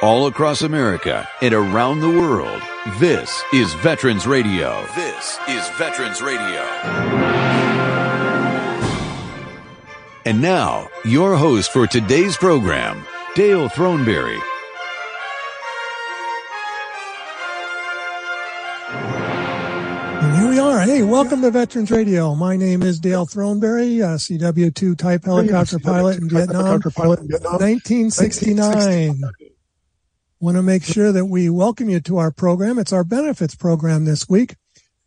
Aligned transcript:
all 0.00 0.28
across 0.28 0.62
America 0.62 1.28
and 1.40 1.52
around 1.52 2.00
the 2.00 2.08
world. 2.08 2.62
This 2.98 3.42
is 3.52 3.74
Veterans 3.74 4.26
Radio. 4.26 4.86
This 4.94 5.38
is 5.48 5.68
Veterans 5.70 6.22
Radio. 6.22 6.60
And 10.24 10.40
now, 10.40 10.88
your 11.04 11.36
host 11.36 11.72
for 11.72 11.86
today's 11.86 12.36
program, 12.36 13.04
Dale 13.34 13.68
Throneberry. 13.68 14.40
And 20.20 20.36
here 20.36 20.48
we 20.48 20.58
are. 20.60 20.80
Hey, 20.82 21.02
welcome 21.02 21.42
to 21.42 21.50
Veterans 21.50 21.90
Radio. 21.90 22.34
My 22.36 22.56
name 22.56 22.82
is 22.82 23.00
Dale 23.00 23.26
Throneberry, 23.26 24.00
uh, 24.02 24.16
CW2 24.16 24.96
type 24.96 25.24
helicopter 25.24 25.78
pilot 25.80 26.18
in 26.18 26.28
Vietnam, 26.28 26.80
1969. 26.80 29.22
Want 30.40 30.56
to 30.56 30.62
make 30.62 30.84
sure 30.84 31.10
that 31.10 31.24
we 31.24 31.50
welcome 31.50 31.90
you 31.90 31.98
to 31.98 32.18
our 32.18 32.30
program. 32.30 32.78
It's 32.78 32.92
our 32.92 33.02
benefits 33.02 33.56
program 33.56 34.04
this 34.04 34.28
week. 34.28 34.54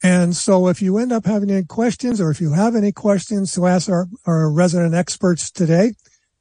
And 0.03 0.35
so 0.35 0.67
if 0.67 0.81
you 0.81 0.98
end 0.98 1.13
up 1.13 1.26
having 1.26 1.49
any 1.49 1.63
questions 1.63 2.20
or 2.20 2.31
if 2.31 2.41
you 2.41 2.52
have 2.52 2.76
any 2.76 2.91
questions 2.91 3.53
to 3.53 3.66
ask 3.66 3.89
our, 3.89 4.08
our 4.25 4.52
resident 4.52 4.94
experts 4.94 5.49
today, 5.49 5.94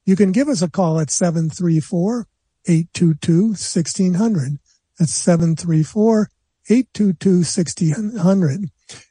you 0.05 0.17
can 0.17 0.33
give 0.33 0.49
us 0.49 0.61
a 0.61 0.69
call 0.69 0.99
at 0.99 1.09
734 1.09 2.27
822 2.67 3.43
1600. 3.51 4.59
That's 4.99 5.15
734 5.15 6.29
822 6.69 7.31
1600. 7.31 8.71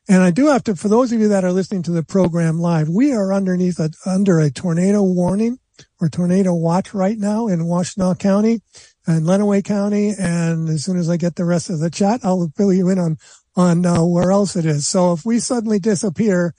And 0.09 0.23
I 0.23 0.31
do 0.31 0.47
have 0.47 0.65
to, 0.65 0.75
for 0.75 0.89
those 0.89 1.13
of 1.13 1.21
you 1.21 1.29
that 1.29 1.45
are 1.45 1.53
listening 1.53 1.83
to 1.83 1.91
the 1.91 2.03
program 2.03 2.59
live, 2.59 2.89
we 2.89 3.13
are 3.13 3.33
underneath 3.33 3.79
a, 3.79 3.91
under 4.05 4.41
a 4.41 4.51
tornado 4.51 5.01
warning 5.03 5.57
or 6.01 6.09
tornado 6.09 6.53
watch 6.53 6.93
right 6.93 7.17
now 7.17 7.47
in 7.47 7.61
Washtenaw 7.61 8.19
County 8.19 8.59
and 9.09 9.25
Lenawee 9.25 9.63
County. 9.63 10.13
And 10.17 10.69
as 10.69 10.85
soon 10.85 10.97
as 10.97 11.09
I 11.09 11.17
get 11.17 11.35
the 11.35 11.43
rest 11.43 11.71
of 11.71 11.79
the 11.79 11.89
chat, 11.89 12.19
I'll 12.23 12.51
fill 12.55 12.71
you 12.71 12.89
in 12.89 12.99
on, 12.99 13.17
on 13.55 13.85
uh, 13.85 14.03
where 14.05 14.31
else 14.31 14.55
it 14.55 14.65
is. 14.65 14.87
So 14.87 15.13
if 15.13 15.25
we 15.25 15.39
suddenly 15.39 15.79
disappear, 15.79 16.53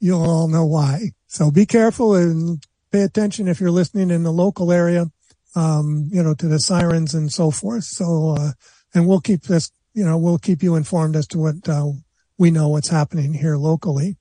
you'll 0.00 0.28
all 0.28 0.48
know 0.48 0.66
why. 0.66 1.12
So 1.28 1.52
be 1.52 1.64
careful 1.64 2.16
and 2.16 2.60
pay 2.90 3.02
attention 3.02 3.46
if 3.46 3.60
you're 3.60 3.70
listening 3.70 4.10
in 4.10 4.24
the 4.24 4.32
local 4.32 4.72
area, 4.72 5.06
um, 5.54 6.08
you 6.10 6.22
know, 6.22 6.34
to 6.34 6.48
the 6.48 6.58
sirens 6.58 7.14
and 7.14 7.32
so 7.32 7.52
forth. 7.52 7.84
So, 7.84 8.34
uh, 8.36 8.52
and 8.92 9.06
we'll 9.06 9.20
keep 9.20 9.42
this, 9.42 9.70
you 9.94 10.04
know, 10.04 10.18
we'll 10.18 10.38
keep 10.38 10.62
you 10.62 10.74
informed 10.74 11.14
as 11.14 11.28
to 11.28 11.38
what, 11.38 11.68
uh, 11.68 11.92
we 12.36 12.50
know 12.50 12.68
what's 12.68 12.88
happening 12.88 13.32
here 13.32 13.56
locally. 13.56 14.16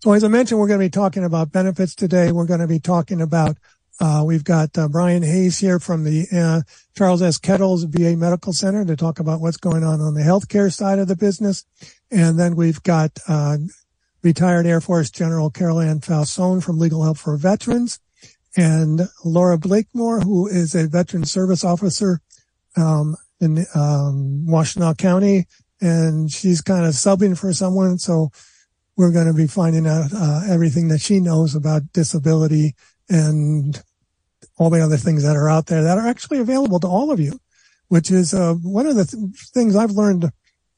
So 0.00 0.12
as 0.12 0.22
I 0.22 0.28
mentioned, 0.28 0.60
we're 0.60 0.68
going 0.68 0.78
to 0.78 0.86
be 0.86 0.90
talking 0.90 1.24
about 1.24 1.50
benefits 1.50 1.94
today. 1.94 2.30
We're 2.30 2.46
going 2.46 2.60
to 2.60 2.68
be 2.68 2.78
talking 2.78 3.20
about, 3.20 3.56
uh, 4.00 4.22
we've 4.26 4.44
got 4.44 4.76
uh, 4.76 4.88
Brian 4.88 5.22
Hayes 5.22 5.58
here 5.58 5.78
from 5.78 6.04
the 6.04 6.26
uh, 6.32 6.62
Charles 6.96 7.22
S. 7.22 7.38
Kettles 7.38 7.84
VA 7.84 8.16
Medical 8.16 8.52
Center 8.52 8.84
to 8.84 8.96
talk 8.96 9.20
about 9.20 9.40
what's 9.40 9.56
going 9.56 9.84
on 9.84 10.00
on 10.00 10.14
the 10.14 10.20
healthcare 10.20 10.72
side 10.72 10.98
of 10.98 11.08
the 11.08 11.16
business. 11.16 11.64
And 12.10 12.38
then 12.38 12.56
we've 12.56 12.82
got 12.82 13.18
uh, 13.26 13.56
retired 14.22 14.66
Air 14.66 14.80
Force 14.80 15.10
General 15.10 15.50
Carol 15.50 15.80
Ann 15.80 16.00
Fausone 16.00 16.62
from 16.62 16.78
Legal 16.78 17.02
Help 17.04 17.16
for 17.16 17.36
Veterans 17.36 17.98
and 18.56 19.08
Laura 19.24 19.58
Blakemore, 19.58 20.20
who 20.20 20.46
is 20.46 20.74
a 20.74 20.88
veteran 20.88 21.24
service 21.24 21.64
officer 21.64 22.20
um, 22.76 23.16
in 23.40 23.66
um, 23.74 24.46
Washtenaw 24.48 24.98
County. 24.98 25.46
And 25.80 26.30
she's 26.30 26.60
kind 26.60 26.86
of 26.86 26.92
subbing 26.92 27.38
for 27.38 27.52
someone. 27.52 27.98
So 27.98 28.30
we're 28.96 29.12
going 29.12 29.26
to 29.26 29.34
be 29.34 29.46
finding 29.46 29.86
out 29.86 30.10
uh, 30.14 30.42
everything 30.48 30.88
that 30.88 31.00
she 31.00 31.20
knows 31.20 31.54
about 31.54 31.92
disability 31.92 32.74
and 33.08 33.82
all 34.58 34.70
the 34.70 34.80
other 34.80 34.96
things 34.96 35.22
that 35.22 35.36
are 35.36 35.48
out 35.48 35.66
there 35.66 35.82
that 35.82 35.98
are 35.98 36.06
actually 36.06 36.38
available 36.38 36.80
to 36.80 36.86
all 36.86 37.10
of 37.10 37.20
you, 37.20 37.38
which 37.88 38.10
is 38.10 38.32
uh, 38.32 38.54
one 38.54 38.86
of 38.86 38.96
the 38.96 39.04
th- 39.04 39.22
things 39.52 39.76
I've 39.76 39.90
learned 39.90 40.30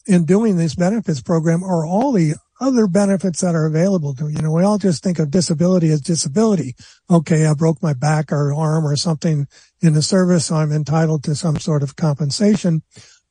in 0.07 0.25
doing 0.25 0.57
this 0.57 0.75
benefits 0.75 1.21
program 1.21 1.63
are 1.63 1.87
all 1.87 2.13
the 2.13 2.35
other 2.61 2.87
benefits 2.87 3.41
that 3.41 3.55
are 3.55 3.67
available 3.67 4.15
to 4.15 4.29
you 4.29 4.43
know 4.43 4.51
we 4.51 4.65
all 4.65 4.79
just 4.79 5.03
think 5.03 5.19
of 5.19 5.31
disability 5.31 5.91
as 5.91 6.01
disability. 6.01 6.75
Okay 7.09 7.47
i 7.47 7.55
broke 7.55 7.81
my 7.83 7.93
back 7.93 8.33
or 8.33 8.53
arm 8.53 8.85
or 8.85 8.97
something 8.97 9.47
in 9.81 9.93
the 9.93 10.03
service 10.03 10.47
so 10.47 10.57
i'm 10.57 10.73
entitled 10.73 11.23
to 11.25 11.37
some 11.37 11.59
sort 11.59 11.83
of 11.83 11.95
compensation. 11.95 12.83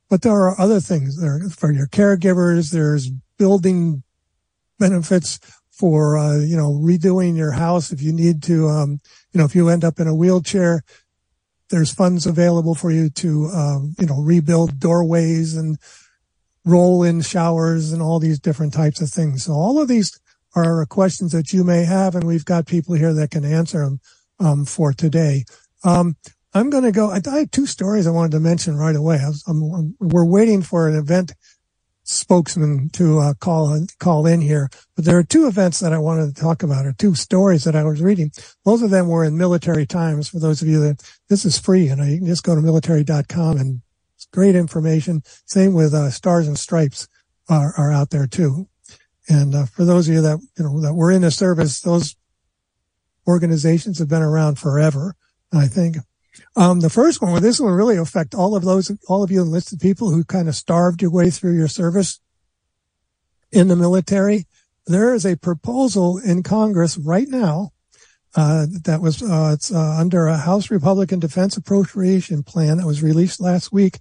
But 0.09 0.21
there 0.21 0.31
are 0.31 0.59
other 0.59 0.79
things 0.79 1.19
there 1.19 1.41
for 1.49 1.73
your 1.73 1.87
caregivers 1.87 2.71
there's 2.71 3.09
building 3.37 4.03
benefits 4.79 5.39
for 5.77 6.17
uh, 6.17 6.39
you 6.39 6.57
know 6.57 6.71
redoing 6.71 7.37
your 7.37 7.51
house 7.51 7.91
if 7.91 8.01
you 8.01 8.11
need 8.11 8.41
to 8.43 8.67
um, 8.67 8.99
you 9.31 9.37
know 9.37 9.45
if 9.45 9.55
you 9.55 9.69
end 9.69 9.83
up 9.83 9.99
in 9.99 10.07
a 10.07 10.15
wheelchair 10.15 10.83
there's 11.69 11.93
funds 11.93 12.25
available 12.25 12.75
for 12.75 12.91
you 12.91 13.09
to 13.09 13.47
um, 13.53 13.93
you 13.99 14.05
know 14.05 14.19
rebuild 14.19 14.79
doorways 14.79 15.55
and 15.55 15.77
roll 16.65 17.03
in 17.03 17.21
showers 17.21 17.93
and 17.93 18.01
all 18.01 18.19
these 18.19 18.39
different 18.39 18.73
types 18.73 19.01
of 19.01 19.09
things. 19.09 19.45
So 19.45 19.53
all 19.53 19.79
of 19.81 19.87
these 19.87 20.19
are 20.55 20.85
questions 20.85 21.31
that 21.31 21.53
you 21.53 21.63
may 21.63 21.85
have 21.85 22.15
and 22.15 22.25
we've 22.25 22.45
got 22.45 22.65
people 22.65 22.95
here 22.95 23.13
that 23.13 23.31
can 23.31 23.45
answer 23.45 23.83
them 23.83 23.99
um, 24.39 24.65
for 24.65 24.93
today. 24.93 25.45
Um, 25.83 26.15
i'm 26.53 26.69
going 26.69 26.83
to 26.83 26.93
go 26.93 27.11
I, 27.11 27.21
have 27.25 27.51
two 27.51 27.65
stories 27.65 28.07
i 28.07 28.09
wanted 28.09 28.31
to 28.31 28.39
mention 28.39 28.77
right 28.77 28.95
away. 28.95 29.17
I 29.17 29.31
am 29.49 29.95
we're 29.99 30.25
waiting 30.25 30.61
for 30.61 30.87
an 30.87 30.95
event 30.95 31.33
spokesman 32.07 32.89
to 32.89 33.19
uh, 33.19 33.33
call 33.35 33.85
call 33.99 34.25
in 34.25 34.41
here. 34.41 34.69
But 34.95 35.05
there 35.05 35.17
are 35.17 35.23
two 35.23 35.47
events 35.47 35.79
that 35.81 35.93
I 35.93 35.97
wanted 35.97 36.33
to 36.33 36.41
talk 36.41 36.63
about, 36.63 36.85
or 36.85 36.93
two 36.93 37.13
stories 37.15 37.65
that 37.65 37.75
I 37.75 37.83
was 37.83 38.01
reading. 38.01 38.31
Both 38.63 38.81
of 38.81 38.89
them 38.89 39.07
were 39.07 39.25
in 39.25 39.37
Military 39.37 39.85
Times. 39.85 40.29
For 40.29 40.39
those 40.39 40.61
of 40.61 40.67
you 40.67 40.79
that 40.81 41.03
this 41.29 41.45
is 41.45 41.59
free, 41.59 41.89
and 41.89 42.05
you 42.09 42.17
can 42.17 42.27
just 42.27 42.43
go 42.43 42.55
to 42.55 42.61
military.com 42.61 43.57
and 43.57 43.81
it's 44.15 44.25
great 44.25 44.55
information. 44.55 45.21
Same 45.45 45.73
with 45.73 45.93
uh, 45.93 46.09
Stars 46.09 46.47
and 46.47 46.57
Stripes 46.57 47.07
are, 47.49 47.73
are 47.77 47.91
out 47.91 48.09
there 48.09 48.25
too. 48.25 48.67
And 49.29 49.53
uh, 49.53 49.65
for 49.65 49.85
those 49.85 50.07
of 50.07 50.15
you 50.15 50.21
that 50.21 50.39
you 50.57 50.63
know 50.63 50.81
that 50.81 50.93
were 50.93 51.11
in 51.11 51.21
the 51.21 51.31
service, 51.31 51.81
those 51.81 52.15
organizations 53.27 53.99
have 53.99 54.07
been 54.07 54.21
around 54.21 54.57
forever. 54.57 55.15
I 55.53 55.67
think 55.67 55.97
um, 56.55 56.79
the 56.79 56.89
first 56.89 57.21
one, 57.21 57.31
well, 57.31 57.41
this 57.41 57.59
one 57.59 57.73
really 57.73 57.97
affect 57.97 58.35
all 58.35 58.55
of 58.55 58.63
those, 58.63 58.91
all 59.07 59.23
of 59.23 59.31
you 59.31 59.41
enlisted 59.41 59.79
people 59.79 60.11
who 60.11 60.23
kind 60.23 60.47
of 60.47 60.55
starved 60.55 61.01
your 61.01 61.11
way 61.11 61.29
through 61.29 61.55
your 61.55 61.67
service 61.67 62.19
in 63.51 63.67
the 63.67 63.75
military. 63.75 64.45
There 64.85 65.13
is 65.13 65.25
a 65.25 65.37
proposal 65.37 66.17
in 66.17 66.43
Congress 66.43 66.97
right 66.97 67.27
now, 67.27 67.71
uh, 68.35 68.67
that 68.83 69.01
was, 69.01 69.23
uh, 69.23 69.51
it's, 69.53 69.71
uh, 69.71 69.97
under 69.99 70.27
a 70.27 70.37
House 70.37 70.69
Republican 70.69 71.19
Defense 71.19 71.57
Appropriation 71.57 72.43
Plan 72.43 72.77
that 72.77 72.85
was 72.85 73.01
released 73.01 73.41
last 73.41 73.71
week 73.71 73.99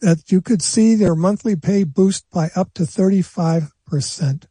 that 0.00 0.30
you 0.30 0.40
could 0.40 0.62
see 0.62 0.94
their 0.94 1.14
monthly 1.14 1.56
pay 1.56 1.84
boost 1.84 2.24
by 2.30 2.50
up 2.54 2.72
to 2.74 2.84
35%. 2.84 4.46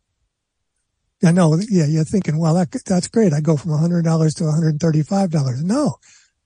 I 1.25 1.31
know, 1.31 1.57
yeah, 1.69 1.85
you're 1.85 2.03
thinking, 2.03 2.37
well, 2.37 2.53
that, 2.55 2.71
that's 2.85 3.07
great. 3.07 3.33
I 3.33 3.39
go 3.39 3.55
from 3.55 3.71
$100 3.71 4.03
to 4.35 4.43
$135. 4.43 5.63
No, 5.63 5.95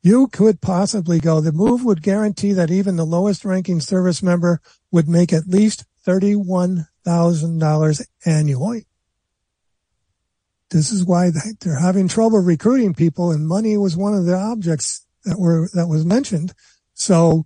you 0.08 0.28
could 0.28 0.62
possibly 0.62 1.20
go. 1.20 1.42
The 1.42 1.52
move 1.52 1.84
would 1.84 2.02
guarantee 2.02 2.54
that 2.54 2.72
even 2.72 2.96
the 2.96 3.06
lowest 3.06 3.44
ranking 3.44 3.82
service 3.82 4.24
member 4.24 4.62
would 4.90 5.10
make 5.10 5.34
at 5.34 5.50
least 5.50 5.84
$31,000 6.08 8.06
annually. 8.26 8.86
This 10.70 10.94
is 10.94 11.04
why 11.04 11.32
they're 11.60 11.80
having 11.80 12.08
trouble 12.08 12.40
recruiting 12.40 12.94
people 12.94 13.32
and 13.32 13.46
money 13.46 13.76
was 13.76 13.98
one 13.98 14.14
of 14.14 14.24
the 14.24 14.36
objects 14.36 15.06
that 15.26 15.38
were, 15.38 15.68
that 15.74 15.88
was 15.88 16.06
mentioned. 16.06 16.54
So 16.94 17.46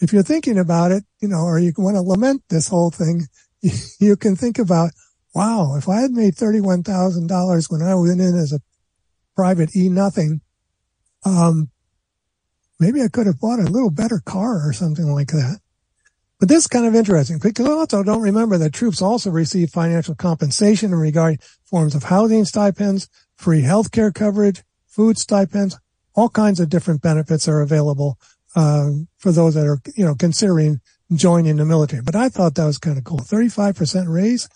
if 0.00 0.12
you're 0.12 0.22
thinking 0.22 0.60
about 0.60 0.92
it, 0.92 1.02
you 1.20 1.26
know, 1.26 1.42
or 1.42 1.58
you 1.58 1.72
want 1.76 1.96
to 1.96 2.02
lament 2.02 2.44
this 2.50 2.68
whole 2.68 2.92
thing, 2.92 3.26
you 3.98 4.14
can 4.14 4.36
think 4.36 4.60
about, 4.60 4.92
wow, 5.34 5.74
if 5.76 5.88
I 5.88 6.02
had 6.02 6.12
made 6.12 6.36
$31,000 6.36 7.68
when 7.68 7.82
I 7.82 7.96
went 7.96 8.20
in 8.20 8.38
as 8.38 8.52
a 8.52 8.60
private 9.34 9.74
E 9.74 9.88
nothing, 9.88 10.40
um, 11.24 11.70
maybe 12.80 13.02
I 13.02 13.08
could 13.08 13.26
have 13.26 13.40
bought 13.40 13.60
a 13.60 13.64
little 13.64 13.90
better 13.90 14.20
car 14.24 14.68
or 14.68 14.72
something 14.72 15.06
like 15.06 15.28
that. 15.28 15.60
But 16.40 16.48
this 16.48 16.64
is 16.64 16.66
kind 16.66 16.86
of 16.86 16.96
interesting 16.96 17.38
because 17.38 17.68
also 17.68 18.02
don't 18.02 18.20
remember 18.20 18.58
that 18.58 18.72
troops 18.72 19.00
also 19.00 19.30
receive 19.30 19.70
financial 19.70 20.16
compensation 20.16 20.92
in 20.92 20.98
regard 20.98 21.40
forms 21.64 21.94
of 21.94 22.02
housing 22.02 22.44
stipends, 22.44 23.08
free 23.36 23.62
healthcare 23.62 24.12
coverage, 24.12 24.64
food 24.88 25.18
stipends, 25.18 25.78
all 26.14 26.28
kinds 26.28 26.58
of 26.58 26.68
different 26.68 27.00
benefits 27.00 27.46
are 27.46 27.60
available 27.60 28.18
uh, 28.56 28.90
for 29.18 29.30
those 29.30 29.54
that 29.54 29.66
are 29.66 29.78
you 29.94 30.04
know 30.04 30.16
considering 30.16 30.80
joining 31.14 31.56
the 31.56 31.64
military. 31.64 32.02
But 32.02 32.16
I 32.16 32.28
thought 32.28 32.56
that 32.56 32.66
was 32.66 32.78
kind 32.78 32.98
of 32.98 33.04
cool. 33.04 33.18
35% 33.18 34.12
raise. 34.12 34.48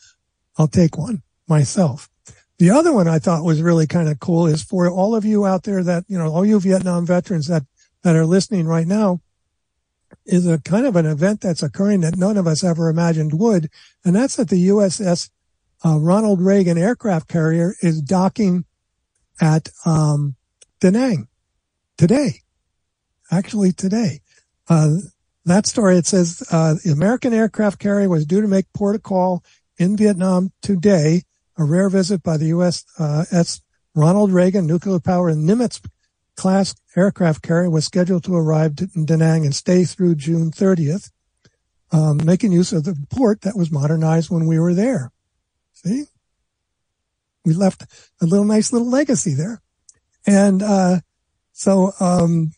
I'll 0.59 0.67
take 0.67 0.99
one 0.99 1.23
myself. 1.47 2.09
The 2.59 2.71
other 2.71 2.93
one 2.93 3.07
I 3.07 3.19
thought 3.19 3.45
was 3.45 3.61
really 3.61 3.87
kind 3.87 4.09
of 4.09 4.19
cool 4.19 4.47
is 4.47 4.63
for 4.63 4.91
all 4.91 5.15
of 5.15 5.25
you 5.25 5.45
out 5.45 5.65
there 5.65 5.83
that, 5.83 6.05
you 6.09 6.17
know, 6.17 6.33
all 6.33 6.45
you 6.45 6.59
Vietnam 6.59 7.05
veterans 7.05 7.49
that, 7.49 7.65
that 8.03 8.17
are 8.17 8.25
listening 8.25 8.67
right 8.67 8.87
now 8.87 9.21
is 10.25 10.47
a 10.47 10.59
kind 10.61 10.87
of 10.87 10.97
an 10.97 11.07
event 11.07 11.41
that's 11.41 11.63
occurring 11.63 12.01
that 12.01 12.17
none 12.17 12.37
of 12.37 12.47
us 12.47 12.65
ever 12.65 12.89
imagined 12.89 13.39
would. 13.39 13.69
And 14.05 14.17
that's 14.17 14.37
that 14.37 14.49
the 14.49 14.69
USS 14.69 15.31
uh, 15.85 15.99
Ronald 15.99 16.41
Reagan 16.41 16.79
aircraft 16.79 17.29
carrier 17.29 17.75
is 17.83 18.01
docking 18.01 18.65
at, 19.41 19.69
um, 19.85 20.37
Da 20.81 20.91
Nang 20.91 21.29
today. 21.97 22.41
actually 23.31 23.73
today. 23.73 24.21
Uh, 24.69 24.97
that 25.45 25.67
story, 25.67 25.97
it 25.97 26.07
says, 26.07 26.43
uh, 26.51 26.75
the 26.85 26.93
American 26.93 27.33
aircraft 27.33 27.79
carrier 27.79 28.09
was 28.09 28.27
due 28.27 28.41
to 28.41 28.49
make 28.49 28.73
port 28.73 28.95
of 28.95 29.03
call 29.03 29.45
in 29.79 29.97
Vietnam 29.97 30.53
today, 30.63 31.23
a 31.59 31.65
rare 31.65 31.89
visit 31.89 32.23
by 32.23 32.37
the 32.37 32.47
U.S. 32.47 32.85
Uh. 32.99 33.25
Ronald 33.95 34.31
Reagan 34.31 34.67
nuclear 34.67 35.01
power 35.01 35.33
Nimitz 35.33 35.81
class 36.37 36.75
aircraft 36.95 37.43
carrier 37.43 37.71
was 37.71 37.87
scheduled 37.87 38.25
to 38.25 38.37
arrive 38.37 38.75
in 38.95 39.07
Da 39.07 39.17
Nang 39.17 39.45
and 39.45 39.55
stay 39.55 39.85
through 39.85 40.17
June 40.17 40.51
30th, 40.51 41.11
um, 41.93 42.21
making 42.23 42.53
use 42.53 42.73
of 42.73 42.85
the 42.85 42.95
port 43.11 43.41
that 43.41 43.57
was 43.57 43.73
modernized 43.73 44.31
when 44.31 44.47
we 44.47 44.59
were 44.59 44.75
there. 44.75 45.13
See? 45.73 46.05
We 47.45 47.55
left 47.55 47.85
a 48.21 48.27
little 48.27 48.45
nice 48.45 48.73
little 48.73 48.91
legacy 48.91 49.33
there. 49.33 49.63
And, 50.27 50.63
uh, 50.63 51.01
so, 51.53 51.93
um, 52.01 52.53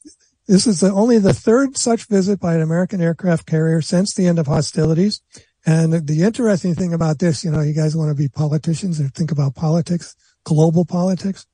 this 0.49 0.67
is 0.67 0.81
the, 0.81 0.91
only 0.91 1.19
the 1.19 1.35
third 1.35 1.77
such 1.77 2.07
visit 2.07 2.41
by 2.41 2.55
an 2.55 2.63
American 2.63 3.03
aircraft 3.03 3.47
carrier 3.47 3.83
since 3.83 4.15
the 4.15 4.27
end 4.27 4.39
of 4.39 4.47
hostilities. 4.47 5.21
And 5.69 5.93
the 5.93 6.23
interesting 6.23 6.75
thing 6.75 6.95
about 6.95 7.19
this, 7.19 7.45
you 7.45 7.51
know, 7.51 7.61
you 7.61 7.75
guys 7.75 7.95
want 7.95 8.09
to 8.09 8.15
be 8.15 8.27
politicians 8.27 9.03
or 9.03 9.09
think 9.09 9.31
about 9.31 9.55
politics, 9.55 10.17
global 10.43 10.87
politics, 10.87 11.47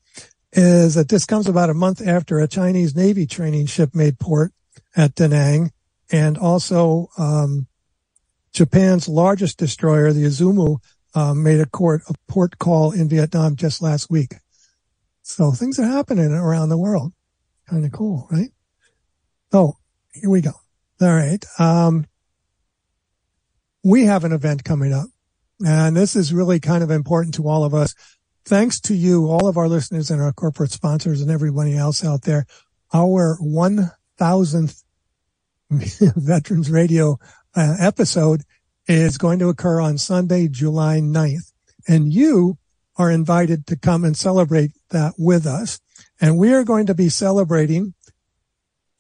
is 0.53 0.95
that 0.95 1.09
this 1.09 1.27
comes 1.27 1.49
about 1.49 1.69
a 1.69 1.75
month 1.75 2.01
after 2.07 2.39
a 2.39 2.47
Chinese 2.47 2.95
Navy 2.95 3.27
training 3.27 3.67
ship 3.67 3.93
made 3.93 4.21
port 4.21 4.53
at 4.95 5.17
Da 5.17 5.27
Nang 5.27 5.73
and 6.13 6.39
also, 6.39 7.09
um, 7.19 7.67
Japan's 8.53 9.09
largest 9.09 9.59
destroyer, 9.59 10.13
the 10.13 10.27
Izumo, 10.27 10.79
um, 11.17 11.43
made 11.43 11.59
a, 11.59 11.67
court, 11.67 12.03
a 12.09 12.15
port 12.29 12.61
call 12.61 12.93
in 12.93 13.09
Vietnam 13.09 13.57
just 13.57 13.83
last 13.83 14.13
week. 14.13 14.37
So 15.23 15.51
things 15.51 15.81
are 15.81 15.87
happening 15.89 16.31
around 16.31 16.69
the 16.69 16.79
world. 16.79 17.13
Kind 17.69 17.85
of 17.85 17.91
cool, 17.91 18.29
right? 18.31 18.51
Oh, 19.53 19.75
here 20.13 20.31
we 20.31 20.41
go. 20.41 20.53
All 21.01 21.13
right. 21.13 21.45
Um, 21.59 22.07
we 23.85 24.07
have 24.07 24.25
an 24.25 24.33
event 24.33 24.65
coming 24.65 24.93
up 24.93 25.07
and 25.65 25.97
this 25.97 26.17
is 26.17 26.33
really 26.33 26.59
kind 26.59 26.83
of 26.83 26.91
important 26.91 27.35
to 27.35 27.49
all 27.49 27.65
of 27.65 27.75
us. 27.75 27.95
Thanks 28.45 28.81
to 28.83 28.95
you, 28.95 29.29
all 29.29 29.47
of 29.47 29.57
our 29.57 29.69
listeners 29.69 30.11
and 30.11 30.21
our 30.21 30.33
corporate 30.33 30.73
sponsors 30.73 31.21
and 31.21 31.31
everybody 31.31 31.77
else 31.77 32.05
out 32.05 32.23
there. 32.23 32.47
Our 32.93 33.39
1000th 33.41 34.83
Veterans 36.17 36.71
Radio 36.71 37.19
uh, 37.55 37.77
episode 37.79 38.43
is 38.87 39.17
going 39.17 39.39
to 39.39 39.49
occur 39.49 39.81
on 39.81 39.97
Sunday, 39.97 40.49
July 40.49 40.99
9th. 40.99 41.53
And 41.89 42.13
you 42.13 42.59
are 42.97 43.11
invited 43.11 43.67
to 43.69 43.77
come 43.77 44.05
and 44.05 44.17
celebrate 44.17 44.73
that 44.91 45.15
with 45.19 45.47
us. 45.47 45.81
And 46.21 46.37
we 46.37 46.53
are 46.53 46.65
going 46.65 46.87
to 46.87 46.95
be 46.95 47.09
celebrating 47.09 47.95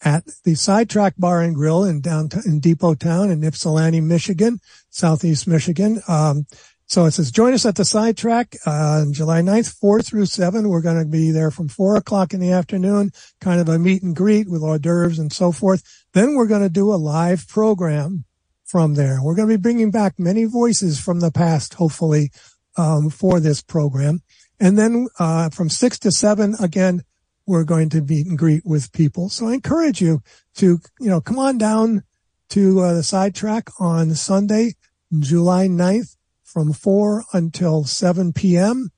at 0.04 0.24
the 0.44 0.54
Sidetrack 0.54 1.14
Bar 1.18 1.40
and 1.40 1.54
Grill 1.54 1.84
in 1.84 2.00
downtown 2.00 2.42
in 2.46 2.60
Depot 2.60 2.94
Town 2.94 3.30
in 3.30 3.42
Ypsilanti, 3.42 4.00
Michigan, 4.00 4.60
Southeast 4.90 5.48
Michigan. 5.48 6.02
Um, 6.06 6.46
so 6.86 7.06
it 7.06 7.12
says, 7.12 7.30
join 7.30 7.54
us 7.54 7.64
at 7.64 7.76
the 7.76 7.84
Sidetrack 7.84 8.56
uh, 8.66 9.00
on 9.00 9.14
July 9.14 9.40
9th, 9.40 9.74
4 9.78 10.02
through 10.02 10.26
7. 10.26 10.68
We're 10.68 10.82
going 10.82 11.02
to 11.02 11.08
be 11.08 11.30
there 11.30 11.50
from 11.50 11.68
4 11.68 11.96
o'clock 11.96 12.34
in 12.34 12.40
the 12.40 12.52
afternoon, 12.52 13.10
kind 13.40 13.60
of 13.60 13.68
a 13.68 13.78
meet 13.78 14.02
and 14.02 14.14
greet 14.14 14.50
with 14.50 14.62
hors 14.62 14.78
d'oeuvres 14.78 15.18
and 15.18 15.32
so 15.32 15.50
forth. 15.50 15.82
Then 16.12 16.34
we're 16.34 16.46
going 16.46 16.62
to 16.62 16.68
do 16.68 16.92
a 16.92 16.96
live 16.96 17.48
program 17.48 18.24
from 18.66 18.94
there. 18.94 19.20
We're 19.22 19.34
going 19.34 19.48
to 19.48 19.56
be 19.56 19.62
bringing 19.62 19.90
back 19.90 20.18
many 20.18 20.44
voices 20.44 21.00
from 21.00 21.20
the 21.20 21.30
past, 21.30 21.74
hopefully, 21.74 22.30
um, 22.76 23.08
for 23.08 23.40
this 23.40 23.62
program. 23.62 24.20
And 24.60 24.78
then 24.78 25.08
uh, 25.18 25.48
from 25.50 25.70
6 25.70 25.98
to 26.00 26.12
7, 26.12 26.56
again, 26.60 27.02
we're 27.46 27.64
going 27.64 27.90
to 27.90 28.00
meet 28.00 28.26
and 28.26 28.38
greet 28.38 28.64
with 28.64 28.92
people. 28.92 29.28
So 29.28 29.48
I 29.48 29.54
encourage 29.54 30.00
you 30.00 30.22
to, 30.56 30.78
you 31.00 31.08
know, 31.08 31.20
come 31.20 31.38
on 31.38 31.58
down 31.58 32.02
to 32.50 32.80
uh, 32.80 32.94
the 32.94 33.02
sidetrack 33.02 33.68
on 33.80 34.14
Sunday, 34.14 34.74
July 35.18 35.66
9th 35.66 36.16
from 36.42 36.72
4 36.72 37.24
until 37.32 37.84
7 37.84 38.32
p.m. 38.32 38.90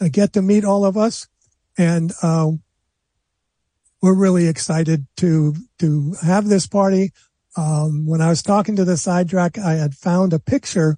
I 0.00 0.08
get 0.08 0.32
to 0.34 0.42
meet 0.42 0.64
all 0.64 0.84
of 0.84 0.96
us 0.96 1.28
and 1.76 2.12
uh, 2.22 2.50
we're 4.02 4.14
really 4.14 4.46
excited 4.48 5.06
to 5.16 5.54
to 5.78 6.14
have 6.22 6.46
this 6.46 6.66
party. 6.66 7.12
Um, 7.56 8.06
when 8.06 8.20
I 8.20 8.28
was 8.28 8.42
talking 8.42 8.76
to 8.76 8.84
the 8.84 8.96
sidetrack, 8.96 9.58
I 9.58 9.74
had 9.74 9.94
found 9.94 10.32
a 10.32 10.38
picture 10.38 10.96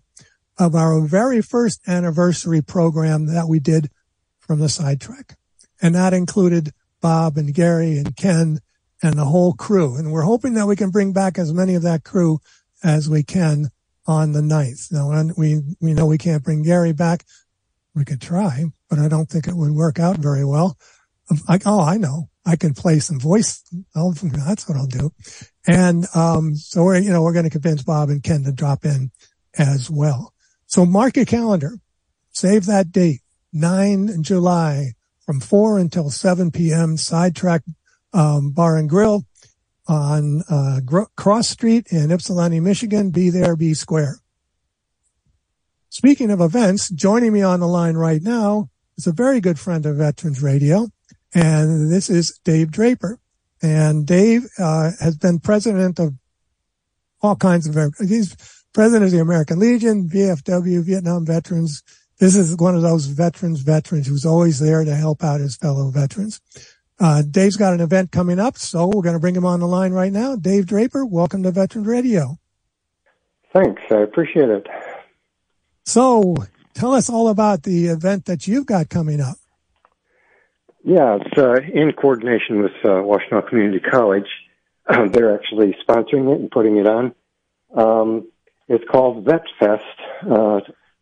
of 0.58 0.74
our 0.74 1.00
very 1.00 1.40
first 1.40 1.80
anniversary 1.88 2.62
program 2.62 3.26
that 3.26 3.48
we 3.48 3.58
did 3.58 3.90
from 4.38 4.60
the 4.60 4.68
sidetrack. 4.68 5.36
And 5.80 5.94
that 5.94 6.12
included 6.12 6.72
Bob 7.02 7.36
and 7.36 7.52
Gary 7.52 7.98
and 7.98 8.16
Ken 8.16 8.60
and 9.02 9.14
the 9.14 9.26
whole 9.26 9.52
crew. 9.52 9.96
And 9.96 10.10
we're 10.10 10.22
hoping 10.22 10.54
that 10.54 10.66
we 10.66 10.76
can 10.76 10.90
bring 10.90 11.12
back 11.12 11.38
as 11.38 11.52
many 11.52 11.74
of 11.74 11.82
that 11.82 12.04
crew 12.04 12.38
as 12.82 13.10
we 13.10 13.22
can 13.22 13.68
on 14.06 14.32
the 14.32 14.40
9th. 14.40 14.90
Now, 14.90 15.34
we, 15.36 15.60
we 15.80 15.92
know 15.92 16.06
we 16.06 16.18
can't 16.18 16.42
bring 16.42 16.62
Gary 16.62 16.92
back. 16.92 17.24
We 17.94 18.06
could 18.06 18.22
try, 18.22 18.64
but 18.88 18.98
I 18.98 19.08
don't 19.08 19.28
think 19.28 19.46
it 19.46 19.54
would 19.54 19.72
work 19.72 20.00
out 20.00 20.16
very 20.16 20.44
well. 20.44 20.78
I, 21.46 21.58
oh, 21.66 21.80
I 21.80 21.98
know. 21.98 22.30
I 22.44 22.56
can 22.56 22.74
play 22.74 22.98
some 22.98 23.20
voice. 23.20 23.62
Oh, 23.94 24.12
that's 24.12 24.68
what 24.68 24.78
I'll 24.78 24.86
do. 24.86 25.12
And, 25.66 26.06
um, 26.14 26.56
so 26.56 26.84
we're, 26.84 26.98
you 26.98 27.10
know, 27.10 27.22
we're 27.22 27.34
going 27.34 27.44
to 27.44 27.50
convince 27.50 27.82
Bob 27.82 28.08
and 28.08 28.22
Ken 28.22 28.42
to 28.44 28.52
drop 28.52 28.84
in 28.84 29.10
as 29.56 29.90
well. 29.90 30.32
So 30.66 30.86
mark 30.86 31.16
your 31.16 31.26
calendar. 31.26 31.78
Save 32.32 32.66
that 32.66 32.90
date. 32.90 33.20
9 33.52 34.22
July 34.22 34.94
from 35.24 35.40
4 35.40 35.78
until 35.78 36.10
7 36.10 36.50
p.m. 36.50 36.96
Sidetrack 36.96 37.62
um, 38.12 38.50
Bar 38.50 38.76
and 38.76 38.88
Grill 38.88 39.24
on 39.88 40.42
uh, 40.48 40.80
Cross 41.16 41.48
Street 41.48 41.86
in 41.90 42.10
Ypsilanti, 42.10 42.60
Michigan. 42.60 43.10
Be 43.10 43.30
there, 43.30 43.56
be 43.56 43.74
square. 43.74 44.18
Speaking 45.88 46.30
of 46.30 46.40
events, 46.40 46.88
joining 46.88 47.32
me 47.32 47.42
on 47.42 47.60
the 47.60 47.68
line 47.68 47.96
right 47.96 48.22
now 48.22 48.70
is 48.96 49.06
a 49.06 49.12
very 49.12 49.40
good 49.40 49.58
friend 49.58 49.84
of 49.84 49.96
Veterans 49.96 50.42
Radio, 50.42 50.88
and 51.34 51.92
this 51.92 52.08
is 52.08 52.38
Dave 52.44 52.70
Draper. 52.70 53.18
And 53.60 54.06
Dave 54.06 54.46
uh, 54.58 54.90
has 55.00 55.16
been 55.16 55.38
president 55.38 56.00
of 56.00 56.14
all 57.20 57.36
kinds 57.36 57.66
of, 57.66 57.94
he's 57.98 58.34
president 58.72 59.04
of 59.04 59.10
the 59.10 59.20
American 59.20 59.58
Legion, 59.58 60.08
VFW, 60.08 60.84
Vietnam 60.84 61.24
Veterans, 61.24 61.82
this 62.22 62.36
is 62.36 62.56
one 62.56 62.76
of 62.76 62.82
those 62.82 63.06
veterans, 63.06 63.62
veterans 63.62 64.06
who's 64.06 64.24
always 64.24 64.60
there 64.60 64.84
to 64.84 64.94
help 64.94 65.24
out 65.24 65.40
his 65.40 65.56
fellow 65.56 65.90
veterans. 65.90 66.40
Uh, 67.00 67.20
Dave's 67.28 67.56
got 67.56 67.74
an 67.74 67.80
event 67.80 68.12
coming 68.12 68.38
up, 68.38 68.56
so 68.56 68.86
we're 68.86 69.02
going 69.02 69.16
to 69.16 69.20
bring 69.20 69.34
him 69.34 69.44
on 69.44 69.58
the 69.58 69.66
line 69.66 69.92
right 69.92 70.12
now. 70.12 70.36
Dave 70.36 70.66
Draper, 70.66 71.04
welcome 71.04 71.42
to 71.42 71.50
Veterans 71.50 71.88
Radio. 71.88 72.38
Thanks. 73.52 73.82
I 73.90 73.96
appreciate 73.96 74.50
it. 74.50 74.68
So 75.84 76.36
tell 76.74 76.94
us 76.94 77.10
all 77.10 77.26
about 77.26 77.64
the 77.64 77.86
event 77.86 78.26
that 78.26 78.46
you've 78.46 78.66
got 78.66 78.88
coming 78.88 79.20
up. 79.20 79.38
Yeah, 80.84 81.18
it's 81.20 81.36
uh, 81.36 81.56
in 81.74 81.90
coordination 81.90 82.62
with 82.62 82.72
uh, 82.84 83.02
Washtenaw 83.02 83.48
Community 83.48 83.80
College. 83.80 84.28
they're 85.10 85.34
actually 85.34 85.76
sponsoring 85.84 86.32
it 86.32 86.40
and 86.40 86.50
putting 86.52 86.76
it 86.76 86.86
on. 86.86 87.14
Um, 87.74 88.28
it's 88.68 88.84
called 88.88 89.24
Vet 89.24 89.42
Fest. 89.58 89.82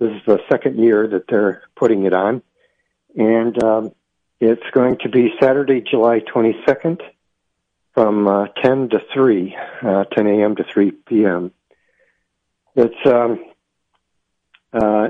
This 0.01 0.13
is 0.13 0.23
the 0.27 0.39
second 0.51 0.83
year 0.83 1.07
that 1.07 1.29
they're 1.29 1.63
putting 1.77 2.07
it 2.07 2.15
on. 2.15 2.43
And 3.15 3.63
um, 3.63 3.93
it's 4.41 4.63
going 4.73 4.97
to 5.03 5.11
be 5.11 5.35
Saturday, 5.39 5.83
July 5.83 6.21
22nd 6.21 7.03
from 7.93 8.27
uh, 8.27 8.47
10 8.63 8.89
to 8.91 9.01
3, 9.13 9.57
uh, 9.83 10.05
10 10.05 10.27
a.m. 10.27 10.57
to 10.57 10.65
3 10.73 10.93
p.m. 11.07 11.53
It's 12.77 12.95
um, 13.07 13.45
uh, 14.73 15.09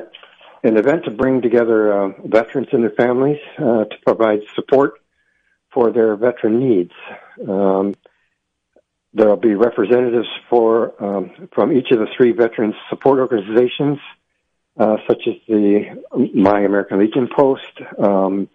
an 0.65 0.77
event 0.77 1.05
to 1.05 1.13
bring 1.13 1.41
together 1.41 1.93
uh, 1.93 2.09
veterans 2.25 2.69
and 2.73 2.83
their 2.83 2.91
families 2.91 3.39
uh, 3.59 3.85
to 3.85 3.97
provide 4.05 4.41
support 4.57 4.95
for 5.73 5.93
their 5.93 6.17
veteran 6.17 6.59
needs. 6.59 6.93
Um, 7.49 7.95
there 9.15 9.29
will 9.29 9.37
be 9.37 9.55
representatives 9.55 10.29
for 10.49 11.01
um, 11.03 11.49
from 11.55 11.71
each 11.71 11.93
of 11.93 12.01
the 12.01 12.07
three 12.17 12.33
veterans 12.33 12.75
support 12.89 13.21
organizations 13.21 13.99
uh, 14.81 14.97
such 15.07 15.23
as 15.27 15.35
the 15.47 16.03
My 16.35 16.61
American 16.61 16.99
Legion 16.99 17.29
Post, 17.37 17.61
um, 17.99 18.49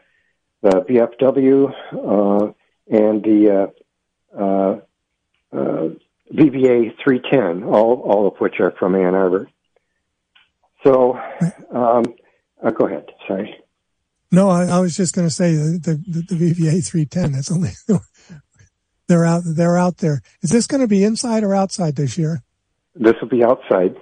the 0.63 0.83
VFW, 0.89 1.71
uh, 1.93 2.51
and 2.89 3.23
the 3.23 3.71
uh, 4.35 4.41
uh, 4.41 4.79
uh 5.55 5.89
VVA 6.33 6.95
310, 7.03 7.63
all, 7.63 8.01
all 8.01 8.27
of 8.27 8.33
which 8.39 8.55
are 8.59 8.71
from 8.79 8.95
Ann 8.95 9.13
Arbor. 9.13 9.47
So, 10.83 11.19
um, 11.71 12.03
go 12.75 12.87
ahead. 12.87 13.05
Sorry. 13.27 13.55
No, 14.31 14.49
I, 14.49 14.65
I 14.65 14.79
was 14.79 14.95
just 14.95 15.13
going 15.13 15.27
to 15.27 15.33
say 15.33 15.53
the, 15.53 16.01
the, 16.07 16.21
the 16.21 16.35
VVA 16.35 16.83
310. 16.83 17.33
That's 17.33 17.51
only 17.51 17.69
they're 19.07 19.25
out. 19.25 19.43
They're 19.45 19.77
out 19.77 19.97
there. 19.97 20.23
Is 20.41 20.49
this 20.49 20.65
going 20.65 20.81
to 20.81 20.87
be 20.87 21.03
inside 21.03 21.43
or 21.43 21.53
outside 21.53 21.95
this 21.95 22.17
year? 22.17 22.41
This 22.95 23.13
will 23.21 23.29
be 23.29 23.43
outside. 23.43 23.95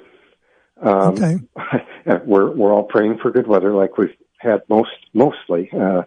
Um, 0.82 1.14
okay. 1.14 1.36
We're 2.06 2.52
we're 2.52 2.74
all 2.74 2.84
praying 2.84 3.20
for 3.20 3.32
good 3.32 3.48
weather, 3.48 3.74
like 3.74 3.98
we've 3.98 4.16
had 4.38 4.64
most 4.70 4.92
mostly 5.14 5.70
uh, 5.72 6.04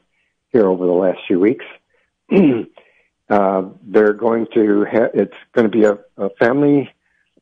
here 0.52 0.66
over 0.66 0.86
the 0.86 0.92
last 0.92 1.20
few 1.26 1.40
weeks. 1.40 1.64
uh, 3.30 3.62
they're 3.82 4.12
going 4.12 4.46
to 4.54 4.84
ha- 4.84 5.10
it's 5.14 5.36
going 5.52 5.70
to 5.70 5.76
be 5.76 5.84
a, 5.84 5.98
a 6.16 6.30
family 6.38 6.90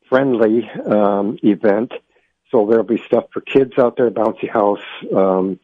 friendly 0.08 0.68
um, 0.87 1.38
event. 1.42 1.92
So 2.50 2.66
there'll 2.66 2.84
be 2.84 2.99
stuff 2.99 3.25
for 3.32 3.40
kids 3.40 3.73
out 3.78 3.96
there, 3.96 4.11
bouncy 4.11 4.49
house, 4.49 4.84
um, 5.14 5.58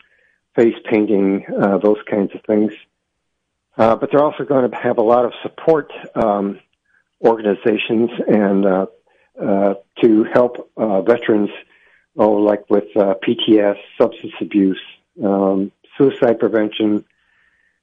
face 0.56 0.75
painting, 0.85 1.44
uh, 1.47 1.78
those 1.78 1.99
kinds 2.09 2.35
of 2.35 2.42
things. 2.42 2.73
Uh, 3.76 3.94
but 3.97 4.11
they're 4.11 4.23
also 4.23 4.44
going 4.44 4.68
to 4.68 4.76
have 4.76 4.99
a 4.99 5.02
lot 5.02 5.25
of 5.25 5.32
support 5.42 5.92
um, 6.14 6.59
organizations 7.23 8.11
and 8.26 8.66
uh, 8.66 8.87
uh, 9.40 9.75
to 10.00 10.25
help 10.25 10.70
uh, 10.76 11.02
veterans, 11.02 11.50
oh, 12.17 12.33
like 12.33 12.69
with 12.71 12.97
uh, 12.97 13.14
PTS, 13.26 13.76
substance 14.00 14.35
abuse, 14.40 14.81
um, 15.23 15.73
suicide 15.97 16.38
prevention, 16.38 17.05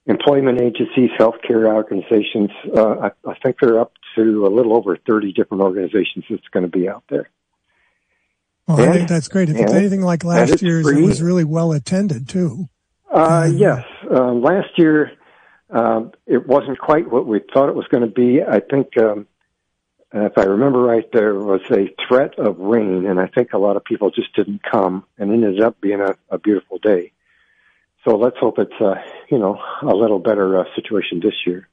employment 0.06 0.62
agencies, 0.62 1.12
healthcare 1.20 1.66
organizations. 1.74 2.50
Uh, 2.76 3.10
I, 3.10 3.30
I 3.30 3.36
think 3.44 3.58
they're 3.62 3.80
up 3.80 3.94
to 4.16 4.46
a 4.46 4.50
little 4.50 4.76
over 4.76 4.98
30 4.98 5.34
different 5.34 5.64
organizations 5.64 6.26
that's 6.30 6.48
going 6.52 6.64
to 6.64 6.72
be 6.72 6.90
out 6.90 7.04
there. 7.10 7.30
Well, 8.68 8.80
and, 8.80 8.90
I 8.90 8.94
think 8.94 9.10
that's 9.10 9.28
great. 9.28 9.50
If 9.50 9.58
it's 9.58 9.72
anything 9.72 10.02
like 10.02 10.24
last 10.24 10.62
year's, 10.62 10.86
free. 10.86 11.02
it 11.02 11.06
was 11.06 11.22
really 11.22 11.46
well 11.46 11.72
attended 11.72 12.28
too. 12.28 12.68
Uh, 13.12 13.50
yes. 13.54 13.86
Uh, 14.10 14.34
last 14.34 14.78
year, 14.78 15.12
um, 15.70 16.12
it 16.26 16.46
wasn't 16.46 16.78
quite 16.78 17.10
what 17.10 17.26
we 17.26 17.42
thought 17.54 17.70
it 17.70 17.76
was 17.76 17.88
going 17.88 18.04
to 18.04 18.14
be. 18.14 18.42
I 18.44 18.60
think, 18.60 18.98
um, 20.14 20.22
if 20.24 20.38
I 20.38 20.44
remember 20.44 20.80
right, 20.80 21.10
there 21.12 21.36
was 21.36 21.62
a 21.70 21.94
threat 22.08 22.40
of 22.40 22.60
rain, 22.60 23.06
and 23.06 23.20
I 23.20 23.28
think 23.28 23.54
a 23.54 23.58
lot 23.58 23.76
of 23.76 23.84
people 23.84 24.10
just 24.12 24.34
didn't 24.36 24.62
come, 24.64 25.04
and 25.18 25.32
it 25.32 25.34
ended 25.34 25.62
up 25.62 25.82
being 25.82 26.02
a, 26.02 26.16
a 26.30 26.38
beautiful 26.38 26.78
day. 26.80 27.12
So 28.06 28.16
let's 28.16 28.38
hope 28.38 28.58
it's, 28.58 28.80
uh, 28.80 28.96
you 29.30 29.38
know, 29.38 29.60
a 29.82 29.94
little 29.94 30.20
better 30.20 30.60
uh, 30.60 30.64
situation 30.76 31.20
this 31.22 31.36
year. 31.46 31.68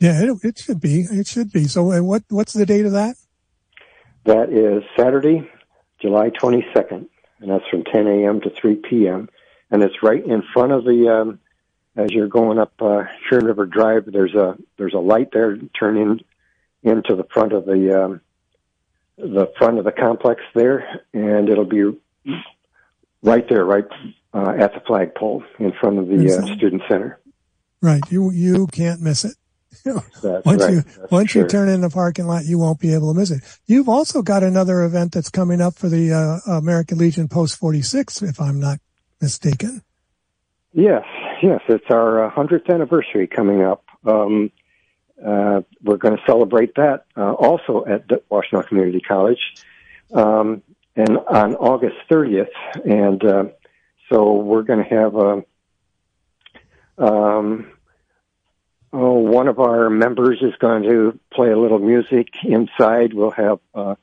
Yeah, 0.00 0.20
it, 0.22 0.44
it, 0.44 0.58
should 0.58 0.80
be. 0.80 1.02
It 1.02 1.28
should 1.28 1.52
be. 1.52 1.68
So, 1.68 2.02
what 2.02 2.24
what's 2.28 2.52
the 2.52 2.66
date 2.66 2.84
of 2.84 2.92
that? 2.92 3.16
That 4.24 4.50
is 4.50 4.82
Saturday, 4.98 5.48
July 6.00 6.30
22nd, 6.30 7.06
and 7.40 7.50
that's 7.50 7.66
from 7.70 7.84
10 7.84 8.06
a.m. 8.08 8.40
to 8.40 8.50
3 8.50 8.76
p.m. 8.76 9.28
And 9.70 9.82
it's 9.82 10.02
right 10.02 10.24
in 10.24 10.42
front 10.52 10.72
of 10.72 10.84
the 10.84 11.08
um, 11.08 11.38
as 11.96 12.10
you're 12.10 12.28
going 12.28 12.58
up 12.58 12.72
uh, 12.82 13.04
River 13.30 13.66
Drive, 13.66 14.06
there's 14.06 14.34
a 14.34 14.56
there's 14.76 14.94
a 14.94 14.98
light 14.98 15.30
there 15.32 15.56
turning 15.78 16.20
into 16.84 17.16
the 17.16 17.24
front 17.24 17.52
of 17.52 17.64
the 17.64 18.04
um, 18.04 18.20
the 19.16 19.52
front 19.58 19.78
of 19.78 19.84
the 19.84 19.92
complex 19.92 20.42
there, 20.54 21.02
and 21.12 21.48
it'll 21.48 21.64
be 21.64 21.82
right 23.22 23.48
there, 23.48 23.64
right 23.64 23.84
uh, 24.32 24.54
at 24.58 24.74
the 24.74 24.80
flagpole 24.86 25.42
in 25.58 25.72
front 25.80 25.98
of 25.98 26.08
the 26.08 26.26
uh, 26.26 26.54
student 26.56 26.82
center. 26.88 27.18
Right, 27.80 28.02
you 28.10 28.30
you 28.30 28.66
can't 28.68 29.00
miss 29.00 29.24
it. 29.24 29.34
Once 29.84 30.62
right. 30.62 30.72
you 30.72 30.80
that's 30.82 31.10
once 31.10 31.34
you 31.34 31.46
turn 31.46 31.68
in 31.68 31.80
the 31.80 31.90
parking 31.90 32.26
lot, 32.26 32.44
you 32.44 32.58
won't 32.58 32.78
be 32.78 32.94
able 32.94 33.12
to 33.12 33.18
miss 33.18 33.30
it. 33.30 33.42
You've 33.66 33.88
also 33.88 34.22
got 34.22 34.42
another 34.42 34.82
event 34.84 35.12
that's 35.12 35.30
coming 35.30 35.60
up 35.60 35.74
for 35.74 35.88
the 35.88 36.12
uh, 36.12 36.50
American 36.50 36.96
Legion 36.96 37.28
Post 37.28 37.58
46, 37.58 38.22
if 38.22 38.40
I'm 38.40 38.60
not 38.60 38.78
mistaken. 39.20 39.82
Yes, 40.72 41.04
yes, 41.42 41.60
it's 41.68 41.84
our 41.90 42.24
uh, 42.24 42.30
hundredth 42.30 42.70
anniversary 42.70 43.26
coming 43.26 43.62
up. 43.62 43.84
Um, 44.06 44.50
uh, 45.24 45.62
we're 45.82 45.96
going 45.96 46.16
to 46.16 46.22
celebrate 46.26 46.74
that 46.74 47.04
uh, 47.16 47.32
also 47.32 47.84
at 47.86 48.06
the 48.08 48.22
Washtenaw 48.30 48.66
Community 48.66 49.00
College, 49.00 49.40
um, 50.12 50.62
and 50.96 51.18
on 51.18 51.54
August 51.54 51.96
30th. 52.10 52.48
And 52.84 53.24
uh, 53.24 53.44
so 54.10 54.34
we're 54.34 54.62
going 54.62 54.84
to 54.84 54.94
have 54.94 55.14
a. 55.14 55.44
Um, 56.96 57.72
oh, 58.92 59.14
one 59.14 59.48
of 59.48 59.58
our 59.58 59.90
members 59.90 60.38
is 60.42 60.54
going 60.60 60.84
to 60.84 61.18
play 61.32 61.50
a 61.50 61.58
little 61.58 61.80
music 61.80 62.28
inside. 62.44 63.14
We'll 63.14 63.32
have 63.32 63.58
uh, 63.74 63.94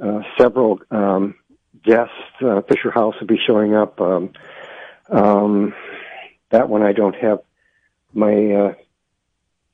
uh, 0.00 0.22
several 0.38 0.80
um, 0.90 1.34
guests. 1.82 2.12
Uh, 2.40 2.60
Fisher 2.68 2.90
House 2.90 3.14
will 3.18 3.26
be 3.26 3.40
showing 3.46 3.74
up. 3.74 4.00
Um, 4.00 4.32
um, 5.10 5.74
that 6.50 6.68
one 6.68 6.82
I 6.82 6.92
don't 6.92 7.16
have 7.16 7.40
my 8.12 8.52
uh, 8.52 8.74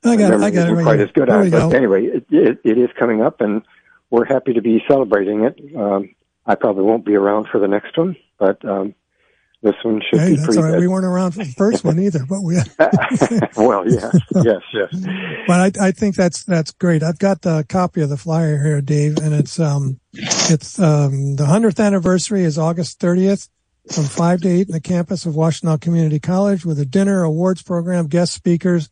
I 0.04 0.16
got 0.16 0.32
it. 0.32 0.40
I 0.40 0.50
got 0.50 0.68
it. 0.68 0.72
Right 0.72 0.82
quite 0.82 0.98
here. 0.98 1.06
as 1.06 1.12
good 1.12 1.28
There. 1.28 1.50
But 1.50 1.70
go. 1.70 1.76
anyway, 1.76 2.04
it, 2.04 2.26
it, 2.30 2.58
it 2.64 2.78
is 2.78 2.90
coming 2.98 3.22
up, 3.22 3.40
and 3.40 3.62
we're 4.10 4.24
happy 4.24 4.52
to 4.54 4.62
be 4.62 4.82
celebrating 4.88 5.44
it. 5.44 5.58
Um, 5.76 6.14
I 6.44 6.54
probably 6.54 6.84
won't 6.84 7.04
be 7.04 7.14
around 7.14 7.48
for 7.50 7.58
the 7.58 7.66
next 7.66 7.96
one, 7.98 8.16
but 8.38 8.64
um, 8.64 8.94
this 9.62 9.74
one 9.82 10.00
should 10.08 10.20
Hey, 10.20 10.30
be 10.30 10.36
that's 10.36 10.46
pretty 10.46 10.62
all 10.62 10.70
right. 10.70 10.78
We 10.78 10.86
weren't 10.86 11.06
around 11.06 11.32
for 11.32 11.38
the 11.38 11.52
first 11.52 11.82
one 11.84 11.98
either, 11.98 12.24
but 12.28 12.42
we. 12.42 12.56
well, 13.56 13.88
yes, 13.90 14.16
yes, 14.44 14.62
yes. 14.72 15.44
But 15.46 15.78
I, 15.80 15.88
I 15.88 15.90
think 15.90 16.14
that's 16.14 16.44
that's 16.44 16.70
great. 16.72 17.02
I've 17.02 17.18
got 17.18 17.42
the 17.42 17.64
copy 17.68 18.02
of 18.02 18.08
the 18.08 18.16
flyer 18.16 18.62
here, 18.62 18.80
Dave, 18.80 19.18
and 19.18 19.34
it's 19.34 19.58
um 19.58 19.98
it's 20.12 20.78
um 20.78 21.36
the 21.36 21.46
hundredth 21.46 21.80
anniversary 21.80 22.44
is 22.44 22.58
August 22.58 23.00
thirtieth 23.00 23.48
from 23.90 24.04
five 24.04 24.40
to 24.42 24.48
eight 24.48 24.68
in 24.68 24.72
the 24.72 24.80
campus 24.80 25.26
of 25.26 25.34
Washtenaw 25.34 25.80
Community 25.80 26.18
College 26.18 26.64
with 26.64 26.78
a 26.78 26.86
dinner, 26.86 27.22
awards 27.22 27.62
program, 27.62 28.08
guest 28.08 28.34
speakers, 28.34 28.90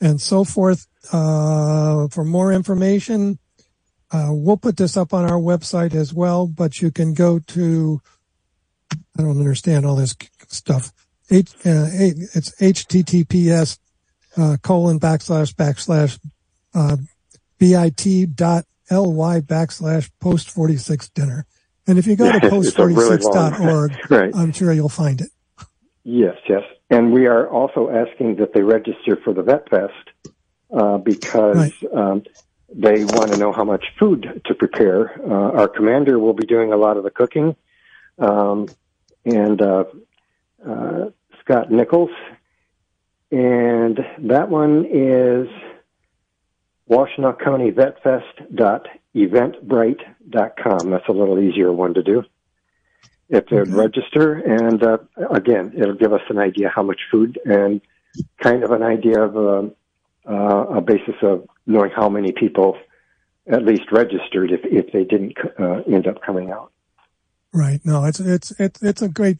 and 0.00 0.20
so 0.20 0.44
forth. 0.44 0.86
Uh, 1.12 2.08
for 2.08 2.24
more 2.24 2.52
information, 2.52 3.38
uh, 4.10 4.28
we'll 4.30 4.56
put 4.56 4.76
this 4.76 4.96
up 4.96 5.14
on 5.14 5.24
our 5.24 5.38
website 5.38 5.94
as 5.94 6.12
well. 6.12 6.46
But 6.46 6.80
you 6.80 6.90
can 6.90 7.14
go 7.14 7.38
to 7.38 8.00
I 9.18 9.22
don't 9.22 9.38
understand 9.38 9.86
all 9.86 9.96
this 9.96 10.16
stuff. 10.48 10.92
H, 11.30 11.50
uh, 11.64 11.88
it's 11.90 12.50
https 12.60 13.78
uh, 14.36 14.56
colon 14.62 15.00
backslash 15.00 15.54
backslash 15.54 16.18
uh, 16.74 16.96
bit 17.58 18.36
dot 18.36 18.64
ly 18.90 19.40
backslash 19.40 20.10
post 20.20 20.50
46 20.50 21.08
dinner. 21.10 21.46
And 21.86 21.98
if 21.98 22.06
you 22.06 22.16
go 22.16 22.30
to 22.30 22.36
It's 22.56 22.78
a 22.78 22.86
really 22.86 23.16
post46.org, 23.16 23.96
Right. 24.10 24.34
I'm 24.34 24.52
sure 24.52 24.72
you'll 24.72 24.88
find 24.88 25.20
it. 25.20 25.30
Yes, 26.04 26.36
yes. 26.48 26.62
And 26.90 27.12
we 27.12 27.26
are 27.26 27.48
also 27.48 27.90
asking 27.90 28.36
that 28.36 28.52
they 28.52 28.62
register 28.62 29.16
for 29.24 29.32
the 29.32 29.42
Vet 29.42 29.68
Fest 29.68 29.92
uh, 30.72 30.98
because 30.98 31.56
Right. 31.56 31.94
um, 31.94 32.22
they 32.72 33.04
want 33.04 33.32
to 33.32 33.38
know 33.38 33.52
how 33.52 33.64
much 33.64 33.84
food 33.98 34.40
to 34.44 34.54
prepare. 34.54 35.20
Uh, 35.24 35.52
our 35.58 35.68
commander 35.68 36.18
will 36.18 36.32
be 36.34 36.46
doing 36.46 36.72
a 36.72 36.76
lot 36.76 36.96
of 36.96 37.04
the 37.04 37.10
cooking, 37.10 37.56
um, 38.18 38.66
and 39.24 39.60
uh, 39.62 39.84
uh, 40.66 41.10
Scott 41.40 41.70
Nichols. 41.70 42.10
And 43.30 43.98
that 44.18 44.48
one 44.48 44.84
is 44.88 45.48
Washtenaw 46.88 47.40
County 47.42 47.70
Vet 47.70 48.00
Fest 48.02 48.54
dot 48.54 48.86
eventbrite.com. 49.14 50.90
That's 50.90 51.08
a 51.08 51.12
little 51.12 51.38
easier 51.40 51.72
one 51.72 51.94
to 51.94 52.02
do 52.02 52.24
if 53.28 53.46
they'd 53.48 53.60
Okay. 53.60 53.70
register. 53.70 54.34
And 54.34 54.82
uh, 54.82 54.98
again, 55.30 55.72
it'll 55.76 55.94
give 55.94 56.12
us 56.12 56.22
an 56.28 56.38
idea 56.38 56.68
how 56.68 56.82
much 56.82 57.00
food 57.10 57.38
and 57.44 57.80
kind 58.42 58.62
of 58.64 58.70
an 58.70 58.82
idea 58.82 59.20
of 59.22 59.36
um 59.36 59.74
uh, 60.28 60.78
a 60.78 60.80
basis 60.80 61.14
of 61.22 61.46
knowing 61.66 61.90
how 61.94 62.08
many 62.08 62.32
people 62.32 62.76
at 63.48 63.64
least 63.64 63.92
registered 63.92 64.50
if, 64.50 64.60
if 64.64 64.92
they 64.92 65.04
didn't 65.04 65.36
uh, 65.60 65.82
end 65.86 66.06
up 66.08 66.20
coming 66.20 66.50
out. 66.50 66.72
Right. 67.52 67.80
No, 67.84 68.04
it's, 68.04 68.18
it's, 68.18 68.50
it's, 68.58 68.82
it's 68.82 69.02
a 69.02 69.08
great, 69.08 69.38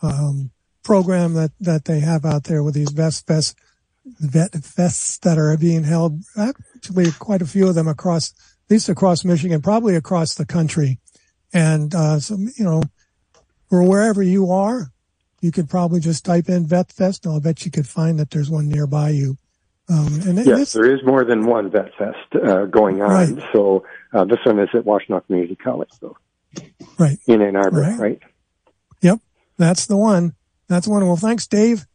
um, 0.00 0.52
program 0.84 1.34
that, 1.34 1.50
that 1.58 1.86
they 1.86 1.98
have 1.98 2.24
out 2.24 2.44
there 2.44 2.62
with 2.62 2.74
these 2.74 2.92
vest 2.92 3.26
fest, 3.26 3.58
vet 4.06 4.52
fests 4.52 5.18
that 5.20 5.38
are 5.38 5.56
being 5.56 5.82
held. 5.82 6.22
Actually, 6.38 7.10
quite 7.18 7.42
a 7.42 7.46
few 7.46 7.68
of 7.68 7.74
them 7.74 7.88
across, 7.88 8.30
at 8.30 8.70
least 8.70 8.88
across 8.88 9.24
Michigan, 9.24 9.60
probably 9.60 9.96
across 9.96 10.36
the 10.36 10.46
country. 10.46 11.00
And, 11.52 11.94
uh, 11.94 12.20
so, 12.20 12.36
you 12.56 12.64
know, 12.64 12.82
or 13.70 13.82
wherever 13.82 14.22
you 14.22 14.50
are, 14.52 14.92
you 15.40 15.50
could 15.52 15.68
probably 15.68 16.00
just 16.00 16.24
type 16.24 16.48
in 16.48 16.66
Vet 16.66 16.92
Fest 16.92 17.24
and 17.24 17.34
I'll 17.34 17.40
bet 17.40 17.64
you 17.64 17.70
could 17.70 17.88
find 17.88 18.18
that 18.18 18.30
there's 18.30 18.50
one 18.50 18.68
nearby 18.68 19.10
you. 19.10 19.38
Um, 19.88 20.20
and 20.26 20.46
Yes, 20.46 20.72
there 20.74 20.92
is 20.94 21.00
more 21.04 21.24
than 21.24 21.46
one 21.46 21.70
Vet 21.70 21.92
Fest 21.96 22.44
uh, 22.46 22.66
going 22.66 23.02
on. 23.02 23.10
Right. 23.34 23.44
So 23.52 23.84
uh, 24.12 24.24
this 24.24 24.38
one 24.44 24.58
is 24.60 24.68
at 24.74 24.84
Washtenaw 24.84 25.26
Community 25.26 25.56
College, 25.56 25.88
though, 26.00 26.16
right. 26.98 27.18
in 27.26 27.42
Ann 27.42 27.56
Arbor, 27.56 27.80
Right. 27.80 27.98
right? 27.98 28.20
Yep. 29.00 29.18
That's 29.56 29.86
the 29.86 29.96
one. 29.96 30.34
That's 30.68 30.86
the 30.86 30.92
one. 30.92 31.04
Well, 31.06 31.16
thanks, 31.16 31.46
Dave. 31.48 31.86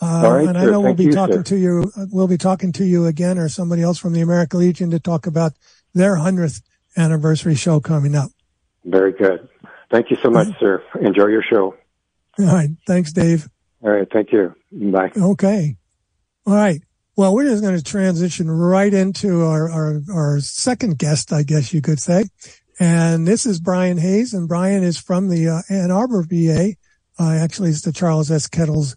Uh, 0.00 0.06
All 0.26 0.32
right, 0.32 0.48
and 0.48 0.56
I 0.56 0.62
sir. 0.64 0.70
know 0.70 0.80
we'll 0.80 0.88
Thank 0.90 0.98
be 0.98 1.04
you, 1.04 1.12
talking 1.12 1.36
sir. 1.36 1.42
to 1.42 1.56
you. 1.56 1.92
uh, 1.96 2.06
We'll 2.10 2.26
be 2.28 2.38
talking 2.38 2.72
to 2.72 2.84
you 2.84 3.06
again 3.06 3.38
or 3.38 3.48
somebody 3.48 3.82
else 3.82 3.98
from 3.98 4.14
the 4.14 4.20
American 4.22 4.58
Legion 4.60 4.90
to 4.90 4.98
talk 4.98 5.26
about 5.26 5.52
their 5.94 6.16
hundredth 6.16 6.62
anniversary 6.96 7.54
show 7.54 7.78
coming 7.80 8.14
up. 8.14 8.30
Very 8.84 9.12
good. 9.12 9.48
Thank 9.90 10.10
you 10.10 10.16
so 10.22 10.30
much, 10.30 10.48
sir. 10.58 10.82
Enjoy 11.00 11.26
your 11.26 11.42
show. 11.42 11.74
All 12.38 12.46
right. 12.46 12.70
Thanks, 12.86 13.12
Dave. 13.12 13.48
All 13.82 13.90
right. 13.90 14.08
Thank 14.10 14.32
you. 14.32 14.54
Bye. 14.72 15.10
Okay. 15.16 15.76
All 16.46 16.54
right. 16.54 16.80
Well, 17.14 17.34
we're 17.34 17.44
just 17.44 17.62
going 17.62 17.76
to 17.76 17.84
transition 17.84 18.50
right 18.50 18.92
into 18.92 19.42
our, 19.42 19.70
our, 19.70 20.00
our 20.12 20.40
second 20.40 20.98
guest, 20.98 21.32
I 21.32 21.42
guess 21.42 21.74
you 21.74 21.82
could 21.82 22.00
say. 22.00 22.24
And 22.80 23.28
this 23.28 23.44
is 23.44 23.60
Brian 23.60 23.98
Hayes, 23.98 24.32
and 24.32 24.48
Brian 24.48 24.82
is 24.82 24.98
from 24.98 25.28
the 25.28 25.48
uh, 25.48 25.62
Ann 25.68 25.90
Arbor 25.90 26.24
VA. 26.26 26.74
Uh, 27.20 27.32
actually, 27.32 27.68
it's 27.68 27.82
the 27.82 27.92
Charles 27.92 28.30
S. 28.30 28.48
Kettles 28.48 28.96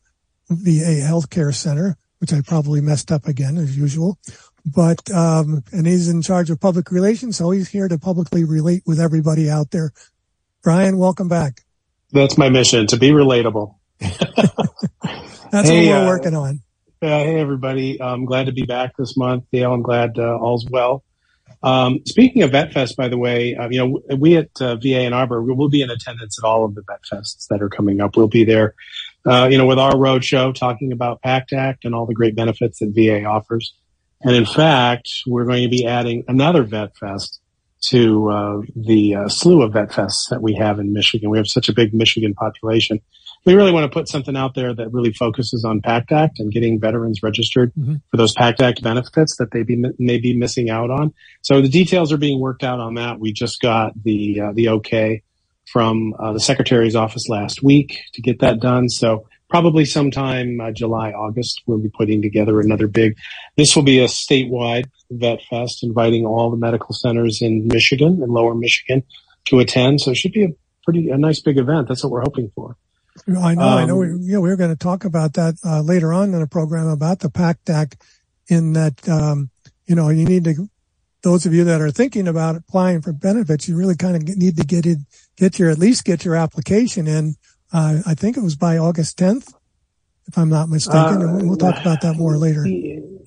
VA 0.49 1.01
Healthcare 1.03 1.53
Center. 1.53 1.97
which 2.19 2.33
I 2.33 2.41
probably 2.41 2.81
messed 2.81 3.11
up 3.11 3.27
again 3.27 3.57
as 3.57 3.77
usual. 3.77 4.17
But 4.65 5.11
um, 5.11 5.63
and 5.71 5.85
he's 5.85 6.09
in 6.09 6.21
charge 6.21 6.49
of 6.49 6.59
public 6.59 6.91
relations, 6.91 7.37
so 7.37 7.51
he's 7.51 7.69
here 7.69 7.87
to 7.87 7.99
publicly 7.99 8.43
relate 8.43 8.83
with 8.85 8.99
everybody 8.99 9.49
out 9.49 9.71
there. 9.71 9.91
Brian, 10.63 10.97
welcome 10.97 11.27
back. 11.27 11.61
That's 12.11 12.37
my 12.37 12.49
mission 12.49 12.87
to 12.87 12.97
be 12.97 13.11
relatable. 13.11 13.75
That's 13.99 15.69
hey, 15.69 15.87
what 15.87 15.95
we're 15.95 16.03
uh, 16.03 16.07
working 16.07 16.35
on. 16.35 16.61
Uh, 17.01 17.07
hey, 17.07 17.39
everybody. 17.39 18.01
I'm 18.01 18.25
glad 18.25 18.47
to 18.47 18.51
be 18.51 18.63
back 18.63 18.97
this 18.97 19.15
month. 19.15 19.43
Dale, 19.51 19.71
I'm 19.71 19.83
glad 19.83 20.17
uh, 20.17 20.37
all's 20.37 20.65
well. 20.67 21.03
Um, 21.61 22.01
speaking 22.05 22.43
of 22.43 22.51
VetFest, 22.51 22.95
by 22.95 23.07
the 23.07 23.17
way, 23.17 23.55
uh, 23.55 23.69
you 23.69 23.79
know, 23.79 24.15
we 24.17 24.37
at 24.37 24.49
uh, 24.59 24.75
VA 24.75 24.99
Ann 24.99 25.13
Arbor, 25.13 25.41
we 25.41 25.53
will 25.53 25.69
be 25.69 25.81
in 25.81 25.89
attendance 25.89 26.39
at 26.39 26.45
all 26.45 26.65
of 26.65 26.75
the 26.75 26.81
VetFests 26.81 27.47
that 27.47 27.61
are 27.61 27.69
coming 27.69 28.01
up. 28.01 28.15
We'll 28.15 28.27
be 28.27 28.43
there, 28.43 28.75
uh, 29.25 29.47
you 29.51 29.57
know, 29.57 29.65
with 29.65 29.79
our 29.79 29.93
roadshow 29.93 30.53
talking 30.53 30.91
about 30.91 31.21
PACT 31.21 31.53
Act 31.53 31.85
and 31.85 31.93
all 31.93 32.05
the 32.05 32.13
great 32.13 32.35
benefits 32.35 32.79
that 32.79 32.93
VA 32.93 33.25
offers. 33.25 33.73
And 34.25 34.35
in 34.35 34.45
fact, 34.45 35.09
we're 35.25 35.45
going 35.45 35.63
to 35.63 35.69
be 35.69 35.85
adding 35.85 36.25
another 36.27 36.63
Vet 36.63 36.97
Fest 36.97 37.39
to 37.89 38.29
uh, 38.29 38.61
the 38.75 39.15
uh, 39.15 39.29
slew 39.29 39.61
of 39.61 39.73
Vet 39.73 39.91
Fests 39.91 40.29
that 40.29 40.41
we 40.41 40.55
have 40.55 40.79
in 40.79 40.91
Michigan. 40.91 41.29
We 41.29 41.37
have 41.37 41.47
such 41.47 41.69
a 41.69 41.73
big 41.73 41.93
Michigan 41.93 42.33
population 42.33 42.99
we 43.45 43.53
really 43.53 43.71
want 43.71 43.89
to 43.89 43.93
put 43.93 44.09
something 44.09 44.35
out 44.35 44.55
there 44.55 44.73
that 44.73 44.91
really 44.91 45.13
focuses 45.13 45.63
on 45.63 45.79
PACT 45.81 46.11
Act 46.11 46.39
and 46.39 46.51
getting 46.51 46.79
veterans 46.79 47.21
registered 47.21 47.71
mm-hmm. 47.75 47.95
for 48.09 48.17
those 48.17 48.33
PACT 48.33 48.61
Act 48.61 48.81
benefits 48.81 49.37
that 49.37 49.51
they 49.51 49.63
be, 49.63 49.83
may 49.99 50.17
be 50.17 50.35
missing 50.35 50.69
out 50.69 50.89
on. 50.89 51.13
So 51.41 51.61
the 51.61 51.69
details 51.69 52.11
are 52.11 52.17
being 52.17 52.39
worked 52.39 52.63
out 52.63 52.79
on 52.79 52.95
that. 52.95 53.19
We 53.19 53.31
just 53.31 53.61
got 53.61 53.93
the 54.03 54.41
uh, 54.41 54.51
the 54.53 54.69
okay 54.69 55.21
from 55.71 56.15
uh, 56.19 56.33
the 56.33 56.39
secretary's 56.39 56.95
office 56.95 57.29
last 57.29 57.63
week 57.63 57.99
to 58.13 58.21
get 58.21 58.39
that 58.39 58.59
done. 58.59 58.89
So 58.89 59.27
probably 59.49 59.85
sometime 59.85 60.59
uh, 60.59 60.71
July, 60.71 61.11
August, 61.11 61.61
we'll 61.65 61.77
be 61.77 61.89
putting 61.89 62.21
together 62.21 62.59
another 62.59 62.87
big. 62.87 63.15
This 63.57 63.75
will 63.75 63.83
be 63.83 63.99
a 63.99 64.05
statewide 64.05 64.85
vet 65.11 65.41
fest, 65.43 65.83
inviting 65.83 66.25
all 66.25 66.49
the 66.49 66.57
medical 66.57 66.93
centers 66.93 67.41
in 67.41 67.67
Michigan 67.67 68.21
and 68.21 68.31
Lower 68.31 68.55
Michigan 68.55 69.03
to 69.45 69.59
attend. 69.59 70.01
So 70.01 70.11
it 70.11 70.17
should 70.17 70.33
be 70.33 70.45
a 70.45 70.49
pretty 70.83 71.09
a 71.09 71.17
nice 71.17 71.39
big 71.41 71.57
event. 71.57 71.87
That's 71.87 72.03
what 72.03 72.11
we're 72.11 72.21
hoping 72.21 72.51
for. 72.55 72.77
I 73.27 73.55
know, 73.55 73.61
um, 73.61 73.77
I 73.77 73.85
know. 73.85 73.97
We, 73.97 74.15
yeah, 74.21 74.39
we 74.39 74.49
are 74.51 74.57
going 74.57 74.71
to 74.71 74.75
talk 74.75 75.05
about 75.05 75.33
that 75.33 75.55
uh, 75.63 75.81
later 75.81 76.11
on 76.11 76.33
in 76.33 76.39
the 76.39 76.47
program 76.47 76.87
about 76.87 77.19
the 77.19 77.29
PACT 77.29 77.69
Act. 77.69 77.97
In 78.47 78.73
that, 78.73 79.09
um, 79.09 79.49
you 79.87 79.95
know, 79.95 80.09
you 80.09 80.25
need 80.25 80.43
to. 80.43 80.69
Those 81.23 81.47
of 81.47 81.53
you 81.55 81.63
that 81.63 81.81
are 81.81 81.89
thinking 81.89 82.27
about 82.27 82.55
applying 82.55 83.01
for 83.01 83.11
benefits, 83.11 83.67
you 83.67 83.75
really 83.75 83.95
kind 83.95 84.15
of 84.15 84.37
need 84.37 84.57
to 84.57 84.63
get 84.63 84.85
it, 84.85 84.99
get 85.37 85.57
your 85.57 85.71
at 85.71 85.79
least 85.79 86.05
get 86.05 86.23
your 86.23 86.35
application 86.35 87.07
in. 87.07 87.35
Uh, 87.71 87.99
I 88.05 88.13
think 88.13 88.37
it 88.37 88.43
was 88.43 88.55
by 88.55 88.77
August 88.77 89.17
10th, 89.17 89.53
if 90.27 90.37
I'm 90.37 90.49
not 90.49 90.69
mistaken. 90.69 91.21
Uh, 91.21 91.39
we'll 91.43 91.57
talk 91.57 91.79
about 91.79 92.01
that 92.01 92.15
more 92.15 92.37
later. 92.37 92.65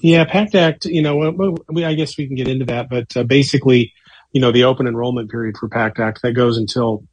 Yeah, 0.00 0.25
PACT 0.25 0.54
Act. 0.54 0.85
You 0.87 1.02
know, 1.02 1.57
we, 1.68 1.85
I 1.85 1.95
guess 1.95 2.16
we 2.16 2.26
can 2.26 2.37
get 2.37 2.49
into 2.49 2.64
that, 2.66 2.88
but 2.88 3.16
uh, 3.16 3.25
basically, 3.25 3.92
you 4.33 4.40
know, 4.40 4.52
the 4.52 4.64
open 4.64 4.87
enrollment 4.87 5.30
period 5.30 5.57
for 5.59 5.68
PACT 5.68 5.99
Act 5.99 6.23
that 6.23 6.33
goes 6.33 6.57
until 6.57 7.04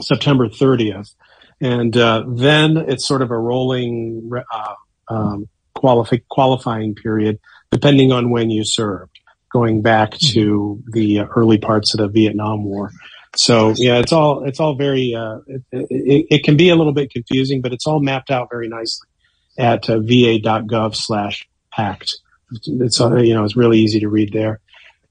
September 0.00 0.48
30th. 0.48 1.14
And 1.60 1.96
uh, 1.96 2.24
then 2.28 2.76
it's 2.76 3.06
sort 3.06 3.22
of 3.22 3.30
a 3.30 3.38
rolling 3.38 4.30
uh, 4.52 4.74
um, 5.08 5.48
qualify, 5.74 6.18
qualifying 6.28 6.94
period, 6.94 7.40
depending 7.70 8.12
on 8.12 8.30
when 8.30 8.50
you 8.50 8.64
served, 8.64 9.18
going 9.52 9.82
back 9.82 10.12
to 10.18 10.82
the 10.92 11.20
early 11.20 11.58
parts 11.58 11.94
of 11.94 11.98
the 11.98 12.08
Vietnam 12.08 12.64
War. 12.64 12.90
So 13.38 13.72
yeah, 13.76 14.00
it's 14.00 14.12
all 14.12 14.42
it's 14.44 14.58
all 14.58 14.74
very 14.74 15.14
uh, 15.14 15.38
it, 15.46 15.62
it, 15.70 16.26
it, 16.28 16.42
can 16.42 16.56
be 16.56 16.70
a 16.70 16.74
little 16.74 16.92
bit 16.92 17.12
confusing, 17.12 17.60
but 17.60 17.72
it's 17.72 17.86
all 17.86 18.00
mapped 18.00 18.32
out 18.32 18.48
very 18.50 18.66
nicely 18.66 19.06
at 19.56 19.88
uh, 19.88 20.00
va.gov/pact. 20.00 22.18
It's 22.66 23.00
uh, 23.00 23.14
you 23.18 23.34
know 23.34 23.44
it's 23.44 23.54
really 23.54 23.78
easy 23.78 24.00
to 24.00 24.08
read 24.08 24.32
there. 24.32 24.58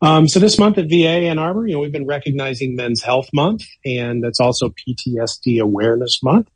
Um, 0.02 0.28
so 0.28 0.42
this 0.42 0.60
month 0.60 0.78
at 0.78 0.90
VA 0.90 1.08
Ann 1.08 1.40
Arbor, 1.40 1.68
you 1.68 1.74
know, 1.74 1.80
we've 1.80 1.94
been 1.94 2.06
recognizing 2.06 2.76
Men's 2.76 3.02
Health 3.02 3.30
Month, 3.34 3.64
and 3.86 4.22
that's 4.22 4.42
also 4.42 4.70
PTSD 4.70 5.62
Awareness 5.62 6.22
Month. 6.22 6.50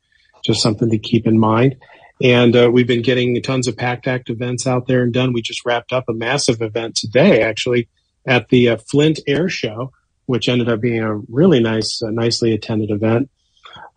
Just 0.43 0.61
something 0.61 0.89
to 0.89 0.97
keep 0.97 1.25
in 1.25 1.39
mind. 1.39 1.77
And 2.21 2.53
uh, 2.53 2.69
we've 2.71 2.85
been 2.85 3.01
getting 3.01 3.41
tons 3.41 3.69
of 3.69 3.77
PACT 3.77 4.07
Act 4.07 4.29
events 4.29 4.67
out 4.67 4.87
there 4.87 5.03
and 5.03 5.13
done. 5.13 5.31
We 5.31 5.41
just 5.41 5.65
wrapped 5.65 5.93
up 5.93 6.09
a 6.09 6.13
massive 6.13 6.61
event 6.61 6.95
today, 6.95 7.41
actually, 7.41 7.87
at 8.27 8.49
the 8.49 8.67
uh, 8.69 8.77
Flint 8.77 9.21
Air 9.25 9.47
Show, 9.47 9.93
which 10.31 10.47
ended 10.47 10.69
up 10.69 10.79
being 10.79 11.01
a 11.01 11.17
really 11.27 11.59
nice, 11.59 12.01
uh, 12.01 12.09
nicely 12.09 12.53
attended 12.53 12.89
event. 12.89 13.29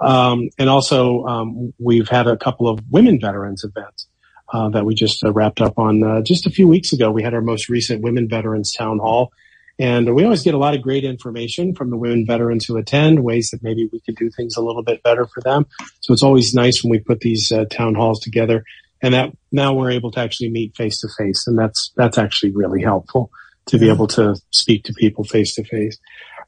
Um, 0.01 0.51
and 0.59 0.68
also, 0.68 1.25
um, 1.27 1.73
we've 1.79 2.09
had 2.09 2.27
a 2.27 2.37
couple 2.37 2.68
of 2.68 2.81
women 2.90 3.20
veterans 3.20 3.62
events 3.62 4.09
uh, 4.53 4.68
that 4.70 4.85
we 4.85 4.97
just 4.97 5.25
uh, 5.25 5.33
wrapped 5.33 5.61
up 5.61 5.79
on 5.79 6.03
uh, 6.03 6.23
just 6.23 6.44
a 6.44 6.51
few 6.51 6.66
weeks 6.66 6.92
ago. 6.92 7.12
We 7.12 7.23
had 7.23 7.35
our 7.35 7.40
most 7.40 7.68
recent 7.68 8.03
Women 8.03 8.29
Veterans 8.29 8.73
Town 8.73 8.99
Hall. 8.99 9.31
And 9.79 10.12
we 10.12 10.25
always 10.25 10.42
get 10.42 10.55
a 10.55 10.59
lot 10.59 10.75
of 10.75 10.83
great 10.83 11.05
information 11.05 11.73
from 11.73 11.90
the 11.90 11.97
women 11.97 12.27
veterans 12.27 12.64
who 12.64 12.77
attend, 12.77 13.23
ways 13.23 13.51
that 13.51 13.62
maybe 13.62 13.88
we 13.92 14.01
could 14.01 14.16
do 14.16 14.29
things 14.31 14.57
a 14.57 14.61
little 14.61 14.83
bit 14.83 15.05
better 15.05 15.27
for 15.27 15.40
them. 15.40 15.66
So 16.01 16.12
it's 16.12 16.23
always 16.25 16.53
nice 16.53 16.83
when 16.83 16.90
we 16.90 16.99
put 16.99 17.20
these 17.20 17.53
uh, 17.53 17.64
town 17.66 17.94
halls 17.94 18.18
together 18.18 18.64
and 19.03 19.14
that 19.14 19.31
now 19.53 19.73
we're 19.73 19.92
able 19.92 20.11
to 20.12 20.20
actually 20.20 20.51
meet 20.51 20.77
face 20.77 20.99
to 21.01 21.09
face. 21.16 21.47
And 21.47 21.57
that's, 21.57 21.92
that's 21.97 22.18
actually 22.18 22.51
really 22.53 22.83
helpful 22.83 23.31
to 23.66 23.79
be 23.79 23.88
able 23.88 24.07
to 24.09 24.37
speak 24.50 24.85
to 24.85 24.92
people 24.92 25.24
face 25.24 25.55
to 25.55 25.64
face. 25.64 25.98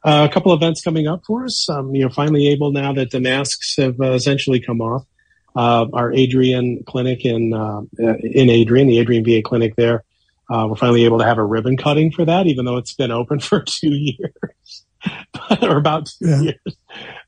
a 0.04 0.28
couple 0.28 0.52
events 0.52 0.82
coming 0.82 1.06
up 1.06 1.24
for 1.26 1.44
us. 1.44 1.68
Um, 1.68 1.94
you 1.94 2.02
know, 2.02 2.10
finally 2.10 2.48
able 2.48 2.72
now 2.72 2.92
that 2.92 3.10
the 3.10 3.20
masks 3.20 3.76
have 3.76 4.00
uh, 4.00 4.12
essentially 4.12 4.60
come 4.60 4.80
off 4.80 5.06
uh, 5.56 5.86
our 5.92 6.12
Adrian 6.12 6.84
clinic 6.84 7.24
in 7.24 7.54
uh, 7.54 7.80
in 7.98 8.50
Adrian, 8.50 8.86
the 8.86 8.98
Adrian 8.98 9.24
VA 9.24 9.42
clinic 9.42 9.74
there. 9.76 10.04
Uh, 10.48 10.66
we're 10.68 10.76
finally 10.76 11.04
able 11.04 11.18
to 11.18 11.24
have 11.24 11.38
a 11.38 11.44
ribbon 11.44 11.76
cutting 11.76 12.12
for 12.12 12.24
that, 12.24 12.46
even 12.46 12.64
though 12.64 12.76
it's 12.76 12.94
been 12.94 13.10
open 13.10 13.40
for 13.40 13.62
two 13.62 13.94
years 13.94 14.84
or 15.62 15.78
about 15.78 16.06
two 16.06 16.28
yeah. 16.28 16.40
years. 16.40 16.76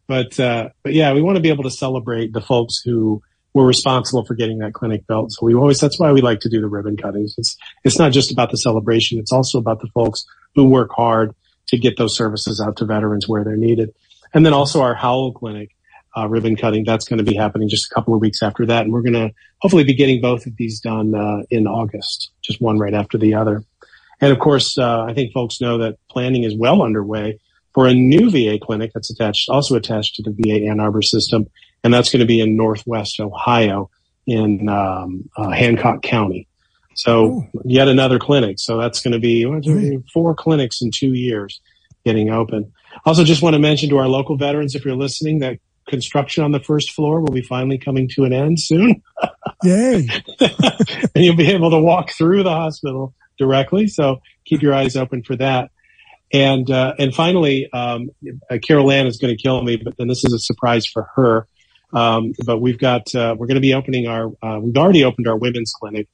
But 0.07 0.39
uh, 0.39 0.69
but 0.83 0.93
yeah, 0.93 1.13
we 1.15 1.23
want 1.23 1.37
to 1.37 1.43
be 1.43 1.49
able 1.49 1.65
to 1.65 1.71
celebrate 1.71 2.33
the 2.33 2.41
folks 2.41 2.81
who 2.85 3.23
were 3.55 3.67
responsible 3.67 4.25
for 4.25 4.35
getting 4.35 4.59
that 4.59 4.75
clinic 4.75 5.07
built. 5.07 5.33
So 5.33 5.47
we 5.47 5.55
always 5.55 5.81
that's 5.81 5.99
why 5.99 6.13
we 6.13 6.21
like 6.21 6.41
to 6.41 6.49
do 6.49 6.61
the 6.61 6.69
ribbon 6.69 6.97
cuttings. 6.97 7.35
It's 7.39 7.57
it's 7.85 7.99
not 7.99 8.13
just 8.13 8.33
about 8.33 8.51
the 8.51 8.57
celebration; 8.57 9.19
it's 9.19 9.33
also 9.33 9.59
about 9.59 9.81
the 9.81 9.89
folks 9.89 10.25
who 10.55 10.69
work 10.69 10.91
hard 10.95 11.35
to 11.69 11.79
get 11.79 11.97
those 11.97 12.17
services 12.17 12.61
out 12.61 12.77
to 12.77 12.85
veterans 12.85 13.29
where 13.29 13.45
they're 13.45 13.57
needed. 13.57 13.95
And 14.35 14.45
then 14.45 14.53
also 14.53 14.83
our 14.83 14.95
Howell 14.95 15.33
Clinic 15.33 15.71
uh, 16.17 16.29
ribbon 16.29 16.57
cutting. 16.57 16.85
That's 16.85 17.07
going 17.07 17.19
to 17.19 17.25
be 17.25 17.37
happening 17.37 17.69
just 17.69 17.91
a 17.91 17.95
couple 17.95 18.15
of 18.15 18.21
weeks 18.21 18.43
after 18.43 18.67
that. 18.67 18.85
And 18.85 18.93
we're 18.93 19.03
going 19.03 19.13
to 19.15 19.33
hopefully 19.61 19.85
be 19.85 19.95
getting 19.95 20.21
both 20.21 20.47
of 20.47 20.57
these 20.57 20.81
done 20.81 21.15
uh, 21.15 21.43
in 21.51 21.67
August, 21.67 22.31
just 22.43 22.61
one 22.61 22.79
right 22.79 22.95
after 22.95 23.19
the 23.19 23.35
other. 23.35 23.65
And 24.21 24.33
of 24.33 24.39
course, 24.39 24.77
uh, 24.79 25.03
I 25.03 25.15
think 25.15 25.33
folks 25.33 25.61
know 25.61 25.79
that 25.79 25.97
planning 26.11 26.45
is 26.45 26.57
well 26.57 26.83
underway 26.83 27.39
for 27.73 27.87
a 27.87 27.95
new 27.95 28.31
VA 28.31 28.59
clinic 28.61 28.91
that's 28.93 29.11
attached, 29.11 29.49
also 29.49 29.77
attached 29.77 30.17
to 30.17 30.23
the 30.23 30.35
VA 30.37 30.67
Ann 30.67 30.81
Arbor 30.81 31.03
system. 31.03 31.47
And 31.85 31.93
that's 31.95 32.11
going 32.11 32.21
to 32.21 32.27
be 32.27 32.41
in 32.41 32.57
Northwest 32.57 33.21
Ohio 33.21 33.91
in 34.27 34.69
um, 34.69 35.29
uh, 35.37 35.51
Hancock 35.51 36.03
County. 36.03 36.49
So 36.95 37.25
Ooh. 37.25 37.47
yet 37.65 37.89
another 37.89 38.19
clinic. 38.19 38.57
So 38.59 38.77
that's 38.77 39.01
going 39.01 39.13
to 39.13 39.21
be 39.21 39.47
four 40.13 40.35
clinics 40.35 40.83
in 40.83 40.91
two 40.91 41.15
years 41.15 41.61
getting 42.05 42.31
open. 42.31 42.73
Also, 43.05 43.23
just 43.25 43.43
want 43.43 43.55
to 43.55 43.61
mention 43.61 43.89
to 43.91 43.99
our 43.99 44.09
local 44.09 44.37
veterans, 44.37 44.75
if 44.75 44.85
you're 44.85 44.97
listening, 44.97 45.39
that 45.41 45.59
construction 45.89 46.45
on 46.45 46.53
the 46.53 46.61
first 46.61 46.93
floor 46.93 47.21
will 47.21 47.33
be 47.33 47.43
finally 47.43 47.79
coming 47.79 48.09
to 48.09 48.25
an 48.25 48.33
end 48.33 48.61
soon. 48.61 49.03
Yay. 49.63 50.09
and 50.41 51.25
you'll 51.25 51.37
be 51.37 51.51
able 51.51 51.71
to 51.71 51.79
walk 51.79 52.11
through 52.11 52.43
the 52.43 52.51
hospital 52.51 53.15
directly. 53.39 53.87
So 53.87 54.21
keep 54.45 54.63
your 54.63 54.75
eyes 54.75 54.97
open 54.97 55.23
for 55.23 55.37
that. 55.37 55.71
And, 56.33 56.71
uh, 56.71 56.95
and 56.99 57.15
finally, 57.15 57.71
um, 57.73 58.11
Carol 58.63 58.91
Ann 58.91 59.07
is 59.07 59.17
going 59.17 59.35
to 59.35 59.43
kill 59.43 59.63
me, 59.63 59.77
but 59.77 59.97
then 59.97 60.09
this 60.09 60.25
is 60.25 60.33
a 60.33 60.39
surprise 60.39 60.85
for 60.87 61.09
her. 61.15 61.47
Um, 61.93 62.35
but 62.45 62.61
we've 62.61 62.79
got, 62.79 63.15
uh, 63.15 63.35
we're 63.39 63.47
going 63.47 63.57
to 63.57 63.61
be 63.61 63.75
opening 63.75 64.07
our, 64.07 64.31
uh, 64.43 64.59
we've 64.61 64.77
already 64.77 65.05
opened 65.05 65.27
our 65.27 65.37
women's 65.37 65.73
clinic 65.73 66.09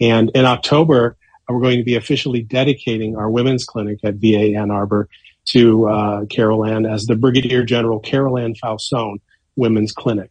and 0.00 0.30
in 0.34 0.44
October, 0.44 1.16
we're 1.48 1.60
going 1.60 1.78
to 1.78 1.84
be 1.84 1.96
officially 1.96 2.42
dedicating 2.42 3.16
our 3.16 3.30
women's 3.30 3.64
clinic 3.64 4.00
at 4.04 4.16
VA 4.16 4.54
Ann 4.56 4.70
Arbor 4.70 5.08
to 5.46 5.88
uh, 5.88 6.24
Carol 6.26 6.64
Ann 6.64 6.84
as 6.84 7.06
the 7.06 7.16
Brigadier 7.16 7.64
General 7.64 8.00
Carol 8.00 8.38
Ann 8.38 8.54
Fausone 8.54 9.20
Women's 9.56 9.92
Clinic. 9.92 10.30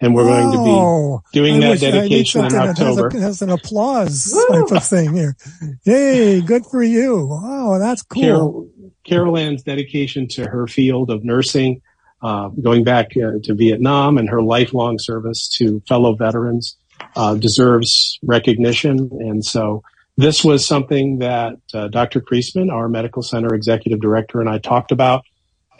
And 0.00 0.14
we're 0.14 0.24
going 0.24 0.52
to 0.52 0.64
be 0.64 1.38
doing 1.38 1.62
I 1.62 1.74
that 1.74 1.80
dedication 1.80 2.44
in 2.44 2.54
October. 2.54 3.08
That 3.10 3.14
has, 3.14 3.20
a, 3.20 3.26
has, 3.26 3.42
an 3.42 3.50
applause 3.50 4.32
type 4.48 4.70
of 4.70 4.84
thing 4.84 5.12
here. 5.12 5.36
Yay, 5.84 6.40
good 6.40 6.66
for 6.66 6.84
you. 6.84 7.28
Oh, 7.32 7.80
that's 7.80 8.02
cool. 8.02 8.22
Carol, 8.22 8.70
Carol 9.04 9.36
Ann's 9.36 9.64
dedication 9.64 10.28
to 10.28 10.44
her 10.44 10.68
field 10.68 11.10
of 11.10 11.24
nursing, 11.24 11.82
uh, 12.22 12.48
going 12.48 12.84
back 12.84 13.10
uh, 13.16 13.38
to 13.44 13.54
Vietnam 13.54 14.18
and 14.18 14.28
her 14.28 14.42
lifelong 14.42 14.98
service 14.98 15.48
to 15.58 15.80
fellow 15.88 16.14
veterans, 16.14 16.76
uh, 17.16 17.34
deserves 17.34 18.18
recognition. 18.22 19.10
And 19.12 19.44
so 19.44 19.82
this 20.16 20.44
was 20.44 20.66
something 20.66 21.18
that 21.18 21.56
uh, 21.72 21.88
Dr. 21.88 22.20
Creasman, 22.20 22.72
our 22.72 22.88
medical 22.88 23.22
center 23.22 23.54
executive 23.54 24.00
director, 24.00 24.40
and 24.40 24.50
I 24.50 24.58
talked 24.58 24.92
about. 24.92 25.24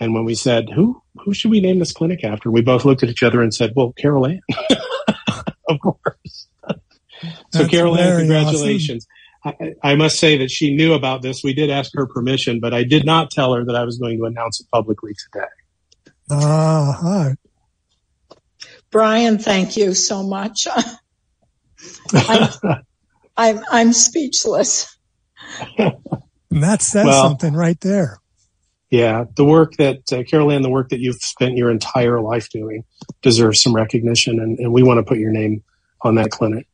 And 0.00 0.14
when 0.14 0.24
we 0.24 0.36
said, 0.36 0.70
who, 0.70 1.02
who 1.16 1.34
should 1.34 1.50
we 1.50 1.60
name 1.60 1.80
this 1.80 1.92
clinic 1.92 2.22
after? 2.22 2.50
We 2.50 2.62
both 2.62 2.84
looked 2.84 3.02
at 3.02 3.08
each 3.08 3.24
other 3.24 3.42
and 3.42 3.52
said, 3.52 3.72
well, 3.74 3.92
Carol 3.92 4.26
Ann, 4.26 4.40
of 5.68 5.80
course. 5.80 6.46
So, 7.52 7.66
Carol 7.66 7.98
Ann, 7.98 8.20
congratulations. 8.20 9.08
Awesome. 9.44 9.74
I, 9.82 9.92
I, 9.92 9.94
must 9.96 10.20
say 10.20 10.38
that 10.38 10.50
she 10.50 10.74
knew 10.74 10.94
about 10.94 11.22
this. 11.22 11.42
We 11.42 11.52
did 11.52 11.70
ask 11.70 11.90
her 11.94 12.06
permission, 12.06 12.60
but 12.60 12.74
I 12.74 12.84
did 12.84 13.04
not 13.04 13.30
tell 13.30 13.54
her 13.54 13.64
that 13.64 13.74
I 13.74 13.84
was 13.84 13.98
going 13.98 14.18
to 14.18 14.24
announce 14.24 14.60
it 14.60 14.66
publicly 14.72 15.14
today. 15.14 15.46
Ah, 16.30 17.00
uh, 17.02 17.34
Brian, 18.90 19.38
thank 19.38 19.76
you 19.76 19.94
so 19.94 20.22
much. 20.22 20.66
I'm, 22.14 22.50
I'm, 23.36 23.60
I'm, 23.70 23.92
speechless. 23.92 24.96
and 25.78 25.94
that 26.50 26.82
says 26.82 27.06
well, 27.06 27.22
something 27.22 27.54
right 27.54 27.80
there. 27.80 28.18
Yeah, 28.90 29.24
the 29.36 29.44
work 29.44 29.74
that 29.76 30.10
uh, 30.12 30.22
Carol 30.22 30.50
Ann, 30.50 30.62
the 30.62 30.70
work 30.70 30.88
that 30.90 31.00
you've 31.00 31.16
spent 31.16 31.56
your 31.56 31.70
entire 31.70 32.20
life 32.20 32.48
doing, 32.48 32.84
deserves 33.20 33.62
some 33.62 33.74
recognition, 33.74 34.40
and, 34.40 34.58
and 34.58 34.72
we 34.72 34.82
want 34.82 34.98
to 34.98 35.02
put 35.02 35.18
your 35.18 35.30
name 35.30 35.62
on 36.00 36.14
that 36.14 36.30
clinic. 36.30 36.66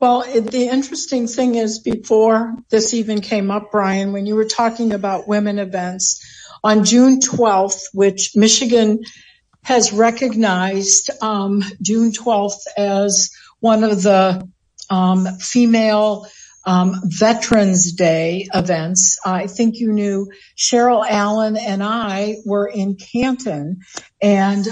Well, 0.00 0.22
it, 0.22 0.50
the 0.50 0.66
interesting 0.66 1.28
thing 1.28 1.54
is, 1.54 1.78
before 1.78 2.56
this 2.70 2.94
even 2.94 3.20
came 3.20 3.50
up, 3.50 3.70
Brian, 3.70 4.12
when 4.12 4.26
you 4.26 4.34
were 4.34 4.46
talking 4.46 4.92
about 4.92 5.28
women 5.28 5.58
events, 5.58 6.20
on 6.64 6.84
June 6.84 7.20
12th, 7.20 7.82
which 7.92 8.32
Michigan 8.34 9.00
has 9.64 9.92
recognized 9.92 11.10
um, 11.22 11.62
June 11.80 12.12
12th 12.12 12.66
as 12.76 13.30
one 13.60 13.84
of 13.84 14.02
the 14.02 14.48
um, 14.90 15.26
female 15.38 16.26
um, 16.64 16.94
Veterans 17.04 17.92
Day 17.92 18.48
events. 18.54 19.18
I 19.24 19.46
think 19.46 19.76
you 19.78 19.92
knew 19.92 20.30
Cheryl 20.56 21.06
Allen 21.08 21.56
and 21.56 21.82
I 21.82 22.36
were 22.44 22.66
in 22.66 22.96
Canton 22.96 23.80
and 24.20 24.66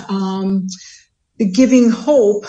Giving 1.39 1.91
Hope 1.91 2.47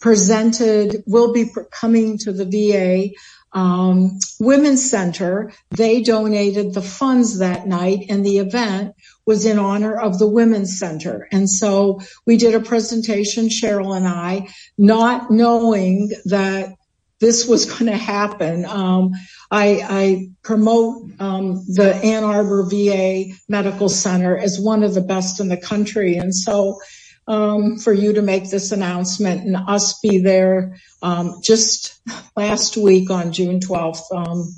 presented, 0.00 1.02
will 1.06 1.32
be 1.32 1.50
coming 1.70 2.18
to 2.18 2.32
the 2.32 2.44
VA 2.44 3.14
um, 3.52 4.18
Women's 4.40 4.88
Center. 4.88 5.52
They 5.70 6.02
donated 6.02 6.74
the 6.74 6.82
funds 6.82 7.38
that 7.38 7.66
night 7.66 8.06
and 8.08 8.24
the 8.24 8.38
event 8.38 8.94
was 9.26 9.44
in 9.44 9.58
honor 9.58 9.94
of 9.94 10.18
the 10.18 10.28
Women's 10.28 10.78
Center. 10.78 11.28
And 11.30 11.48
so 11.48 12.00
we 12.26 12.36
did 12.36 12.54
a 12.54 12.60
presentation, 12.60 13.48
Cheryl 13.48 13.96
and 13.96 14.06
I, 14.06 14.48
not 14.76 15.30
knowing 15.30 16.10
that 16.26 16.74
this 17.20 17.46
was 17.46 17.64
going 17.70 17.86
to 17.86 17.96
happen. 17.96 18.64
Um, 18.64 19.12
I, 19.50 19.80
I, 19.88 20.28
promote 20.42 21.12
um, 21.20 21.64
the 21.68 21.94
Ann 21.94 22.24
Arbor 22.24 22.68
VA 22.68 23.26
Medical 23.48 23.88
Center 23.88 24.36
as 24.36 24.58
one 24.58 24.82
of 24.82 24.92
the 24.92 25.00
best 25.00 25.38
in 25.38 25.48
the 25.48 25.56
country, 25.56 26.16
and 26.16 26.34
so 26.34 26.80
um, 27.26 27.78
for 27.78 27.92
you 27.92 28.14
to 28.14 28.22
make 28.22 28.50
this 28.50 28.72
announcement 28.72 29.44
and 29.44 29.56
us 29.56 29.98
be 30.00 30.18
there 30.18 30.76
um, 31.02 31.40
just 31.42 32.00
last 32.36 32.76
week 32.76 33.10
on 33.10 33.32
June 33.32 33.60
12th. 33.60 34.12
Um, 34.14 34.48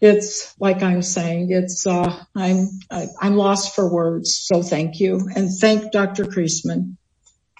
it's 0.00 0.54
like 0.60 0.82
I'm 0.82 1.02
saying, 1.02 1.50
it's 1.50 1.86
uh, 1.86 2.24
I'm 2.34 2.68
I, 2.90 3.06
I'm 3.20 3.36
lost 3.36 3.74
for 3.74 3.92
words. 3.92 4.38
So 4.40 4.62
thank 4.62 5.00
you, 5.00 5.28
and 5.34 5.50
thank 5.50 5.90
Dr. 5.90 6.24
Creasman. 6.24 6.96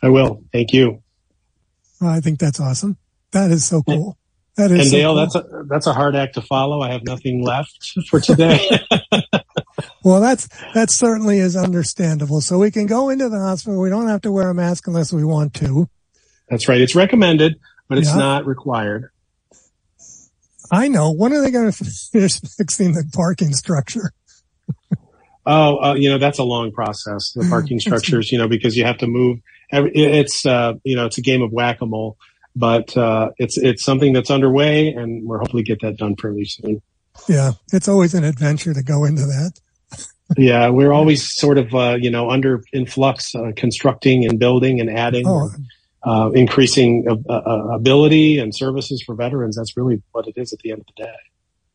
I 0.03 0.11
will. 0.11 0.45
Thank 0.53 0.73
you. 0.73 1.03
I 2.01 2.21
think 2.21 2.39
that's 2.39 2.61
awesome. 2.61 2.97
That 3.33 3.51
is 3.51 3.65
so 3.65 3.83
cool. 3.83 4.17
That 4.57 4.71
is 4.71 4.81
and 4.81 4.89
so 4.89 4.97
Dale, 4.97 5.11
cool. 5.11 5.17
that's 5.17 5.35
a 5.35 5.65
that's 5.69 5.87
a 5.89 5.93
hard 5.93 6.15
act 6.15 6.35
to 6.35 6.43
follow. 6.43 6.81
I 6.81 6.93
have 6.93 7.03
nothing 7.03 7.43
left 7.43 7.99
for 8.09 8.21
today. 8.21 8.69
well, 10.05 10.21
that's 10.21 10.49
that 10.75 10.91
certainly 10.91 11.39
is 11.39 11.57
understandable. 11.57 12.41
So 12.41 12.59
we 12.59 12.71
can 12.71 12.87
go 12.87 13.09
into 13.09 13.29
the 13.29 13.39
hospital. 13.39 13.81
We 13.81 13.91
don't 13.91 14.09
have 14.09 14.23
to 14.23 14.33
wear 14.33 14.51
a 14.51 14.55
mask 14.55 14.87
unless 14.87 15.13
we 15.13 15.25
want 15.25 15.55
to. 15.55 15.89
That's 16.49 16.69
right. 16.69 16.81
It's 16.81 16.95
recommended, 16.95 17.57
but 17.89 17.99
it's 17.99 18.09
yeah. 18.09 18.17
not 18.17 18.47
required. 18.47 19.11
I 20.71 20.89
know. 20.89 21.13
When 21.13 21.33
are 21.33 21.41
they 21.41 21.51
going 21.51 21.71
to 21.73 21.85
finish 21.85 22.41
fixing 22.41 22.93
the 22.93 23.05
parking 23.13 23.53
structure? 23.55 24.13
oh, 25.47 25.79
uh, 25.79 25.95
you 25.95 26.11
know 26.11 26.19
that's 26.19 26.39
a 26.39 26.45
long 26.45 26.73
process. 26.73 27.33
The 27.33 27.47
parking 27.51 27.81
structures, 27.81 28.33
you 28.33 28.39
know, 28.39 28.49
because 28.49 28.77
you 28.77 28.85
have 28.85 28.99
to 28.99 29.07
move. 29.07 29.41
It's 29.71 30.47
uh, 30.47 30.75
you 30.85 30.97
know 30.97 31.07
it's 31.07 31.19
a 31.19 31.23
game 31.23 31.43
of 31.43 31.53
whack 31.53 31.81
a 31.83 31.87
mole 31.87 32.17
but 32.59 32.97
uh, 32.97 33.31
it's 33.39 33.57
it's 33.57 33.85
something 33.85 34.13
that's 34.13 34.31
underway, 34.31 34.89
and 34.89 35.27
we're 35.27 35.39
hopefully 35.39 35.63
get 35.63 35.81
that 35.83 35.97
done 35.97 36.17
fairly 36.17 36.45
soon. 36.45 36.83
Yeah, 37.29 37.53
it's 37.73 37.89
always 37.89 38.15
an 38.15 38.25
adventure 38.25 38.75
to 38.75 38.83
go 38.83 39.05
into 39.05 39.23
that. 39.23 39.53
Yeah, 40.37 40.69
we're 40.69 40.93
always 40.93 41.35
sort 41.35 41.59
of 41.59 41.75
uh, 41.75 41.97
you 42.01 42.11
know 42.11 42.31
under 42.31 42.63
influx, 42.73 43.35
uh, 43.35 43.53
constructing 43.57 44.25
and 44.25 44.39
building 44.39 44.81
and 44.81 44.91
adding. 44.91 45.27
Oh. 45.27 45.51
Uh, 46.07 46.31
increasing 46.31 47.05
uh, 47.09 47.33
uh, 47.33 47.75
ability 47.75 48.39
and 48.39 48.55
services 48.55 49.03
for 49.03 49.17
veterans. 49.17 49.57
That's 49.57 49.77
really 49.77 50.01
what 50.13 50.29
it 50.29 50.35
is 50.37 50.53
at 50.53 50.61
the 50.61 50.71
end 50.71 50.81
of 50.81 50.87
the 50.87 51.03
day. 51.03 51.13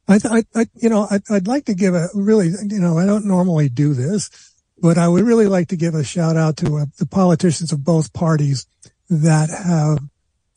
I, 0.08 0.38
I, 0.38 0.62
I 0.62 0.66
you 0.76 0.88
know, 0.88 1.06
I, 1.12 1.20
would 1.30 1.46
like 1.46 1.66
to 1.66 1.74
give 1.74 1.94
a 1.94 2.08
really, 2.14 2.48
you 2.48 2.80
know, 2.80 2.98
I 2.98 3.06
don't 3.06 3.26
normally 3.26 3.68
do 3.68 3.94
this, 3.94 4.30
but 4.78 4.98
I 4.98 5.10
would 5.10 5.24
really 5.24 5.48
like 5.48 5.68
to 5.68 5.76
give 5.76 5.94
a 5.94 6.06
shout 6.06 6.38
out 6.38 6.58
to 6.58 6.78
uh, 6.78 6.86
the 6.98 7.06
politicians 7.06 7.74
of 7.74 7.84
both 7.84 8.14
parties 8.14 8.66
that 9.10 9.50
have 9.50 10.00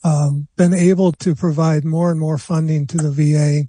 um, 0.04 0.48
been 0.56 0.72
able 0.72 1.12
to 1.12 1.34
provide 1.34 1.84
more 1.84 2.10
and 2.10 2.20
more 2.20 2.38
funding 2.38 2.86
to 2.86 2.96
the 2.96 3.10
VA 3.10 3.66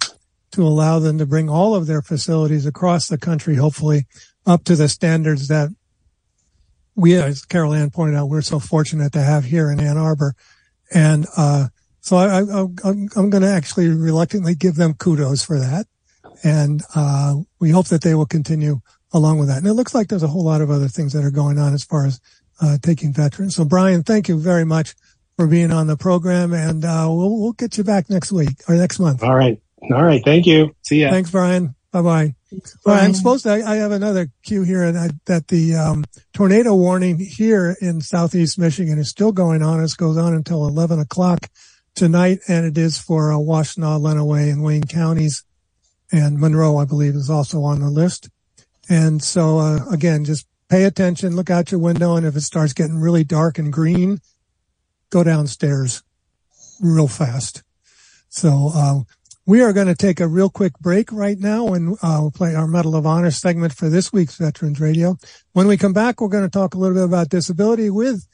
to 0.58 0.66
allow 0.66 0.98
them 0.98 1.18
to 1.18 1.24
bring 1.24 1.48
all 1.48 1.76
of 1.76 1.86
their 1.86 2.02
facilities 2.02 2.66
across 2.66 3.06
the 3.06 3.16
country, 3.16 3.54
hopefully 3.54 4.08
up 4.44 4.64
to 4.64 4.74
the 4.74 4.88
standards 4.88 5.46
that 5.46 5.68
we, 6.96 7.14
as 7.14 7.44
Carol 7.44 7.74
Ann 7.74 7.90
pointed 7.90 8.16
out, 8.16 8.28
we're 8.28 8.42
so 8.42 8.58
fortunate 8.58 9.12
to 9.12 9.22
have 9.22 9.44
here 9.44 9.70
in 9.70 9.78
Ann 9.78 9.96
Arbor. 9.96 10.34
And, 10.92 11.28
uh, 11.36 11.68
so 12.00 12.16
I, 12.16 12.40
am 12.40 13.30
going 13.30 13.42
to 13.42 13.48
actually 13.48 13.86
reluctantly 13.86 14.56
give 14.56 14.74
them 14.74 14.94
kudos 14.94 15.44
for 15.44 15.60
that. 15.60 15.86
And, 16.42 16.82
uh, 16.92 17.36
we 17.60 17.70
hope 17.70 17.86
that 17.86 18.02
they 18.02 18.16
will 18.16 18.26
continue 18.26 18.80
along 19.12 19.38
with 19.38 19.46
that. 19.46 19.58
And 19.58 19.66
it 19.68 19.74
looks 19.74 19.94
like 19.94 20.08
there's 20.08 20.24
a 20.24 20.28
whole 20.28 20.44
lot 20.44 20.60
of 20.60 20.72
other 20.72 20.88
things 20.88 21.12
that 21.12 21.24
are 21.24 21.30
going 21.30 21.56
on 21.56 21.72
as 21.72 21.84
far 21.84 22.04
as, 22.04 22.20
uh, 22.60 22.78
taking 22.82 23.12
veterans. 23.12 23.54
So 23.54 23.64
Brian, 23.64 24.02
thank 24.02 24.28
you 24.28 24.40
very 24.40 24.64
much 24.64 24.96
for 25.36 25.46
being 25.46 25.70
on 25.70 25.86
the 25.86 25.96
program, 25.96 26.52
and 26.52 26.84
uh, 26.84 27.06
we'll 27.08 27.40
we'll 27.40 27.52
get 27.52 27.78
you 27.78 27.84
back 27.84 28.10
next 28.10 28.32
week 28.32 28.60
or 28.68 28.74
next 28.74 28.98
month. 28.98 29.22
All 29.22 29.36
right, 29.36 29.62
all 29.82 30.04
right. 30.04 30.22
Thank 30.24 30.46
you. 30.46 30.74
See 30.82 31.02
ya. 31.02 31.10
Thanks, 31.10 31.30
Brian. 31.30 31.74
Bye 31.92 32.02
bye. 32.02 32.34
Well, 32.84 33.02
I'm 33.02 33.14
supposed 33.14 33.44
to. 33.44 33.50
I, 33.50 33.72
I 33.72 33.76
have 33.76 33.92
another 33.92 34.28
cue 34.42 34.62
here, 34.62 34.82
and 34.82 34.98
I, 34.98 35.10
that 35.26 35.48
the 35.48 35.74
um, 35.74 36.04
tornado 36.32 36.74
warning 36.74 37.18
here 37.18 37.76
in 37.80 38.00
southeast 38.00 38.58
Michigan 38.58 38.98
is 38.98 39.10
still 39.10 39.32
going 39.32 39.62
on. 39.62 39.82
It 39.82 39.96
goes 39.96 40.16
on 40.16 40.34
until 40.34 40.66
11 40.66 40.98
o'clock 40.98 41.48
tonight, 41.94 42.40
and 42.48 42.66
it 42.66 42.78
is 42.78 42.98
for 42.98 43.32
uh, 43.32 43.36
Washtenaw, 43.36 44.00
Lenawee, 44.00 44.50
and 44.50 44.62
Wayne 44.62 44.84
counties, 44.84 45.44
and 46.12 46.38
Monroe, 46.38 46.78
I 46.78 46.84
believe, 46.84 47.14
is 47.14 47.28
also 47.30 47.62
on 47.62 47.80
the 47.80 47.90
list. 47.90 48.30
And 48.88 49.22
so, 49.22 49.58
uh, 49.58 49.80
again, 49.90 50.24
just 50.24 50.46
pay 50.68 50.84
attention, 50.84 51.36
look 51.36 51.50
out 51.50 51.70
your 51.70 51.80
window, 51.80 52.16
and 52.16 52.26
if 52.26 52.36
it 52.36 52.42
starts 52.42 52.72
getting 52.72 52.98
really 52.98 53.24
dark 53.24 53.58
and 53.58 53.72
green, 53.72 54.20
go 55.10 55.22
downstairs 55.22 56.02
real 56.80 57.08
fast. 57.08 57.62
So, 58.28 58.70
uh, 58.74 59.00
we 59.48 59.62
are 59.62 59.72
going 59.72 59.86
to 59.86 59.94
take 59.94 60.20
a 60.20 60.28
real 60.28 60.50
quick 60.50 60.78
break 60.78 61.10
right 61.10 61.38
now 61.38 61.68
and 61.72 61.96
uh, 62.02 62.18
we'll 62.20 62.30
play 62.30 62.54
our 62.54 62.66
Medal 62.66 62.94
of 62.94 63.06
Honor 63.06 63.30
segment 63.30 63.72
for 63.72 63.88
this 63.88 64.12
week's 64.12 64.36
Veterans 64.36 64.78
Radio. 64.78 65.16
When 65.54 65.66
we 65.66 65.78
come 65.78 65.94
back, 65.94 66.20
we're 66.20 66.28
going 66.28 66.44
to 66.44 66.50
talk 66.50 66.74
a 66.74 66.78
little 66.78 66.94
bit 66.94 67.04
about 67.04 67.30
disability 67.30 67.88
with 67.88 68.28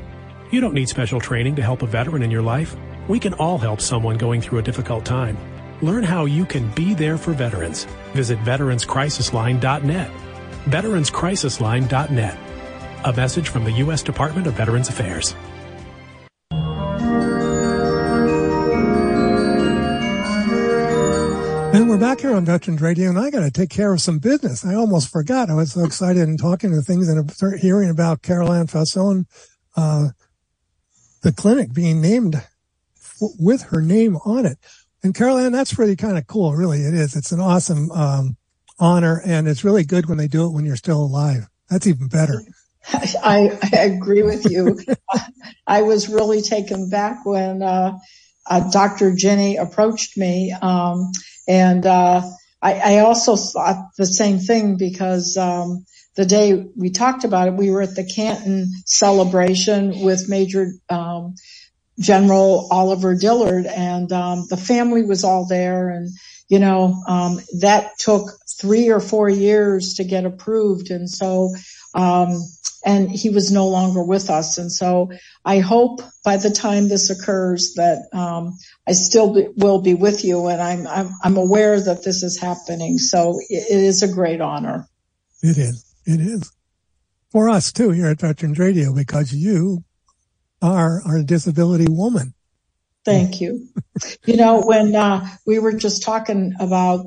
You 0.51 0.61
don't 0.61 0.73
need 0.73 0.87
special 0.87 1.19
training 1.19 1.57
to 1.57 1.61
help 1.61 1.81
a 1.81 1.85
veteran 1.85 2.23
in 2.23 2.31
your 2.31 2.41
life. 2.41 2.77
We 3.09 3.19
can 3.19 3.33
all 3.33 3.57
help 3.57 3.81
someone 3.81 4.17
going 4.17 4.39
through 4.39 4.59
a 4.59 4.63
difficult 4.63 5.03
time. 5.03 5.37
Learn 5.81 6.05
how 6.05 6.23
you 6.23 6.45
can 6.45 6.73
be 6.73 6.93
there 6.93 7.17
for 7.17 7.33
veterans. 7.33 7.83
Visit 8.13 8.39
veteranscrisisline.net. 8.45 10.11
Veteranscrisisline.net. 10.63 12.37
A 13.03 13.11
message 13.11 13.49
from 13.49 13.65
the 13.65 13.71
U.S. 13.83 14.01
Department 14.01 14.47
of 14.47 14.53
Veterans 14.53 14.87
Affairs. 14.87 15.35
Back 22.01 22.21
here 22.21 22.33
on 22.35 22.45
Veterans 22.45 22.81
Radio, 22.81 23.09
and 23.09 23.19
I 23.19 23.29
got 23.29 23.41
to 23.41 23.51
take 23.51 23.69
care 23.69 23.93
of 23.93 24.01
some 24.01 24.17
business. 24.17 24.65
I 24.65 24.73
almost 24.73 25.11
forgot. 25.11 25.51
I 25.51 25.53
was 25.53 25.73
so 25.73 25.85
excited 25.85 26.23
and 26.27 26.39
talking 26.39 26.71
to 26.71 26.81
things 26.81 27.07
and 27.07 27.31
hearing 27.59 27.91
about 27.91 28.23
Caroline 28.23 28.65
Fausone, 28.65 29.25
uh, 29.77 30.07
the 31.21 31.31
clinic 31.31 31.71
being 31.75 32.01
named 32.01 32.41
with 33.37 33.61
her 33.65 33.83
name 33.83 34.17
on 34.25 34.47
it. 34.47 34.57
And 35.03 35.13
Caroline, 35.13 35.51
that's 35.51 35.77
really 35.77 35.95
kind 35.95 36.17
of 36.17 36.25
cool. 36.25 36.55
Really, 36.55 36.79
it 36.79 36.95
is. 36.95 37.15
It's 37.15 37.31
an 37.31 37.39
awesome 37.39 37.91
um, 37.91 38.35
honor, 38.79 39.21
and 39.23 39.47
it's 39.47 39.63
really 39.63 39.83
good 39.83 40.07
when 40.07 40.17
they 40.17 40.27
do 40.27 40.47
it 40.47 40.53
when 40.53 40.65
you're 40.65 40.77
still 40.77 41.03
alive. 41.03 41.47
That's 41.69 41.85
even 41.85 42.07
better. 42.07 42.41
I, 43.23 43.59
I 43.71 43.77
agree 43.77 44.23
with 44.23 44.49
you. 44.49 44.79
I 45.67 45.83
was 45.83 46.09
really 46.09 46.41
taken 46.41 46.89
back 46.89 47.23
when 47.27 47.61
uh, 47.61 47.99
uh, 48.45 48.69
Dr. 48.71 49.13
Jenny 49.15 49.57
approached 49.57 50.17
me. 50.17 50.53
Um, 50.59 51.11
and 51.47 51.85
uh, 51.85 52.21
I, 52.61 52.73
I, 52.73 52.99
also 52.99 53.35
thought 53.35 53.89
the 53.97 54.05
same 54.05 54.39
thing 54.39 54.77
because 54.77 55.37
um, 55.37 55.85
the 56.15 56.25
day 56.25 56.65
we 56.75 56.91
talked 56.91 57.23
about 57.23 57.47
it, 57.47 57.53
we 57.53 57.71
were 57.71 57.81
at 57.81 57.95
the 57.95 58.05
Canton 58.05 58.71
celebration 58.85 60.01
with 60.01 60.29
Major 60.29 60.67
um, 60.89 61.35
General 61.99 62.67
Oliver 62.71 63.15
Dillard, 63.15 63.65
and 63.65 64.11
um, 64.11 64.45
the 64.49 64.57
family 64.57 65.03
was 65.03 65.23
all 65.23 65.47
there. 65.47 65.89
And 65.89 66.09
you 66.47 66.59
know 66.59 67.01
um, 67.07 67.39
that 67.61 67.91
took 67.97 68.29
three 68.59 68.89
or 68.89 68.99
four 68.99 69.29
years 69.29 69.95
to 69.95 70.03
get 70.03 70.25
approved, 70.25 70.91
and 70.91 71.09
so 71.09 71.53
um, 71.93 72.41
and 72.85 73.09
he 73.09 73.29
was 73.29 73.51
no 73.51 73.67
longer 73.67 74.03
with 74.03 74.29
us. 74.29 74.57
And 74.57 74.71
so 74.71 75.11
I 75.45 75.59
hope 75.59 76.01
by 76.23 76.37
the 76.37 76.49
time 76.49 76.87
this 76.87 77.09
occurs 77.09 77.73
that 77.75 78.07
um, 78.13 78.57
I 78.87 78.93
still 78.93 79.33
be, 79.33 79.47
will 79.55 79.81
be 79.81 79.93
with 79.93 80.23
you, 80.23 80.47
and 80.47 80.61
I'm, 80.61 80.87
I'm 80.87 81.09
I'm 81.23 81.37
aware 81.37 81.79
that 81.79 82.03
this 82.03 82.23
is 82.23 82.39
happening. 82.39 82.97
So 82.97 83.39
it 83.49 83.65
is 83.69 84.03
a 84.03 84.11
great 84.11 84.41
honor. 84.41 84.87
It 85.41 85.57
is. 85.57 85.85
It 86.05 86.19
is 86.19 86.51
for 87.31 87.49
us 87.49 87.71
too 87.71 87.91
here 87.91 88.07
at 88.07 88.19
Veterans 88.19 88.59
Radio 88.59 88.93
because 88.93 89.33
you 89.33 89.83
are 90.61 91.01
a 91.07 91.23
disability 91.23 91.87
woman. 91.89 92.33
Thank 93.03 93.41
you. 93.41 93.67
you 94.25 94.37
know 94.37 94.61
when 94.61 94.95
uh, 94.95 95.27
we 95.45 95.59
were 95.59 95.73
just 95.73 96.03
talking 96.03 96.53
about 96.59 97.05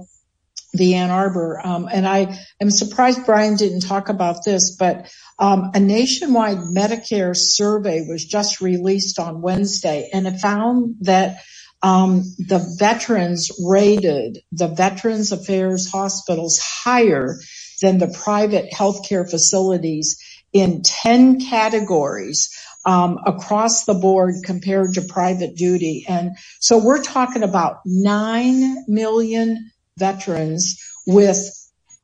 the 0.75 0.95
Ann 0.95 1.11
Arbor. 1.11 1.61
Um, 1.65 1.89
and 1.91 2.07
I 2.07 2.37
am 2.61 2.71
surprised 2.71 3.25
Brian 3.25 3.57
didn't 3.57 3.81
talk 3.81 4.09
about 4.09 4.45
this, 4.45 4.77
but 4.77 5.11
um, 5.39 5.73
a 5.75 5.81
nationwide 5.81 6.59
Medicare 6.59 7.37
survey 7.37 8.07
was 8.09 8.25
just 8.25 8.61
released 8.61 9.19
on 9.19 9.43
Wednesday, 9.43 10.09
and 10.13 10.27
it 10.27 10.39
found 10.41 10.97
that 11.01 11.43
um, 11.83 12.23
the 12.39 12.75
veterans 12.79 13.51
rated 13.63 14.39
the 14.53 14.69
Veterans 14.69 15.33
Affairs 15.33 15.91
hospitals 15.91 16.59
higher 16.59 17.37
than 17.83 17.99
the 17.99 18.09
private 18.09 18.71
healthcare 18.73 19.29
facilities 19.29 20.19
in 20.53 20.83
10 20.83 21.41
categories. 21.41 22.51
Um, 22.87 23.19
across 23.25 23.87
the 23.87 23.95
board 23.95 24.35
compared 24.45 24.93
to 24.95 25.01
private 25.01 25.57
duty. 25.57 26.05
And 26.07 26.37
so 26.61 26.77
we're 26.77 27.03
talking 27.03 27.43
about 27.43 27.79
9 27.87 28.85
million 28.89 29.71
veterans 29.99 30.79
with 31.07 31.39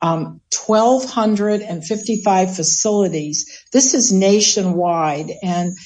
1,255 0.01 2.55
facilities. 2.55 3.65
This 3.71 3.93
is 3.93 4.11
nationwide. 4.11 5.31
And, 5.43 5.77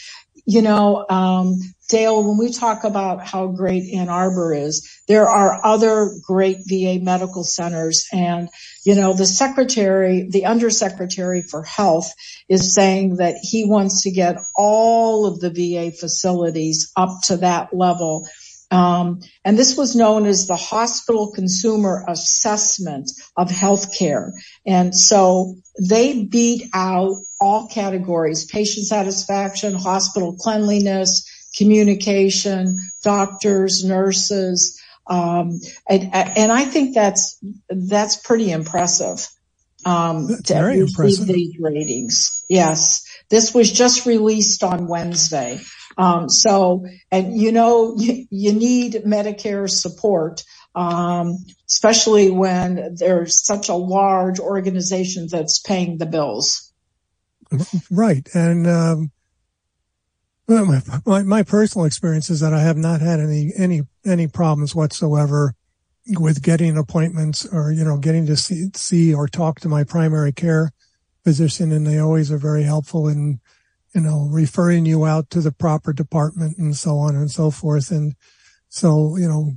you 0.45 0.62
know, 0.62 1.06
um, 1.10 1.60
Dale, 1.88 2.23
when 2.23 2.38
we 2.38 2.51
talk 2.51 2.84
about 2.84 3.25
how 3.25 3.47
great 3.47 3.93
Ann 3.93 4.10
Arbor 4.10 4.54
is, 4.54 5.01
there 5.08 5.30
are 5.30 5.63
other 5.63 6.10
great 6.25 6.58
VA 6.67 6.99
medical 6.99 7.43
centers. 7.43 8.08
And, 8.12 8.49
you 8.86 8.95
know, 8.95 9.13
the 9.13 9.28
secretary, 9.28 10.28
the 10.30 10.45
undersecretary 10.45 11.43
for 11.43 11.63
health 11.63 12.12
is 12.49 12.73
saying 12.73 13.17
that 13.17 13.36
he 13.41 13.65
wants 13.65 14.04
to 14.04 14.12
get 14.12 14.38
all 14.56 15.28
of 15.28 15.39
the 15.39 15.51
VA 15.51 15.91
facilities 15.95 16.91
up 16.95 17.21
to 17.25 17.38
that 17.38 17.75
level. 17.75 18.28
Um, 18.71 19.21
and 19.43 19.58
this 19.58 19.78
was 19.78 19.95
known 19.95 20.25
as 20.25 20.47
the 20.47 20.56
hospital 20.56 21.32
consumer 21.32 22.04
assessment 22.08 23.12
of 23.38 23.49
healthcare. 23.49 24.32
And 24.65 24.95
so 24.95 25.56
they 25.80 26.23
beat 26.23 26.69
out 26.73 27.13
all 27.39 27.67
categories, 27.67 28.45
patient 28.45 28.88
satisfaction, 28.88 29.75
hospital 29.75 30.36
cleanliness, 30.36 31.30
communication, 31.56 32.78
doctors, 33.04 33.84
nurses. 33.84 34.80
Um, 35.08 35.60
and, 35.88 36.10
and, 36.13 36.51
I 36.51 36.65
think 36.65 36.95
that's, 36.95 37.38
that's 37.69 38.15
pretty 38.15 38.51
impressive. 38.51 39.28
Um, 39.86 40.28
that's 40.28 40.41
to 40.43 40.54
very 40.54 40.80
impressive. 40.80 41.28
these 41.28 41.56
ratings. 41.60 42.43
Yes. 42.49 43.06
This 43.30 43.54
was 43.54 43.71
just 43.71 44.08
released 44.08 44.63
on 44.63 44.88
Wednesday. 44.88 45.62
Um, 45.97 46.29
so, 46.29 46.86
and 47.12 47.38
you 47.38 47.51
know, 47.51 47.95
you, 47.97 48.25
you 48.29 48.53
need 48.53 48.93
Medicare 49.05 49.69
support, 49.69 50.43
um, 50.75 51.38
especially 51.69 52.31
when 52.31 52.95
there's 52.95 53.45
such 53.45 53.69
a 53.69 53.75
large 53.75 54.39
organization 54.39 55.27
that's 55.29 55.60
paying 55.60 55.97
the 55.97 56.05
bills. 56.05 56.73
Right. 57.89 58.27
And, 58.34 58.67
um, 58.67 59.12
my, 60.47 61.23
my, 61.23 61.43
personal 61.43 61.86
experience 61.86 62.29
is 62.29 62.41
that 62.41 62.53
I 62.53 62.60
have 62.60 62.77
not 62.77 63.01
had 63.01 63.19
any, 63.19 63.51
any, 63.58 63.81
any 64.05 64.27
problems 64.27 64.75
whatsoever 64.75 65.55
with 66.08 66.43
getting 66.43 66.77
appointments 66.77 67.47
or, 67.47 67.71
you 67.71 67.84
know, 67.84 67.97
getting 67.97 68.27
to 68.27 68.36
see, 68.36 68.69
see 68.75 69.13
or 69.13 69.27
talk 69.27 69.62
to 69.62 69.69
my 69.69 69.84
primary 69.84 70.31
care 70.31 70.71
physician. 71.23 71.71
And 71.71 71.88
they 71.88 71.97
always 71.97 72.31
are 72.31 72.38
very 72.38 72.63
helpful 72.63 73.08
in, 73.08 73.39
you 73.95 74.01
know, 74.01 74.27
referring 74.29 74.86
you 74.86 75.05
out 75.05 75.31
to 75.31 75.39
the 75.39 75.53
proper 75.53 75.93
department 75.93 76.58
and 76.58 76.75
so 76.75 76.97
on 76.97 77.15
and 77.15 77.31
so 77.31 77.49
forth. 77.49 77.91
And 77.91 78.13
so, 78.67 79.15
you 79.15 79.25
know, 79.27 79.53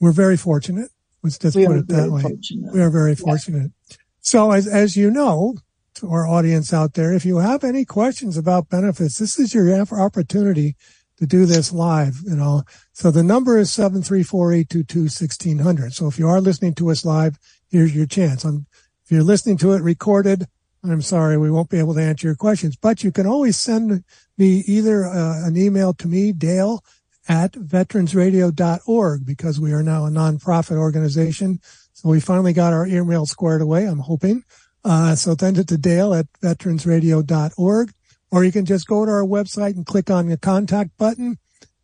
we're 0.00 0.12
very 0.12 0.38
fortunate. 0.38 0.90
Let's 1.22 1.38
just 1.38 1.56
we 1.56 1.66
put 1.66 1.76
it 1.76 1.88
that 1.88 2.10
way. 2.10 2.22
Fortunate. 2.22 2.72
We 2.72 2.80
are 2.80 2.88
very 2.88 3.14
fortunate. 3.14 3.72
Yeah. 3.90 3.96
So 4.20 4.52
as, 4.52 4.66
as 4.66 4.96
you 4.96 5.10
know, 5.10 5.56
to 5.96 6.08
our 6.10 6.26
audience 6.26 6.72
out 6.72 6.94
there, 6.94 7.12
if 7.12 7.26
you 7.26 7.36
have 7.38 7.64
any 7.64 7.84
questions 7.84 8.38
about 8.38 8.70
benefits, 8.70 9.18
this 9.18 9.38
is 9.38 9.54
your 9.54 9.70
opportunity 9.92 10.74
to 11.18 11.26
do 11.26 11.44
this 11.46 11.72
live, 11.72 12.20
you 12.24 12.36
know. 12.36 12.62
So 12.92 13.10
the 13.10 13.22
number 13.22 13.56
is 13.58 13.70
734-822-1600. 13.70 15.92
So 15.92 16.06
if 16.06 16.18
you 16.18 16.28
are 16.28 16.40
listening 16.40 16.74
to 16.74 16.90
us 16.90 17.04
live, 17.04 17.38
here's 17.70 17.94
your 17.94 18.06
chance. 18.06 18.42
Um, 18.44 18.66
if 19.04 19.10
you're 19.10 19.22
listening 19.22 19.58
to 19.58 19.72
it 19.72 19.82
recorded, 19.82 20.46
I'm 20.90 21.02
sorry, 21.02 21.36
we 21.36 21.50
won't 21.50 21.70
be 21.70 21.78
able 21.78 21.94
to 21.94 22.02
answer 22.02 22.28
your 22.28 22.36
questions, 22.36 22.76
but 22.76 23.02
you 23.02 23.12
can 23.12 23.26
always 23.26 23.56
send 23.56 24.04
me 24.38 24.62
either 24.66 25.04
uh, 25.04 25.46
an 25.46 25.56
email 25.56 25.92
to 25.94 26.08
me, 26.08 26.32
Dale 26.32 26.82
at 27.28 27.52
veteransradio.org, 27.52 29.26
because 29.26 29.58
we 29.58 29.72
are 29.72 29.82
now 29.82 30.06
a 30.06 30.10
nonprofit 30.10 30.76
organization. 30.76 31.60
So 31.92 32.08
we 32.08 32.20
finally 32.20 32.52
got 32.52 32.72
our 32.72 32.86
email 32.86 33.26
squared 33.26 33.62
away, 33.62 33.84
I'm 33.84 33.98
hoping. 33.98 34.44
Uh, 34.84 35.16
so 35.16 35.34
send 35.38 35.58
it 35.58 35.66
to 35.68 35.78
Dale 35.78 36.14
at 36.14 36.26
veteransradio.org, 36.40 37.92
or 38.30 38.44
you 38.44 38.52
can 38.52 38.64
just 38.64 38.86
go 38.86 39.04
to 39.04 39.10
our 39.10 39.24
website 39.24 39.74
and 39.74 39.84
click 39.84 40.10
on 40.10 40.28
the 40.28 40.36
contact 40.36 40.96
button, 40.96 41.38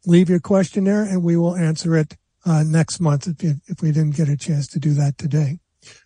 leave 0.06 0.30
your 0.30 0.40
question 0.40 0.84
there, 0.84 1.02
and 1.02 1.24
we 1.24 1.36
will 1.36 1.56
answer 1.56 1.96
it 1.96 2.16
uh, 2.44 2.62
next 2.64 3.00
month 3.00 3.26
if, 3.26 3.42
you, 3.42 3.54
if 3.66 3.82
we 3.82 3.90
didn't 3.90 4.16
get 4.16 4.28
a 4.28 4.36
chance 4.36 4.68
to 4.68 4.78
do 4.78 4.94
that 4.94 5.18
today. 5.18 5.58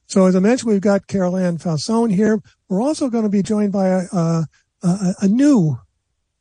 So 0.07 0.27
as 0.27 0.37
I 0.37 0.39
mentioned, 0.39 0.71
we've 0.71 0.81
got 0.81 1.07
Carol 1.07 1.37
Ann 1.37 1.59
Fausone 1.59 2.15
here. 2.15 2.41
We're 2.69 2.83
also 2.83 3.09
going 3.09 3.25
to 3.25 3.31
be 3.31 3.43
joined 3.43 3.73
by 3.73 3.89
a, 3.89 4.03
a, 4.13 4.47
a, 4.83 5.15
a 5.23 5.29
new 5.29 5.79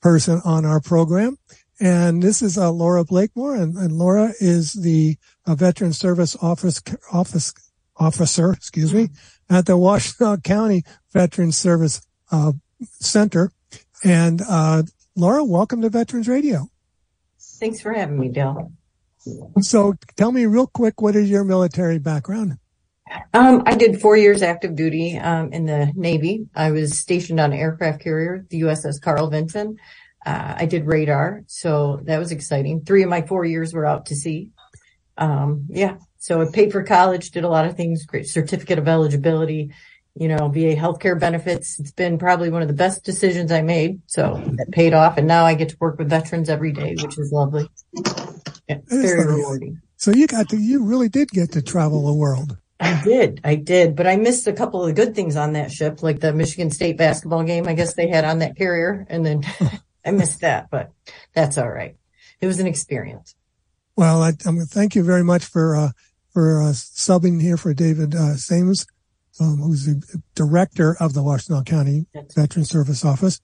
person 0.02 0.42
on 0.46 0.66
our 0.66 0.80
program. 0.80 1.38
And 1.80 2.22
this 2.22 2.42
is 2.42 2.58
uh, 2.58 2.72
Laura 2.72 3.04
Blakemore, 3.04 3.56
and, 3.56 3.76
and, 3.76 3.92
Laura 3.92 4.32
is 4.40 4.74
the 4.74 5.18
uh, 5.46 5.56
Veteran 5.56 5.92
Service 5.92 6.38
Office 6.42 6.82
Office 7.12 7.54
Officer, 7.98 8.54
excuse 8.54 8.94
me, 8.94 9.10
at 9.50 9.66
the 9.66 9.74
Washtenaw 9.74 10.42
County 10.42 10.84
Veteran 11.12 11.52
Service 11.52 12.02
uh, 12.32 12.54
Center. 12.82 13.52
And 14.06 14.42
uh, 14.48 14.84
Laura, 15.18 15.44
welcome 15.44 15.82
to 15.82 15.90
Veterans 15.90 16.30
Radio. 16.30 16.70
Thanks 17.40 17.82
for 17.82 17.92
having 17.92 18.20
me, 18.20 18.30
Dale. 18.30 18.72
So, 19.60 19.96
tell 20.16 20.32
me 20.32 20.46
real 20.46 20.68
quick, 20.68 21.02
what 21.02 21.16
is 21.16 21.30
your 21.30 21.44
military 21.44 22.00
background? 22.00 22.58
Um, 23.34 23.64
I 23.66 23.76
did 23.76 24.02
four 24.02 24.18
years 24.18 24.42
active 24.42 24.76
duty 24.76 25.18
um, 25.18 25.54
in 25.54 25.66
the 25.66 25.92
Navy. 25.96 26.48
I 26.56 26.72
was 26.72 26.98
stationed 26.98 27.40
on 27.40 27.54
an 27.54 27.60
aircraft 27.60 28.02
carrier, 28.02 28.46
the 28.50 28.62
USS 28.62 29.02
Carl 29.02 29.30
Vinson. 29.30 29.78
Uh, 30.26 30.56
I 30.58 30.66
did 30.66 30.86
radar, 30.86 31.44
so 31.48 32.00
that 32.04 32.18
was 32.18 32.32
exciting. 32.32 32.84
Three 32.84 33.04
of 33.04 33.10
my 33.10 33.22
four 33.22 33.46
years 33.46 33.74
were 33.74 33.86
out 33.86 34.08
to 34.08 34.16
sea. 34.16 34.50
Um, 35.18 35.68
yeah, 35.70 35.98
so 36.18 36.42
I 36.42 36.46
paid 36.52 36.72
for 36.72 36.84
college, 36.84 37.30
did 37.32 37.44
a 37.44 37.50
lot 37.50 37.66
of 37.66 37.78
things, 37.78 38.06
great 38.06 38.28
certificate 38.28 38.80
of 38.80 38.88
eligibility, 38.88 39.72
you 40.16 40.28
know, 40.28 40.48
VA 40.48 40.76
healthcare 40.76 41.20
benefits. 41.20 41.80
It's 41.80 41.92
been 41.92 42.18
probably 42.18 42.50
one 42.50 42.64
of 42.64 42.68
the 42.68 42.74
best 42.74 43.04
decisions 43.04 43.52
I 43.52 43.62
made. 43.62 44.02
So 44.08 44.42
that 44.56 44.72
paid 44.72 44.94
off. 44.94 45.18
And 45.18 45.28
now 45.28 45.46
I 45.46 45.54
get 45.54 45.70
to 45.70 45.78
work 45.80 46.00
with 46.00 46.10
veterans 46.10 46.50
every 46.50 46.72
day, 46.72 46.96
which 47.00 47.20
is 47.20 47.32
lovely. 47.32 47.70
Yeah, 48.68 48.80
very 48.88 49.24
rewarding. 49.24 49.82
So 49.98 50.12
you 50.12 50.26
got 50.26 50.50
to, 50.50 50.58
you 50.58 50.84
really 50.84 51.10
did 51.10 51.30
get 51.30 51.52
to 51.52 51.62
travel 51.62 52.08
the 52.08 52.14
world. 52.14 52.58
I 52.80 53.02
did. 53.04 53.42
I 53.44 53.56
did. 53.56 53.96
But 53.96 54.08
I 54.08 54.18
missed 54.18 54.48
a 54.48 54.54
couple 54.54 54.82
of 54.82 54.88
the 54.88 54.94
good 54.94 55.16
things 55.16 55.36
on 55.36 55.54
that 55.54 55.72
ship, 55.72 56.04
like 56.04 56.20
the 56.20 56.34
Michigan 56.34 56.72
State 56.72 56.98
basketball 56.98 57.44
game, 57.44 57.68
I 57.68 57.74
guess 57.74 57.94
they 57.94 58.10
had 58.10 58.26
on 58.26 58.40
that 58.40 58.58
carrier. 58.58 59.06
And 59.10 59.26
then 59.26 59.44
I 60.06 60.12
missed 60.12 60.42
that, 60.42 60.70
but 60.70 60.92
that's 61.34 61.58
all 61.58 61.70
right. 61.70 61.96
It 62.42 62.48
was 62.48 62.60
an 62.60 62.68
experience. 62.68 63.36
Well, 63.96 64.22
I, 64.22 64.34
I 64.46 64.52
mean, 64.52 64.66
thank 64.66 64.94
you 64.94 65.04
very 65.04 65.24
much 65.24 65.46
for, 65.46 65.76
uh, 65.76 65.90
for 66.34 66.62
uh, 66.62 66.74
subbing 66.74 67.42
here 67.42 67.56
for 67.56 67.74
David 67.74 68.14
uh, 68.14 68.36
Sames, 68.36 68.86
um, 69.40 69.58
who's 69.58 69.86
the 69.86 70.22
director 70.36 70.98
of 71.00 71.14
the 71.14 71.22
Washtenaw 71.22 71.66
County 71.66 72.08
Veteran 72.36 72.66
Service 72.66 73.06
Office. 73.06 73.40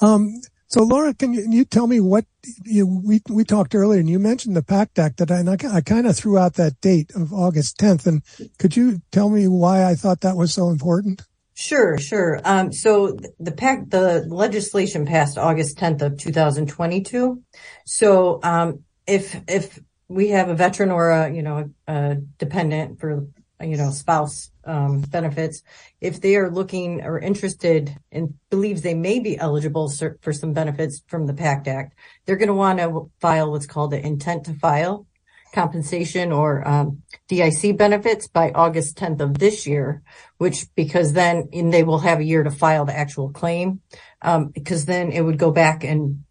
Um, 0.00 0.40
so, 0.72 0.84
Laura, 0.84 1.12
can 1.12 1.34
you, 1.34 1.44
you, 1.50 1.64
tell 1.66 1.86
me 1.86 2.00
what 2.00 2.24
you, 2.64 2.86
we 2.86 3.20
we 3.28 3.44
talked 3.44 3.74
earlier, 3.74 4.00
and 4.00 4.08
you 4.08 4.18
mentioned 4.18 4.56
the 4.56 4.62
PACT 4.62 4.98
Act 4.98 5.16
that 5.18 5.30
I, 5.30 5.40
I, 5.40 5.76
I 5.76 5.80
kind 5.82 6.06
of 6.06 6.16
threw 6.16 6.38
out 6.38 6.54
that 6.54 6.80
date 6.80 7.14
of 7.14 7.30
August 7.30 7.76
10th, 7.78 8.06
and 8.06 8.22
could 8.58 8.74
you 8.74 9.02
tell 9.10 9.28
me 9.28 9.48
why 9.48 9.84
I 9.84 9.94
thought 9.94 10.22
that 10.22 10.34
was 10.36 10.54
so 10.54 10.70
important? 10.70 11.20
Sure, 11.52 11.98
sure. 11.98 12.40
Um, 12.44 12.72
so 12.72 13.18
the 13.38 13.52
PACT, 13.52 13.90
the 13.90 14.24
legislation 14.28 15.04
passed 15.04 15.36
August 15.36 15.76
10th 15.76 16.00
of 16.00 16.16
2022. 16.16 17.42
So 17.84 18.40
um, 18.42 18.84
if 19.06 19.38
if 19.46 19.78
we 20.08 20.28
have 20.28 20.48
a 20.48 20.54
veteran 20.54 20.90
or 20.90 21.10
a 21.10 21.30
you 21.30 21.42
know 21.42 21.70
a 21.86 22.14
dependent 22.38 22.98
for 22.98 23.26
you 23.62 23.76
know 23.76 23.90
spouse 23.90 24.50
um, 24.64 25.00
benefits. 25.00 25.62
If 26.00 26.20
they 26.20 26.36
are 26.36 26.50
looking 26.50 27.02
or 27.02 27.18
interested 27.18 27.96
and 28.10 28.34
believes 28.50 28.82
they 28.82 28.94
may 28.94 29.18
be 29.18 29.38
eligible 29.38 29.90
for 30.20 30.32
some 30.32 30.52
benefits 30.52 31.02
from 31.06 31.26
the 31.26 31.34
pact 31.34 31.68
act 31.68 31.94
they're 32.24 32.36
going 32.36 32.48
to 32.48 32.54
want 32.54 32.78
to 32.78 33.10
file 33.20 33.50
what's 33.50 33.66
called 33.66 33.94
an 33.94 34.04
intent 34.04 34.44
to 34.44 34.54
file 34.54 35.06
compensation 35.52 36.32
or 36.32 36.66
um, 36.66 37.02
dic 37.28 37.76
benefits 37.76 38.26
by 38.26 38.50
august 38.52 38.96
10th 38.96 39.20
of 39.20 39.38
this 39.38 39.66
year 39.66 40.02
which 40.38 40.66
because 40.74 41.12
then 41.12 41.48
they 41.52 41.82
will 41.82 41.98
have 41.98 42.20
a 42.20 42.24
year 42.24 42.42
to 42.42 42.50
file 42.50 42.86
the 42.86 42.96
actual 42.96 43.30
claim 43.30 43.80
um, 44.22 44.48
because 44.48 44.86
then 44.86 45.12
it 45.12 45.20
would 45.20 45.38
go 45.38 45.50
back 45.50 45.84
and 45.84 46.24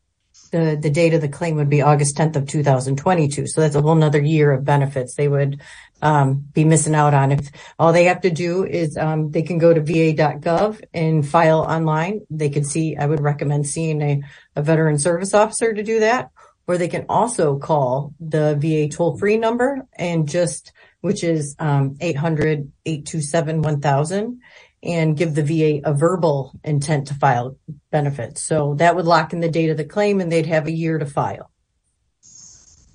the, 0.51 0.77
the 0.79 0.89
date 0.89 1.13
of 1.13 1.21
the 1.21 1.29
claim 1.29 1.55
would 1.55 1.69
be 1.69 1.81
August 1.81 2.17
10th 2.17 2.35
of 2.35 2.47
2022. 2.47 3.47
So 3.47 3.61
that's 3.61 3.75
a 3.75 3.81
whole 3.81 3.95
nother 3.95 4.21
year 4.21 4.51
of 4.51 4.65
benefits 4.65 5.15
they 5.15 5.27
would 5.27 5.61
um, 6.01 6.45
be 6.53 6.65
missing 6.65 6.93
out 6.93 7.13
on. 7.13 7.31
If 7.31 7.49
all 7.79 7.93
they 7.93 8.05
have 8.05 8.21
to 8.21 8.29
do 8.29 8.65
is 8.65 8.97
um, 8.97 9.31
they 9.31 9.43
can 9.43 9.57
go 9.57 9.73
to 9.73 9.79
va.gov 9.79 10.81
and 10.93 11.27
file 11.27 11.61
online. 11.61 12.21
They 12.29 12.49
can 12.49 12.65
see, 12.65 12.97
I 12.97 13.05
would 13.05 13.21
recommend 13.21 13.67
seeing 13.67 14.01
a, 14.01 14.21
a 14.55 14.61
veteran 14.61 14.99
service 14.99 15.33
officer 15.33 15.73
to 15.73 15.83
do 15.83 16.01
that, 16.01 16.31
or 16.67 16.77
they 16.77 16.89
can 16.89 17.05
also 17.07 17.57
call 17.57 18.13
the 18.19 18.55
VA 18.59 18.89
toll 18.93 19.17
free 19.17 19.37
number 19.37 19.87
and 19.95 20.27
just, 20.27 20.73
which 20.99 21.23
is 21.23 21.55
um, 21.59 21.97
800 22.01 22.71
827 22.85 23.61
1000 23.61 24.41
and 24.83 25.15
give 25.15 25.35
the 25.35 25.43
VA 25.43 25.87
a 25.87 25.93
verbal 25.93 26.59
intent 26.63 27.07
to 27.07 27.13
file 27.13 27.57
benefits. 27.91 28.41
So 28.41 28.75
that 28.75 28.95
would 28.95 29.05
lock 29.05 29.33
in 29.33 29.39
the 29.39 29.49
date 29.49 29.69
of 29.69 29.77
the 29.77 29.85
claim 29.85 30.19
and 30.19 30.31
they'd 30.31 30.47
have 30.47 30.67
a 30.67 30.71
year 30.71 30.97
to 30.97 31.05
file. 31.05 31.51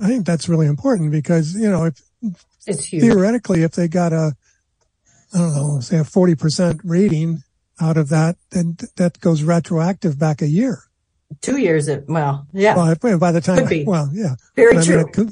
I 0.00 0.08
think 0.08 0.26
that's 0.26 0.48
really 0.48 0.66
important 0.66 1.10
because, 1.10 1.54
you 1.54 1.70
know, 1.70 1.84
if 1.84 2.44
it's 2.66 2.88
theoretically, 2.88 3.62
if 3.62 3.72
they 3.72 3.88
got 3.88 4.12
a, 4.12 4.32
I 5.32 5.38
don't 5.38 5.54
know, 5.54 5.80
say 5.80 5.98
a 5.98 6.02
40% 6.02 6.80
rating 6.84 7.42
out 7.80 7.96
of 7.96 8.08
that, 8.08 8.36
then 8.50 8.76
that 8.96 9.20
goes 9.20 9.42
retroactive 9.42 10.18
back 10.18 10.42
a 10.42 10.48
year. 10.48 10.82
Two 11.40 11.58
years. 11.58 11.88
Well, 12.06 12.46
yeah. 12.52 12.76
Well, 12.76 13.18
by 13.18 13.32
the 13.32 13.40
time, 13.40 13.66
well, 13.86 14.10
yeah. 14.12 14.34
Very 14.54 14.82
true. 14.84 14.98
Mean, 14.98 15.06
it 15.06 15.12
could, 15.12 15.30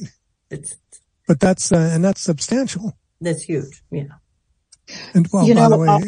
it's, 0.51 0.77
but 1.27 1.41
that's, 1.41 1.73
uh, 1.73 1.91
and 1.93 2.05
that's 2.05 2.21
substantial. 2.21 2.97
That's 3.21 3.43
huge. 3.43 3.83
Yeah. 3.91 4.05
And 5.15 5.29
well, 5.33 5.47
you 5.47 5.55
by 5.55 5.61
know, 5.61 5.71
the 5.71 5.79
way, 5.79 5.89
uh, 5.89 6.01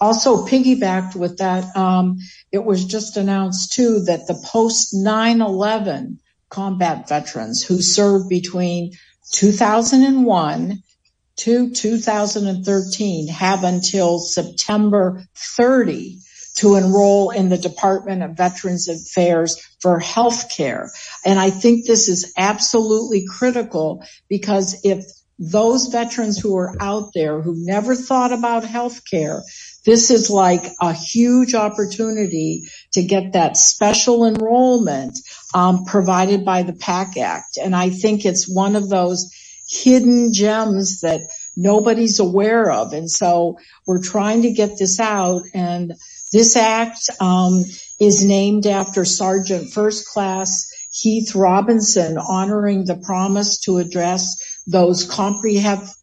also 0.00 0.46
piggybacked 0.46 1.16
with 1.16 1.38
that, 1.38 1.76
um, 1.76 2.18
it 2.52 2.64
was 2.64 2.84
just 2.84 3.16
announced 3.16 3.72
too 3.72 4.00
that 4.04 4.26
the 4.26 4.40
post 4.44 4.94
9-11 4.94 6.18
combat 6.48 7.08
veterans 7.08 7.62
who 7.62 7.82
served 7.82 8.28
between 8.28 8.92
2001 9.32 10.82
to 11.36 11.70
2013 11.70 13.28
have 13.28 13.64
until 13.64 14.18
September 14.18 15.24
30 15.34 16.18
to 16.56 16.74
enroll 16.74 17.30
in 17.30 17.48
the 17.48 17.58
Department 17.58 18.22
of 18.22 18.36
Veterans 18.36 18.88
Affairs 18.88 19.60
for 19.80 20.00
health 20.00 20.50
care. 20.50 20.90
And 21.24 21.38
I 21.38 21.50
think 21.50 21.86
this 21.86 22.08
is 22.08 22.32
absolutely 22.36 23.24
critical 23.26 24.04
because 24.28 24.84
if 24.84 25.04
those 25.38 25.86
veterans 25.86 26.38
who 26.38 26.56
are 26.56 26.74
out 26.80 27.10
there 27.14 27.40
who 27.40 27.54
never 27.56 27.94
thought 27.94 28.32
about 28.32 28.64
health 28.64 29.02
care 29.08 29.42
this 29.88 30.10
is 30.10 30.28
like 30.28 30.66
a 30.82 30.92
huge 30.92 31.54
opportunity 31.54 32.64
to 32.92 33.02
get 33.02 33.32
that 33.32 33.56
special 33.56 34.26
enrollment 34.26 35.18
um, 35.54 35.86
provided 35.86 36.44
by 36.44 36.62
the 36.62 36.74
PACT 36.74 37.16
Act. 37.16 37.56
And 37.56 37.74
I 37.74 37.88
think 37.88 38.26
it's 38.26 38.46
one 38.46 38.76
of 38.76 38.90
those 38.90 39.34
hidden 39.66 40.34
gems 40.34 41.00
that 41.00 41.22
nobody's 41.56 42.20
aware 42.20 42.70
of. 42.70 42.92
And 42.92 43.10
so 43.10 43.56
we're 43.86 44.02
trying 44.02 44.42
to 44.42 44.52
get 44.52 44.78
this 44.78 45.00
out. 45.00 45.40
And 45.54 45.94
this 46.34 46.54
act 46.54 47.08
um, 47.18 47.64
is 47.98 48.22
named 48.22 48.66
after 48.66 49.06
Sergeant 49.06 49.72
First 49.72 50.06
Class 50.06 50.70
Heath 50.92 51.34
Robinson, 51.34 52.18
honoring 52.18 52.84
the 52.84 52.96
promise 52.96 53.60
to 53.60 53.78
address 53.78 54.60
those 54.66 55.10
comprehensive 55.10 55.88
um, 55.88 55.97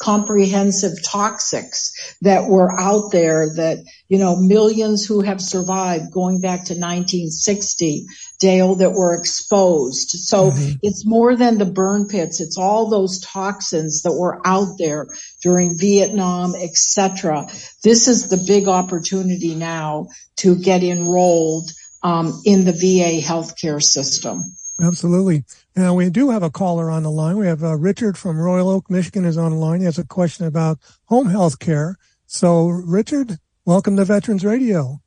comprehensive 0.00 0.92
toxics 1.06 1.90
that 2.22 2.48
were 2.48 2.78
out 2.78 3.12
there 3.12 3.54
that, 3.56 3.78
you 4.08 4.18
know, 4.18 4.36
millions 4.36 5.06
who 5.06 5.22
have 5.22 5.40
survived 5.40 6.12
going 6.12 6.40
back 6.40 6.64
to 6.66 6.74
1960, 6.74 8.06
Dale, 8.38 8.74
that 8.76 8.92
were 8.92 9.14
exposed. 9.14 10.10
So 10.10 10.50
mm-hmm. 10.50 10.72
it's 10.82 11.06
more 11.06 11.36
than 11.36 11.58
the 11.58 11.66
burn 11.66 12.08
pits. 12.08 12.40
It's 12.40 12.58
all 12.58 12.90
those 12.90 13.20
toxins 13.20 14.02
that 14.02 14.12
were 14.12 14.40
out 14.46 14.76
there 14.78 15.06
during 15.42 15.78
Vietnam, 15.78 16.54
etc. 16.54 17.48
This 17.82 18.08
is 18.08 18.28
the 18.28 18.44
big 18.46 18.68
opportunity 18.68 19.54
now 19.54 20.08
to 20.36 20.56
get 20.56 20.82
enrolled 20.82 21.70
um, 22.02 22.40
in 22.44 22.64
the 22.64 22.72
VA 22.72 23.24
healthcare 23.24 23.82
system. 23.82 24.42
Absolutely. 24.82 25.44
Now 25.76 25.94
we 25.94 26.10
do 26.10 26.30
have 26.30 26.42
a 26.42 26.50
caller 26.50 26.90
on 26.90 27.02
the 27.02 27.10
line. 27.10 27.36
We 27.36 27.46
have 27.46 27.62
uh, 27.62 27.76
Richard 27.76 28.16
from 28.16 28.38
Royal 28.38 28.68
Oak, 28.68 28.90
Michigan 28.90 29.24
is 29.24 29.36
on 29.36 29.52
the 29.52 29.58
line. 29.58 29.80
He 29.80 29.84
has 29.84 29.98
a 29.98 30.06
question 30.06 30.46
about 30.46 30.78
home 31.04 31.28
health 31.28 31.58
care. 31.58 31.96
So 32.26 32.68
Richard, 32.68 33.38
welcome 33.64 33.96
to 33.96 34.04
Veterans 34.04 34.44
Radio. 34.44 35.00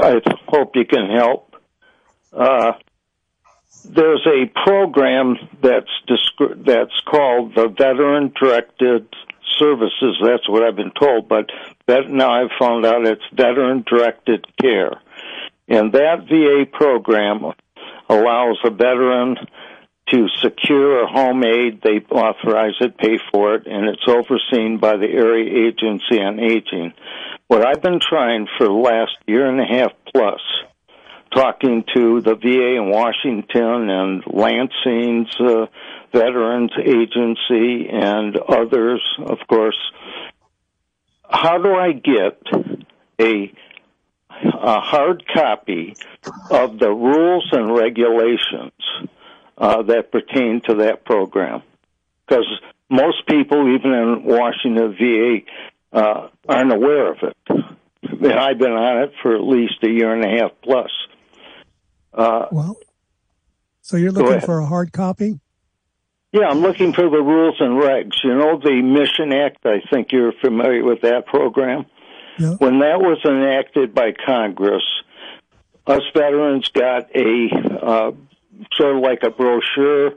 I 0.00 0.20
hope 0.46 0.76
you 0.76 0.84
can 0.84 1.10
help. 1.10 1.56
Uh, 2.32 2.72
there's 3.84 4.26
a 4.26 4.46
program 4.64 5.36
that's 5.62 5.90
that's 6.64 7.00
called 7.06 7.54
the 7.54 7.68
Veteran 7.68 8.32
Directed 8.38 9.08
Services. 9.58 10.16
That's 10.22 10.48
what 10.48 10.62
I've 10.62 10.76
been 10.76 10.92
told, 10.92 11.28
but 11.28 11.50
that 11.86 12.08
now 12.08 12.30
I've 12.30 12.50
found 12.58 12.86
out 12.86 13.06
it's 13.06 13.22
Veteran 13.32 13.84
Directed 13.86 14.46
Care, 14.60 15.00
and 15.68 15.92
that 15.92 16.28
VA 16.28 16.66
program 16.70 17.52
allows 18.10 18.58
a 18.64 18.70
veteran 18.70 19.36
to 20.08 20.26
secure 20.42 21.04
a 21.04 21.06
home 21.06 21.44
aid. 21.44 21.80
They 21.82 22.00
authorize 22.10 22.74
it, 22.80 22.98
pay 22.98 23.18
for 23.32 23.54
it, 23.54 23.66
and 23.66 23.88
it's 23.88 24.06
overseen 24.08 24.78
by 24.78 24.96
the 24.96 25.06
Area 25.06 25.68
Agency 25.68 26.20
on 26.20 26.40
Aging. 26.40 26.92
What 27.46 27.64
I've 27.66 27.82
been 27.82 28.00
trying 28.00 28.48
for 28.58 28.66
the 28.66 28.72
last 28.72 29.16
year 29.26 29.48
and 29.48 29.60
a 29.60 29.64
half 29.64 29.92
plus 30.12 30.40
talking 31.34 31.84
to 31.94 32.20
the 32.20 32.34
VA 32.34 32.76
in 32.76 32.90
Washington 32.90 33.88
and 33.88 34.22
Lansing's 34.26 35.34
uh, 35.40 35.66
Veterans 36.12 36.72
Agency 36.78 37.88
and 37.88 38.36
others, 38.36 39.02
of 39.24 39.38
course. 39.48 39.78
How 41.28 41.58
do 41.58 41.72
I 41.72 41.92
get 41.92 42.42
a, 43.20 43.52
a 44.44 44.80
hard 44.80 45.24
copy 45.26 45.96
of 46.50 46.78
the 46.78 46.90
rules 46.90 47.48
and 47.52 47.74
regulations 47.74 48.72
uh, 49.58 49.82
that 49.82 50.10
pertain 50.10 50.60
to 50.62 50.76
that 50.76 51.04
program? 51.04 51.62
Because 52.26 52.46
most 52.88 53.26
people, 53.26 53.74
even 53.74 53.92
in 53.92 54.24
Washington 54.24 54.96
VA, 54.98 55.38
uh, 55.92 56.28
aren't 56.48 56.72
aware 56.72 57.12
of 57.12 57.18
it. 57.22 57.36
I've 58.02 58.58
been 58.58 58.72
on 58.72 59.02
it 59.04 59.12
for 59.22 59.34
at 59.34 59.42
least 59.42 59.82
a 59.82 59.88
year 59.88 60.12
and 60.12 60.24
a 60.24 60.42
half 60.42 60.52
plus. 60.62 60.90
Uh, 62.12 62.46
well, 62.50 62.76
so 63.80 63.96
you're 63.96 64.12
looking 64.12 64.40
for 64.40 64.58
a 64.58 64.66
hard 64.66 64.92
copy? 64.92 65.40
Yeah, 66.32 66.46
I'm 66.48 66.60
looking 66.60 66.92
for 66.92 67.10
the 67.10 67.20
rules 67.20 67.56
and 67.58 67.82
regs. 67.82 68.22
You 68.22 68.34
know, 68.34 68.58
the 68.58 68.82
Mission 68.82 69.32
Act, 69.32 69.66
I 69.66 69.80
think 69.90 70.12
you're 70.12 70.32
familiar 70.32 70.84
with 70.84 71.00
that 71.00 71.26
program. 71.26 71.86
When 72.56 72.80
that 72.80 73.00
was 73.00 73.18
enacted 73.24 73.94
by 73.94 74.12
Congress, 74.12 74.82
us 75.86 76.02
veterans 76.14 76.68
got 76.68 77.14
a 77.14 77.48
uh, 77.82 78.12
sort 78.72 78.96
of 78.96 79.02
like 79.02 79.22
a 79.22 79.30
brochure 79.30 80.12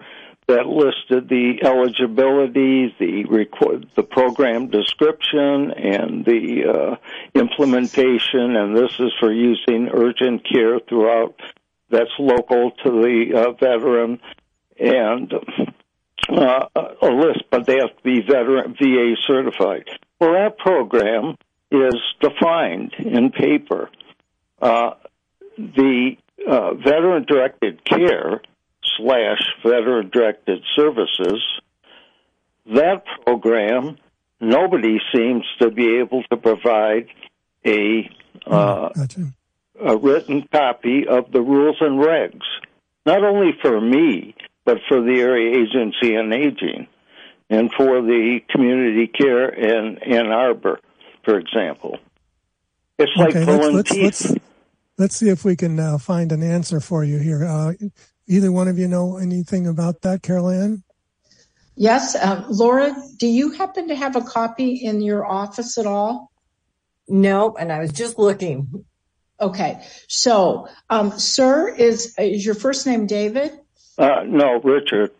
that 0.47 0.67
listed 0.67 1.29
the 1.29 1.59
eligibility, 1.63 2.93
the 2.99 3.25
record, 3.25 3.87
the 3.95 4.03
program 4.03 4.67
description, 4.67 5.71
and 5.71 6.25
the 6.25 6.65
uh, 6.65 6.95
implementation. 7.33 8.55
And 8.55 8.75
this 8.75 8.91
is 8.99 9.13
for 9.19 9.31
using 9.31 9.89
urgent 9.93 10.45
care 10.47 10.79
throughout 10.79 11.39
that's 11.89 12.11
local 12.19 12.71
to 12.83 12.89
the 12.89 13.31
uh, 13.35 13.51
veteran 13.53 14.19
and 14.79 15.33
uh, 16.29 16.65
a 17.01 17.07
list, 17.07 17.43
but 17.51 17.65
they 17.65 17.77
have 17.77 17.95
to 17.95 18.03
be 18.03 18.21
veteran 18.21 18.75
VA 18.79 19.15
certified. 19.27 19.87
Well, 20.19 20.33
that 20.33 20.57
program 20.57 21.37
is 21.73 21.99
defined 22.21 22.93
in 22.99 23.31
paper. 23.31 23.89
Uh, 24.61 24.91
the 25.57 26.15
uh, 26.47 26.73
veteran 26.75 27.25
directed 27.25 27.83
care 27.83 28.41
slash 28.97 29.39
veteran 29.63 30.09
directed 30.09 30.63
services, 30.75 31.41
that 32.73 33.03
program, 33.25 33.97
nobody 34.39 34.99
seems 35.13 35.43
to 35.59 35.69
be 35.69 35.97
able 35.97 36.23
to 36.23 36.37
provide 36.37 37.07
a 37.65 38.09
uh, 38.45 38.89
a 39.81 39.97
written 39.97 40.47
copy 40.51 41.07
of 41.07 41.31
the 41.31 41.41
rules 41.41 41.77
and 41.81 41.99
regs, 41.99 42.41
not 43.05 43.23
only 43.23 43.51
for 43.61 43.79
me, 43.79 44.35
but 44.65 44.77
for 44.87 45.01
the 45.01 45.19
area 45.19 45.59
agency 45.61 46.15
on 46.15 46.31
aging 46.31 46.87
and 47.49 47.71
for 47.73 48.01
the 48.01 48.39
community 48.49 49.07
care 49.07 49.49
in 49.49 49.97
Ann 49.99 50.27
Arbor, 50.27 50.79
for 51.23 51.37
example. 51.37 51.97
It's 52.99 53.11
okay, 53.17 53.39
like 53.39 53.45
pulling 53.45 53.75
let's, 53.75 53.91
teeth. 53.91 54.03
Let's, 54.03 54.35
let's, 54.97 55.15
see 55.15 55.29
if 55.29 55.43
we 55.43 55.55
can 55.55 55.79
uh, 55.79 55.97
find 55.97 56.31
an 56.31 56.43
answer 56.43 56.79
for 56.79 57.03
you 57.03 57.17
here. 57.17 57.43
Uh, 57.45 57.73
either 58.27 58.51
one 58.51 58.67
of 58.67 58.77
you 58.77 58.87
know 58.87 59.17
anything 59.17 59.67
about 59.67 60.01
that, 60.01 60.21
Carol 60.21 60.49
Ann? 60.49 60.83
Yes. 61.75 62.15
Uh, 62.15 62.45
Laura, 62.49 62.95
do 63.17 63.27
you 63.27 63.51
happen 63.51 63.87
to 63.87 63.95
have 63.95 64.15
a 64.15 64.21
copy 64.21 64.75
in 64.75 65.01
your 65.01 65.25
office 65.25 65.77
at 65.77 65.87
all? 65.87 66.31
No, 67.07 67.55
and 67.57 67.71
I 67.71 67.79
was 67.79 67.91
just 67.91 68.17
looking. 68.19 68.85
Okay. 69.41 69.83
So, 70.07 70.67
um, 70.89 71.17
sir, 71.17 71.67
is 71.69 72.15
is 72.17 72.45
your 72.45 72.55
first 72.55 72.85
name 72.85 73.07
David? 73.07 73.51
Uh, 73.97 74.23
no, 74.25 74.61
Richard. 74.61 75.11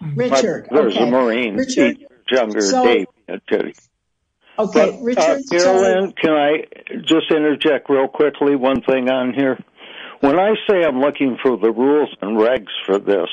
Richard. 0.00 0.68
My, 0.70 0.80
there's 0.80 0.94
okay. 0.94 1.08
a 1.08 1.10
Marine, 1.10 1.56
Richard, 1.56 1.96
eight 1.96 2.00
years 2.00 2.10
younger, 2.30 2.60
so, 2.60 2.84
Dave. 2.84 3.06
I 4.58 4.66
tell 4.72 4.86
you. 4.86 4.92
Okay, 4.92 4.96
But, 4.96 5.02
Richard. 5.02 5.20
uh, 5.20 5.38
Carol 5.50 5.84
Ann, 5.84 6.12
can 6.12 6.32
I 6.32 6.64
just 7.02 7.30
interject 7.30 7.88
real 7.90 8.08
quickly 8.08 8.56
one 8.56 8.82
thing 8.82 9.10
on 9.10 9.34
here? 9.34 9.58
When 10.20 10.38
I 10.38 10.54
say 10.68 10.82
I'm 10.84 11.00
looking 11.00 11.36
for 11.42 11.56
the 11.56 11.70
rules 11.70 12.14
and 12.22 12.36
regs 12.38 12.72
for 12.86 12.98
this, 12.98 13.28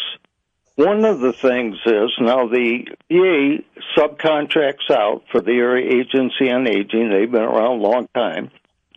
one 0.75 1.05
of 1.05 1.19
the 1.19 1.33
things 1.33 1.77
is 1.85 2.11
now 2.19 2.47
the 2.47 2.85
VA 3.09 3.63
subcontracts 3.97 4.89
out 4.89 5.23
for 5.31 5.41
the 5.41 5.51
Area 5.51 5.99
Agency 6.01 6.51
on 6.51 6.67
Aging. 6.67 7.09
They've 7.09 7.31
been 7.31 7.43
around 7.43 7.79
a 7.79 7.83
long 7.83 8.07
time 8.15 8.51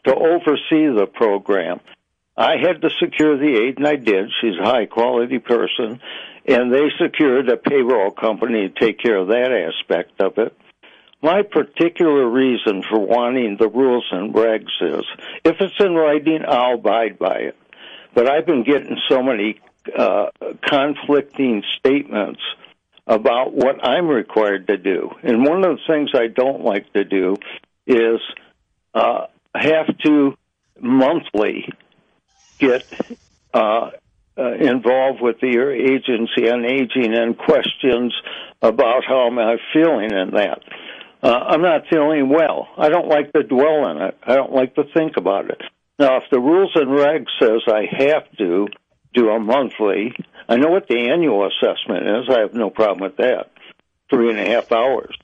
to 0.06 0.14
oversee 0.14 0.86
the 0.86 1.06
program. 1.12 1.80
I 2.36 2.56
had 2.56 2.82
to 2.82 2.90
secure 3.00 3.36
the 3.36 3.56
aid, 3.64 3.78
and 3.78 3.86
I 3.86 3.96
did. 3.96 4.30
She's 4.40 4.58
a 4.58 4.64
high 4.64 4.86
quality 4.86 5.38
person, 5.38 6.00
and 6.46 6.72
they 6.72 6.90
secured 7.00 7.48
a 7.48 7.56
payroll 7.56 8.10
company 8.10 8.68
to 8.68 8.74
take 8.74 8.98
care 8.98 9.16
of 9.18 9.28
that 9.28 9.52
aspect 9.52 10.20
of 10.20 10.38
it. 10.38 10.56
My 11.24 11.40
particular 11.40 12.28
reason 12.28 12.82
for 12.82 12.98
wanting 12.98 13.56
the 13.58 13.66
rules 13.66 14.04
and 14.12 14.34
regs 14.34 14.66
is 14.82 15.06
if 15.42 15.56
it's 15.58 15.80
in 15.80 15.94
writing, 15.94 16.40
I'll 16.46 16.74
abide 16.74 17.18
by 17.18 17.36
it. 17.36 17.56
But 18.12 18.28
I've 18.28 18.44
been 18.44 18.62
getting 18.62 18.98
so 19.08 19.22
many 19.22 19.58
uh, 19.98 20.26
conflicting 20.62 21.62
statements 21.78 22.42
about 23.06 23.54
what 23.54 23.82
I'm 23.82 24.06
required 24.06 24.66
to 24.66 24.76
do. 24.76 25.12
And 25.22 25.46
one 25.46 25.64
of 25.64 25.78
the 25.78 25.82
things 25.86 26.10
I 26.14 26.26
don't 26.26 26.62
like 26.62 26.92
to 26.92 27.04
do 27.04 27.36
is 27.86 28.20
uh, 28.92 29.28
have 29.54 29.96
to 30.04 30.36
monthly 30.78 31.70
get 32.58 32.84
uh, 33.54 33.92
uh, 34.36 34.52
involved 34.56 35.22
with 35.22 35.40
the 35.40 35.72
agency 35.72 36.50
on 36.50 36.66
aging 36.66 37.14
and 37.14 37.38
questions 37.38 38.12
about 38.60 39.04
how 39.08 39.26
am 39.28 39.38
I 39.38 39.56
feeling 39.72 40.10
in 40.10 40.32
that. 40.34 40.62
Uh, 41.24 41.28
I'm 41.48 41.62
not 41.62 41.88
feeling 41.88 42.28
well. 42.28 42.68
I 42.76 42.90
don't 42.90 43.08
like 43.08 43.32
to 43.32 43.42
dwell 43.42 43.86
on 43.86 44.02
it. 44.02 44.18
I 44.22 44.34
don't 44.34 44.52
like 44.52 44.74
to 44.74 44.84
think 44.92 45.16
about 45.16 45.48
it. 45.48 45.62
Now, 45.98 46.18
if 46.18 46.24
the 46.30 46.38
rules 46.38 46.72
and 46.74 46.88
regs 46.88 47.28
says 47.40 47.62
I 47.66 47.86
have 47.90 48.30
to 48.36 48.68
do 49.14 49.30
a 49.30 49.40
monthly, 49.40 50.12
I 50.46 50.56
know 50.56 50.68
what 50.68 50.86
the 50.86 51.08
annual 51.08 51.48
assessment 51.48 52.06
is. 52.06 52.28
I 52.28 52.40
have 52.40 52.52
no 52.52 52.68
problem 52.68 53.08
with 53.08 53.16
that. 53.16 53.50
Three 54.10 54.28
and 54.28 54.38
a 54.38 54.50
half 54.50 54.70
hours. 54.70 55.16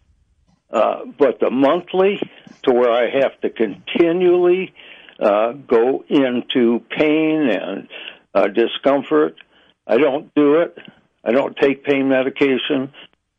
Uh, 0.71 1.05
but 1.19 1.39
the 1.39 1.51
monthly, 1.51 2.19
to 2.63 2.73
where 2.73 2.91
I 2.91 3.11
have 3.21 3.39
to 3.43 3.51
continually 3.51 4.73
uh, 5.19 5.53
go 5.53 6.03
into 6.09 6.83
pain 6.89 7.51
and 7.51 7.89
uh, 8.33 8.47
discomfort, 8.47 9.37
I 9.87 9.99
don't 9.99 10.35
do 10.35 10.61
it. 10.63 10.79
I 11.23 11.33
don't 11.33 11.55
take 11.59 11.85
pain 11.85 12.09
medication. 12.09 12.95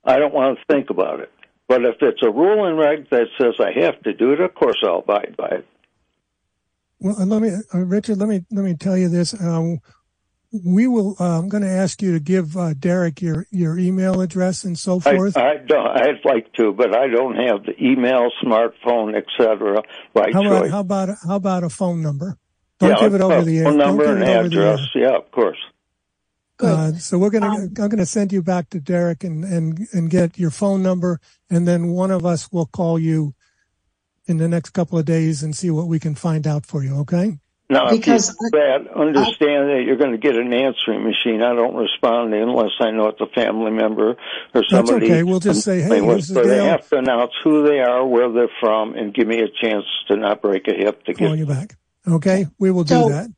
I 0.05 0.19
don't 0.19 0.33
want 0.33 0.59
to 0.59 0.65
think 0.71 0.91
about 0.91 1.21
it. 1.21 1.31
But 1.71 1.85
if 1.85 1.95
it's 2.01 2.21
a 2.21 2.29
rule 2.29 2.67
and 2.67 2.77
reg 2.77 3.09
that 3.11 3.27
says 3.39 3.53
I 3.57 3.71
have 3.85 4.01
to 4.01 4.11
do 4.11 4.33
it, 4.33 4.41
of 4.41 4.53
course 4.53 4.75
I'll 4.83 4.99
abide 4.99 5.35
by 5.37 5.47
it. 5.47 5.67
Well, 6.99 7.15
let 7.25 7.41
me, 7.41 7.51
uh, 7.73 7.85
Richard, 7.85 8.17
let 8.17 8.27
me 8.27 8.41
let 8.51 8.65
me 8.65 8.75
tell 8.75 8.97
you 8.97 9.07
this. 9.07 9.33
Um, 9.39 9.79
we 10.65 10.85
will. 10.87 11.15
Uh, 11.17 11.39
I'm 11.39 11.47
going 11.47 11.63
to 11.63 11.69
ask 11.69 12.01
you 12.01 12.11
to 12.11 12.19
give 12.19 12.57
uh, 12.57 12.73
Derek 12.73 13.21
your 13.21 13.47
your 13.51 13.79
email 13.79 14.19
address 14.19 14.65
and 14.65 14.77
so 14.77 14.99
forth. 14.99 15.37
I, 15.37 15.51
I 15.51 15.57
don't. 15.65 15.87
I'd 15.87 16.25
like 16.25 16.51
to, 16.55 16.73
but 16.73 16.93
I 16.93 17.07
don't 17.07 17.37
have 17.37 17.63
the 17.63 17.81
email, 17.81 18.31
smartphone, 18.43 19.15
etc. 19.15 19.81
By 20.13 20.31
how 20.33 20.43
choice. 20.43 20.51
about 20.51 20.69
how 20.71 20.79
about 20.81 21.09
how 21.25 21.35
about 21.37 21.63
a 21.63 21.69
phone 21.69 22.01
number? 22.01 22.37
Don't 22.79 22.89
yeah, 22.89 22.99
give 22.99 23.13
it 23.13 23.21
over 23.21 23.43
the 23.43 23.59
air. 23.59 23.63
phone 23.63 23.77
number 23.77 24.13
and 24.13 24.19
give 24.19 24.27
it 24.27 24.37
over 24.37 24.49
the 24.49 24.71
address. 24.73 24.89
Yeah, 24.93 25.15
of 25.15 25.31
course. 25.31 25.57
Uh, 26.61 26.93
so 26.93 27.17
we're 27.17 27.29
gonna 27.29 27.47
Um, 27.49 27.73
I'm 27.79 27.89
gonna 27.89 28.05
send 28.05 28.31
you 28.31 28.41
back 28.41 28.69
to 28.71 28.79
Derek 28.79 29.23
and 29.23 29.43
and 29.43 29.87
and 29.93 30.09
get 30.09 30.37
your 30.37 30.51
phone 30.51 30.81
number, 30.83 31.19
and 31.49 31.67
then 31.67 31.87
one 31.89 32.11
of 32.11 32.25
us 32.25 32.51
will 32.51 32.65
call 32.67 32.99
you 32.99 33.33
in 34.27 34.37
the 34.37 34.47
next 34.47 34.69
couple 34.71 34.97
of 34.99 35.05
days 35.05 35.41
and 35.43 35.55
see 35.55 35.69
what 35.71 35.87
we 35.87 35.99
can 35.99 36.15
find 36.15 36.45
out 36.47 36.65
for 36.65 36.83
you. 36.83 36.97
Okay? 36.99 37.39
Now, 37.69 37.89
Because 37.89 38.29
if 38.29 38.35
you 38.41 38.49
do 38.51 38.57
that, 38.57 38.93
understand 38.95 39.69
that 39.69 39.83
you're 39.85 39.95
going 39.95 40.11
to 40.11 40.17
get 40.17 40.35
an 40.35 40.53
answering 40.53 41.05
machine. 41.05 41.41
I 41.41 41.55
don't 41.55 41.73
respond 41.73 42.33
unless 42.33 42.71
I 42.81 42.91
know 42.91 43.07
it's 43.07 43.21
a 43.21 43.27
family 43.27 43.71
member 43.71 44.17
or 44.53 44.63
somebody. 44.69 44.99
That's 45.07 45.11
okay. 45.11 45.23
We'll 45.23 45.39
just 45.39 45.61
say, 45.63 45.81
"Hey, 45.81 45.99
I'm 45.99 46.05
with. 46.05 46.17
this 46.17 46.29
is 46.29 46.35
So 46.35 46.43
they 46.43 46.65
have 46.65 46.87
to 46.89 46.97
announce 46.97 47.31
who 47.43 47.63
they 47.65 47.79
are, 47.79 48.05
where 48.05 48.29
they're 48.29 48.49
from, 48.59 48.95
and 48.95 49.13
give 49.13 49.25
me 49.25 49.39
a 49.39 49.47
chance 49.47 49.85
to 50.09 50.17
not 50.17 50.41
break 50.41 50.67
a 50.67 50.73
hip 50.73 51.03
to 51.05 51.13
Calling 51.13 51.33
get. 51.35 51.39
you 51.39 51.45
back. 51.45 51.77
Okay, 52.07 52.45
we 52.59 52.71
will 52.71 52.83
do 52.83 52.93
So- 52.95 53.09
that. 53.09 53.29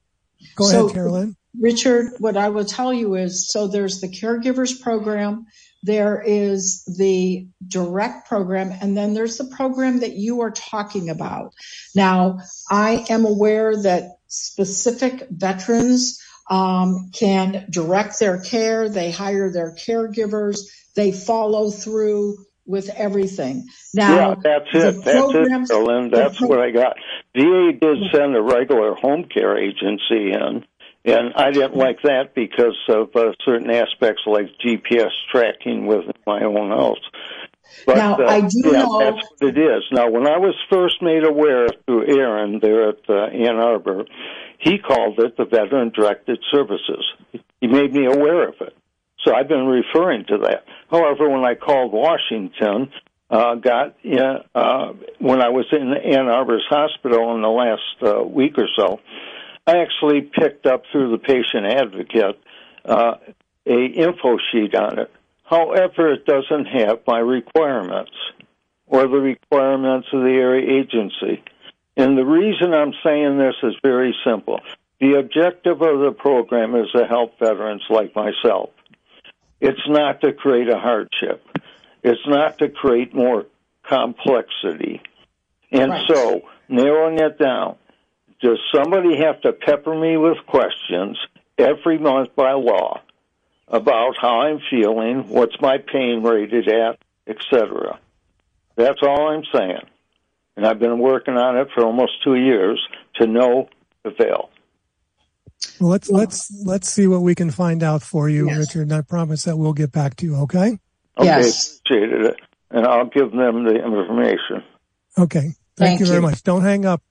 Go 0.55 0.65
so- 0.65 0.85
ahead, 0.85 0.95
Carol 0.95 1.17
Ann. 1.17 1.35
Richard, 1.59 2.13
what 2.19 2.37
I 2.37 2.49
will 2.49 2.65
tell 2.65 2.93
you 2.93 3.15
is, 3.15 3.51
so 3.51 3.67
there's 3.67 4.01
the 4.01 4.07
caregivers 4.07 4.79
program, 4.81 5.45
there 5.83 6.23
is 6.25 6.83
the 6.97 7.47
direct 7.67 8.27
program, 8.27 8.73
and 8.81 8.97
then 8.97 9.13
there's 9.13 9.37
the 9.37 9.45
program 9.45 9.99
that 9.99 10.13
you 10.13 10.41
are 10.41 10.51
talking 10.51 11.09
about. 11.09 11.53
Now, 11.95 12.39
I 12.71 13.05
am 13.09 13.25
aware 13.25 13.75
that 13.83 14.17
specific 14.27 15.27
veterans 15.29 16.21
um, 16.49 17.11
can 17.13 17.67
direct 17.69 18.19
their 18.19 18.39
care, 18.39 18.89
they 18.89 19.11
hire 19.11 19.51
their 19.51 19.75
caregivers, 19.75 20.59
they 20.95 21.11
follow 21.11 21.69
through 21.69 22.37
with 22.65 22.89
everything. 22.89 23.67
Now, 23.93 24.15
yeah, 24.15 24.35
that's 24.41 24.69
it. 24.73 25.03
That's 25.03 25.33
it, 25.33 25.67
Berlin. 25.67 26.09
That's 26.11 26.39
what 26.39 26.59
I 26.59 26.71
got. 26.71 26.95
VA 27.35 27.73
did 27.79 27.97
send 28.13 28.35
a 28.35 28.41
regular 28.41 28.93
home 28.93 29.25
care 29.25 29.57
agency 29.57 30.31
in, 30.31 30.63
and 31.05 31.33
I 31.35 31.51
didn't 31.51 31.75
like 31.75 32.01
that 32.03 32.33
because 32.33 32.77
of 32.89 33.09
uh, 33.15 33.33
certain 33.43 33.69
aspects 33.69 34.23
like 34.25 34.47
GPS 34.65 35.11
tracking 35.31 35.85
with 35.85 36.05
my 36.25 36.43
own 36.43 36.69
house. 36.69 36.97
But, 37.85 37.97
now, 37.97 38.15
uh, 38.15 38.27
I 38.27 38.41
do 38.41 38.61
yeah, 38.65 38.71
know 38.83 38.99
that's 38.99 39.27
what 39.37 39.49
it 39.49 39.57
is. 39.57 39.83
Now, 39.91 40.09
when 40.09 40.27
I 40.27 40.37
was 40.37 40.55
first 40.71 41.01
made 41.01 41.25
aware 41.25 41.67
through 41.85 42.17
Aaron 42.17 42.59
there 42.61 42.89
at 42.89 43.09
uh, 43.09 43.25
Ann 43.25 43.57
Arbor, 43.57 44.05
he 44.59 44.77
called 44.77 45.19
it 45.19 45.35
the 45.37 45.45
Veteran 45.45 45.91
Directed 45.93 46.39
Services. 46.51 47.05
He 47.59 47.67
made 47.67 47.93
me 47.93 48.05
aware 48.05 48.47
of 48.47 48.55
it. 48.61 48.75
So 49.25 49.33
I've 49.33 49.47
been 49.47 49.65
referring 49.65 50.25
to 50.25 50.37
that. 50.39 50.65
However, 50.89 51.29
when 51.29 51.45
I 51.45 51.55
called 51.55 51.93
Washington, 51.93 52.91
uh, 53.29 53.55
got 53.55 53.95
in, 54.03 54.19
uh, 54.53 54.93
when 55.19 55.41
I 55.41 55.49
was 55.49 55.65
in 55.71 55.93
Ann 55.93 56.27
Arbor's 56.27 56.65
hospital 56.69 57.33
in 57.35 57.41
the 57.41 57.47
last 57.47 57.81
uh, 58.01 58.23
week 58.23 58.57
or 58.57 58.67
so, 58.75 58.99
I 59.65 59.77
actually 59.77 60.21
picked 60.21 60.65
up 60.65 60.83
through 60.91 61.11
the 61.11 61.17
patient 61.17 61.65
advocate 61.65 62.39
uh, 62.85 63.15
a 63.65 63.85
info 63.85 64.37
sheet 64.51 64.75
on 64.75 64.99
it. 64.99 65.11
However, 65.43 66.13
it 66.13 66.25
doesn't 66.25 66.65
have 66.65 66.99
my 67.07 67.19
requirements 67.19 68.11
or 68.87 69.03
the 69.03 69.19
requirements 69.19 70.07
of 70.11 70.21
the 70.21 70.29
area 70.31 70.81
agency. 70.81 71.43
And 71.95 72.17
the 72.17 72.25
reason 72.25 72.73
I'm 72.73 72.93
saying 73.03 73.37
this 73.37 73.55
is 73.63 73.75
very 73.81 74.15
simple. 74.25 74.59
The 74.99 75.19
objective 75.19 75.81
of 75.81 75.99
the 75.99 76.11
program 76.11 76.75
is 76.75 76.89
to 76.91 77.05
help 77.05 77.39
veterans 77.39 77.83
like 77.89 78.15
myself. 78.15 78.71
It's 79.61 79.87
not 79.87 80.21
to 80.21 80.33
create 80.33 80.69
a 80.69 80.79
hardship. 80.79 81.45
It's 82.03 82.25
not 82.27 82.57
to 82.59 82.69
create 82.69 83.13
more 83.13 83.45
complexity. 83.83 85.01
And 85.71 85.91
Right. 85.91 86.07
so, 86.07 86.41
narrowing 86.67 87.19
it 87.19 87.37
down, 87.37 87.75
does 88.43 88.59
somebody 88.75 89.17
have 89.17 89.39
to 89.41 89.53
pepper 89.53 89.95
me 89.95 90.17
with 90.17 90.37
questions 90.45 91.17
every 91.57 91.97
month 91.97 92.35
by 92.35 92.51
law 92.51 92.99
about 93.69 94.15
how 94.21 94.41
I'm 94.41 94.59
feeling, 94.69 95.29
what's 95.29 95.55
my 95.61 95.77
pain 95.77 96.21
rated 96.21 96.67
at, 96.67 96.99
etc.? 97.25 97.99
That's 98.75 98.99
all 99.01 99.29
I'm 99.29 99.43
saying. 99.55 99.87
And 100.57 100.67
I've 100.67 100.77
been 100.77 100.99
working 100.99 101.35
on 101.37 101.57
it 101.57 101.69
for 101.73 101.83
almost 101.85 102.21
two 102.23 102.35
years 102.35 102.85
to 103.15 103.25
no 103.27 103.69
avail. 104.03 104.49
Well, 105.79 105.89
let's 105.89 106.09
let's 106.09 106.51
let's 106.65 106.89
see 106.89 107.07
what 107.07 107.21
we 107.21 107.33
can 107.33 107.49
find 107.49 107.81
out 107.81 108.03
for 108.03 108.27
you, 108.27 108.47
Yes. 108.47 108.57
Richard. 108.57 108.81
And 108.83 108.93
I 108.93 109.01
promise 109.01 109.43
that 109.43 109.57
we'll 109.57 109.73
get 109.73 109.91
back 109.93 110.17
to 110.17 110.25
you. 110.25 110.35
Okay. 110.41 110.77
Okay, 111.17 111.25
Yes. 111.25 111.79
appreciated 111.85 112.25
it. 112.25 112.35
And 112.69 112.85
I'll 112.85 113.05
give 113.05 113.31
them 113.31 113.63
the 113.63 113.75
information. 113.75 114.63
Okay. 115.17 115.39
Thank, 115.39 115.55
Thank 115.77 115.99
you 116.01 116.05
very 116.07 116.17
you. 116.17 116.23
much. 116.23 116.43
Don't 116.43 116.63
hang 116.63 116.85
up. 116.85 117.01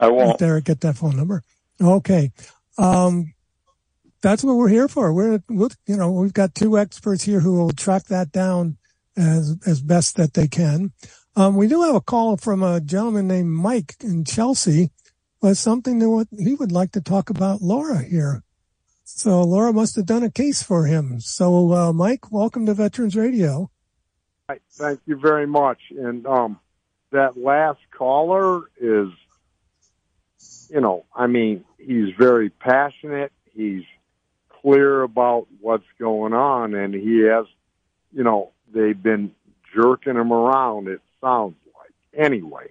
I 0.00 0.08
won't. 0.08 0.38
Derek, 0.38 0.64
get 0.64 0.80
that 0.82 0.96
phone 0.96 1.16
number. 1.16 1.42
Okay. 1.80 2.32
Um, 2.76 3.34
that's 4.20 4.42
what 4.44 4.56
we're 4.56 4.68
here 4.68 4.88
for. 4.88 5.12
We're, 5.12 5.42
we'll, 5.48 5.70
you 5.86 5.96
know, 5.96 6.10
we've 6.10 6.32
got 6.32 6.54
two 6.54 6.78
experts 6.78 7.22
here 7.22 7.40
who 7.40 7.54
will 7.54 7.72
track 7.72 8.04
that 8.04 8.32
down 8.32 8.76
as, 9.16 9.56
as 9.66 9.80
best 9.80 10.16
that 10.16 10.34
they 10.34 10.48
can. 10.48 10.92
Um, 11.36 11.56
we 11.56 11.68
do 11.68 11.82
have 11.82 11.94
a 11.94 12.00
call 12.00 12.36
from 12.36 12.62
a 12.62 12.80
gentleman 12.80 13.28
named 13.28 13.50
Mike 13.50 13.96
in 14.00 14.24
Chelsea 14.24 14.90
with 15.40 15.58
something 15.58 15.98
that 16.00 16.10
what 16.10 16.28
he 16.36 16.54
would 16.54 16.72
like 16.72 16.92
to 16.92 17.00
talk 17.00 17.30
about 17.30 17.62
Laura 17.62 18.02
here. 18.02 18.42
So 19.04 19.42
Laura 19.42 19.72
must 19.72 19.96
have 19.96 20.06
done 20.06 20.22
a 20.22 20.30
case 20.30 20.62
for 20.62 20.86
him. 20.86 21.20
So, 21.20 21.72
uh, 21.72 21.92
Mike, 21.92 22.30
welcome 22.30 22.66
to 22.66 22.74
Veterans 22.74 23.16
Radio. 23.16 23.70
Right. 24.48 24.62
Thank 24.72 25.00
you 25.06 25.16
very 25.16 25.46
much. 25.46 25.78
And 25.90 26.26
um, 26.26 26.58
that 27.12 27.36
last 27.36 27.80
caller 27.96 28.62
is, 28.80 29.08
you 30.68 30.80
know, 30.80 31.04
I 31.14 31.26
mean, 31.26 31.64
he's 31.78 32.14
very 32.18 32.50
passionate. 32.50 33.32
He's 33.54 33.84
clear 34.48 35.02
about 35.02 35.46
what's 35.60 35.86
going 35.98 36.32
on, 36.32 36.74
and 36.74 36.94
he 36.94 37.20
has, 37.20 37.46
you 38.12 38.24
know, 38.24 38.50
they've 38.72 39.00
been 39.00 39.34
jerking 39.74 40.16
him 40.16 40.32
around. 40.32 40.88
It 40.88 41.00
sounds 41.20 41.56
like 41.76 41.92
anyway. 42.14 42.70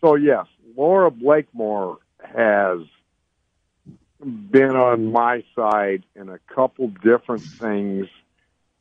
So 0.00 0.14
yes, 0.16 0.46
Laura 0.76 1.10
Blakemore 1.10 1.98
has 2.22 2.80
been 4.20 4.76
on 4.76 5.12
my 5.12 5.44
side 5.54 6.04
in 6.14 6.28
a 6.28 6.38
couple 6.54 6.88
different 6.88 7.42
things, 7.42 8.06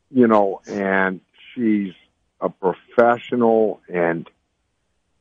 you 0.10 0.28
know, 0.28 0.62
and 0.68 1.20
she's 1.54 1.94
a 2.40 2.50
professional 2.50 3.82
and 3.88 4.28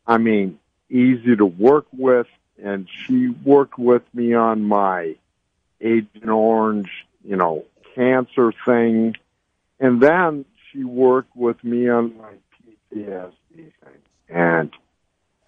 I 0.06 0.18
mean 0.18 0.58
easy 0.88 1.36
to 1.36 1.46
work 1.46 1.86
with 1.92 2.26
and 2.62 2.88
she 2.90 3.28
worked 3.28 3.78
with 3.78 4.02
me 4.14 4.34
on 4.34 4.64
my 4.64 5.16
Agent 5.80 6.28
Orange, 6.28 6.90
you 7.24 7.36
know, 7.36 7.64
cancer 7.94 8.52
thing 8.66 9.14
and 9.80 10.00
then 10.00 10.44
she 10.70 10.84
worked 10.84 11.34
with 11.34 11.62
me 11.64 11.88
on 11.88 12.16
my 12.16 12.32
PTSD 12.94 13.32
thing 13.54 13.72
and 14.28 14.70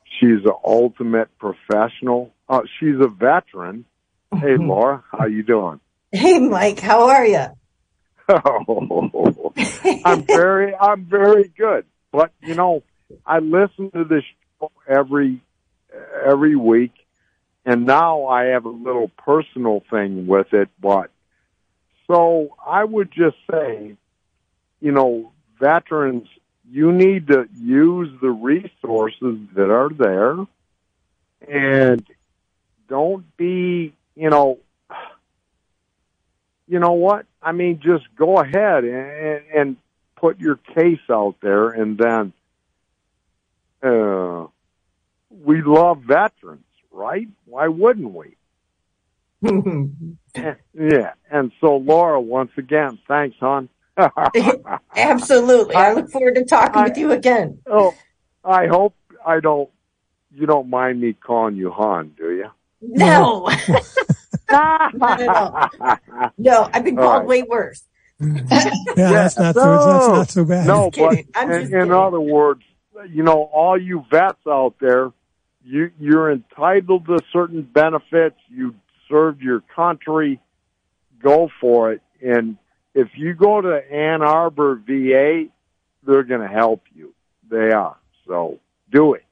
she's 0.05 0.45
an 0.45 0.53
ultimate 0.65 1.29
professional. 1.39 2.33
Uh, 2.49 2.63
she's 2.79 2.97
a 3.01 3.09
veteran. 3.09 3.85
Hey 4.35 4.57
Laura, 4.57 5.05
how 5.13 5.27
you 5.27 5.43
doing? 5.43 5.81
Hey, 6.11 6.39
Mike, 6.39 6.81
how 6.81 7.09
are 7.09 7.27
you? 7.27 7.47
Oh, 8.29 9.53
I'm 10.05 10.23
very, 10.23 10.75
I'm 10.75 11.05
very 11.05 11.49
good. 11.49 11.85
But 12.13 12.33
you 12.41 12.55
know, 12.55 12.83
I 13.27 13.41
listen 13.41 13.91
to 13.91 14.05
this 14.05 14.23
show 14.59 14.71
every 14.87 15.41
every 16.25 16.57
week, 16.57 16.93
and 17.65 17.87
now 17.87 18.27
I 18.27 18.47
have 18.47 18.65
a 18.65 18.71
little 18.71 19.09
personal 19.09 19.83
thing 19.91 20.27
with 20.27 20.53
it. 20.53 20.69
But 20.81 21.11
so 22.07 22.57
I 22.65 22.85
would 22.85 23.11
just 23.13 23.37
say, 23.51 23.97
you 24.81 24.93
know, 24.93 25.33
veterans, 25.59 26.29
you 26.71 26.93
need 26.93 27.29
to 27.29 27.49
use 27.55 28.09
the 28.21 28.31
resources 28.31 29.39
that 29.55 29.71
are 29.71 29.91
there, 29.91 30.47
and 31.49 32.07
don't 32.89 33.37
be, 33.37 33.93
you 34.15 34.31
know, 34.31 34.59
you 36.67 36.79
know 36.79 36.93
what? 36.93 37.27
I 37.43 37.53
mean, 37.53 37.81
just 37.83 38.05
go 38.17 38.39
ahead 38.39 38.85
and, 38.85 39.43
and 39.55 39.77
put 40.17 40.41
your 40.41 40.57
case 40.57 41.01
out 41.11 41.37
there, 41.43 41.69
and 41.69 41.99
then 41.99 42.33
uh, 43.83 44.47
we 45.45 45.61
love 45.63 45.99
veterans, 45.99 46.65
right? 46.93 47.29
Why 47.47 47.69
wouldn't 47.69 48.13
we? 48.13 48.37
yeah. 50.75 51.13
And 51.31 51.53
so, 51.61 51.77
Laura, 51.77 52.21
once 52.21 52.53
again, 52.57 52.99
thanks, 53.09 53.37
hon. 53.41 53.69
Absolutely. 54.97 55.75
I 55.75 55.93
look 55.93 56.11
forward 56.11 56.37
to 56.37 56.45
talking 56.45 56.83
with 56.85 56.97
you 56.97 57.13
again. 57.13 57.59
oh, 57.67 57.95
I 58.45 58.67
hope 58.67 58.95
I 59.25 59.41
don't. 59.41 59.69
You 60.35 60.47
don't 60.47 60.71
mind 60.71 61.01
me 61.01 61.13
calling 61.13 61.57
you 61.57 61.71
hon, 61.71 62.15
do 62.17 62.33
you? 62.33 62.51
No. 62.81 63.51
Not 64.51 65.21
at 65.21 65.29
all. 65.29 65.69
No, 66.39 66.71
I've 66.73 66.85
been 66.85 66.99
All 66.99 67.05
called 67.05 67.19
right. 67.21 67.29
way 67.29 67.43
worse. 67.43 67.85
Yeah, 68.21 68.39
that's 68.95 69.37
not 69.39 69.55
so, 69.55 69.61
that's 69.61 70.09
not 70.09 70.31
so 70.31 70.45
bad. 70.45 70.67
No, 70.67 70.91
but 70.91 71.19
in, 71.43 71.75
in 71.75 71.93
other 71.93 72.21
words, 72.21 72.63
you 73.09 73.23
know, 73.25 73.51
all 73.53 73.81
you 73.81 74.05
vets 74.11 74.39
out 74.47 74.75
there, 74.81 75.11
you 75.65 75.91
you're 75.99 76.31
entitled 76.31 77.07
to 77.07 77.19
certain 77.33 77.63
benefits. 77.63 78.37
You 78.49 78.75
served 79.09 79.43
your 79.43 79.61
country. 79.75 80.41
Go 81.23 81.51
for 81.61 81.93
it. 81.93 82.03
And 82.21 82.57
if 82.95 83.09
you 83.17 83.35
go 83.35 83.61
to 83.61 83.93
Ann 83.93 84.23
Arbor 84.23 84.77
VA, 84.77 85.47
they're 86.05 86.25
going 86.25 86.41
to 86.41 86.49
help 86.49 86.83
you. 86.95 87.15
They 87.51 87.71
are. 87.71 87.97
So 88.27 88.59
do 88.91 89.15
it. 89.15 89.25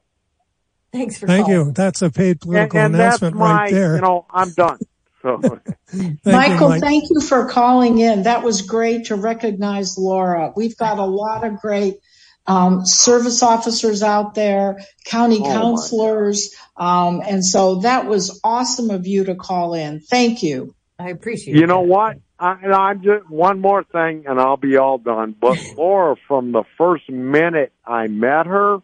Thanks 0.91 1.17
for 1.17 1.27
Thank 1.27 1.45
calling. 1.45 1.67
you. 1.67 1.71
That's 1.71 2.01
a 2.01 2.09
paid 2.09 2.41
political 2.41 2.79
and 2.79 2.93
that's 2.93 3.21
announcement 3.21 3.35
my, 3.37 3.53
right 3.63 3.71
there. 3.71 3.95
you 3.95 4.01
know, 4.01 4.25
I'm 4.29 4.51
done. 4.51 4.79
So 5.21 5.39
Thank 5.87 6.25
Michael, 6.25 6.59
you, 6.59 6.69
Mike. 6.69 6.81
thank 6.81 7.03
you 7.09 7.21
for 7.21 7.47
calling 7.47 7.99
in. 7.99 8.23
That 8.23 8.43
was 8.43 8.61
great 8.63 9.05
to 9.05 9.15
recognize 9.15 9.97
Laura. 9.97 10.51
We've 10.55 10.75
got 10.77 10.97
a 10.97 11.05
lot 11.05 11.45
of 11.45 11.57
great 11.57 11.99
um, 12.47 12.85
service 12.85 13.43
officers 13.43 14.03
out 14.03 14.35
there, 14.35 14.79
county 15.05 15.39
Oh, 15.41 15.45
counselors, 15.45 16.55
um, 16.77 17.21
and 17.27 17.45
so 17.45 17.75
that 17.81 18.07
was 18.07 18.39
awesome 18.43 18.89
of 18.89 19.07
you 19.07 19.25
to 19.25 19.35
call 19.35 19.73
in. 19.73 19.99
Thank 19.99 20.43
you. 20.43 20.75
I 20.97 21.09
appreciate. 21.09 21.55
You 21.55 21.67
know 21.67 21.81
that. 21.81 21.87
what? 21.87 22.17
I, 22.39 22.57
and 22.63 22.73
I'm 22.73 23.03
just 23.03 23.29
one 23.29 23.59
more 23.61 23.83
thing, 23.83 24.25
and 24.27 24.39
I'll 24.39 24.57
be 24.57 24.77
all 24.77 24.97
done. 24.97 25.35
But 25.39 25.57
Laura, 25.77 26.15
from 26.27 26.51
the 26.51 26.63
first 26.77 27.09
minute 27.09 27.71
I 27.85 28.07
met 28.07 28.47
her, 28.47 28.79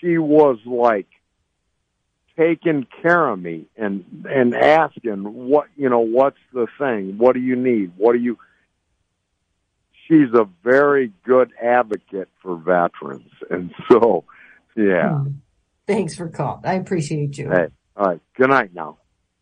she 0.00 0.18
was 0.18 0.58
like 0.66 1.06
taking 2.38 2.86
care 3.02 3.28
of 3.28 3.40
me 3.40 3.66
and 3.76 4.24
and 4.28 4.54
asking 4.54 5.24
what 5.48 5.66
you 5.76 5.88
know 5.88 5.98
what's 5.98 6.38
the 6.52 6.68
thing 6.78 7.18
what 7.18 7.34
do 7.34 7.40
you 7.40 7.56
need 7.56 7.90
what 7.96 8.12
do 8.12 8.18
you 8.18 8.38
she's 10.08 10.32
a 10.34 10.48
very 10.64 11.12
good 11.24 11.52
advocate 11.62 12.28
for 12.42 12.56
veterans 12.56 13.30
and 13.50 13.72
so 13.90 14.24
yeah 14.76 15.24
Thanks 15.86 16.14
for 16.14 16.28
calling. 16.28 16.62
I 16.64 16.74
appreciate 16.74 17.38
you. 17.38 17.50
hey 17.50 17.68
all 17.96 18.06
right 18.06 18.20
good 18.36 18.50
night 18.50 18.74
now 18.74 18.98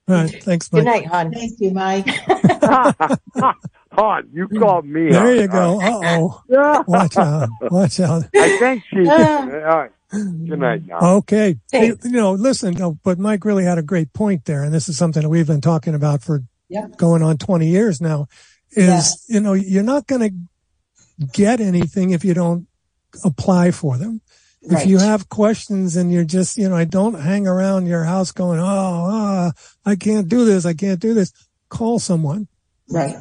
All 0.08 0.14
right. 0.14 0.42
Thanks, 0.42 0.68
Good 0.68 0.84
night, 0.84 1.06
hon. 1.06 1.32
Thank 1.32 1.58
you, 1.60 1.70
Mike. 1.72 2.06
hon 3.92 4.28
you 4.32 4.46
called 4.48 4.84
me 4.86 5.10
There 5.10 5.20
hon. 5.22 5.36
you 5.36 5.48
go. 5.48 5.80
Uh 5.80 6.00
oh. 6.48 6.84
Watch 6.86 7.16
out. 7.16 7.48
Watch 7.62 8.00
out. 8.00 8.24
I 8.34 8.58
think 8.58 8.82
she 8.90 8.98
all 9.08 9.16
right 9.48 9.90
good 10.12 10.58
night 10.60 10.86
now 10.86 11.16
Okay. 11.16 11.56
Hey, 11.72 11.88
Thanks. 11.90 12.04
you 12.04 12.12
know, 12.12 12.32
listen, 12.32 12.76
but 13.02 13.18
Mike 13.18 13.44
really 13.44 13.64
had 13.64 13.76
a 13.78 13.82
great 13.82 14.12
point 14.12 14.44
there. 14.44 14.62
And 14.62 14.72
this 14.72 14.88
is 14.88 14.96
something 14.96 15.22
that 15.22 15.28
we've 15.28 15.46
been 15.48 15.60
talking 15.60 15.94
about 15.96 16.22
for 16.22 16.42
Yeah. 16.68 16.86
going 16.96 17.22
on 17.22 17.38
20 17.38 17.66
years 17.66 18.00
now 18.00 18.28
is, 18.70 18.86
Yes. 18.86 19.24
you 19.28 19.40
know, 19.40 19.52
you're 19.54 19.82
not 19.82 20.06
going 20.06 20.20
to 20.22 20.30
get 21.32 21.60
anything 21.60 22.10
if 22.10 22.24
you 22.24 22.34
don't 22.34 22.66
apply 23.24 23.70
for 23.70 23.96
them. 23.96 24.20
If 24.68 24.86
you 24.86 24.98
have 24.98 25.28
questions 25.28 25.94
and 25.94 26.12
you're 26.12 26.24
just, 26.24 26.56
you 26.56 26.68
know, 26.68 26.74
I 26.74 26.84
don't 26.84 27.20
hang 27.20 27.46
around 27.46 27.86
your 27.86 28.02
house 28.02 28.32
going, 28.32 28.58
Oh, 28.60 29.52
I 29.84 29.94
can't 29.94 30.28
do 30.28 30.44
this. 30.44 30.66
I 30.66 30.74
can't 30.74 30.98
do 30.98 31.14
this. 31.14 31.32
Call 31.68 32.00
someone. 32.00 32.48
Right. 32.90 33.14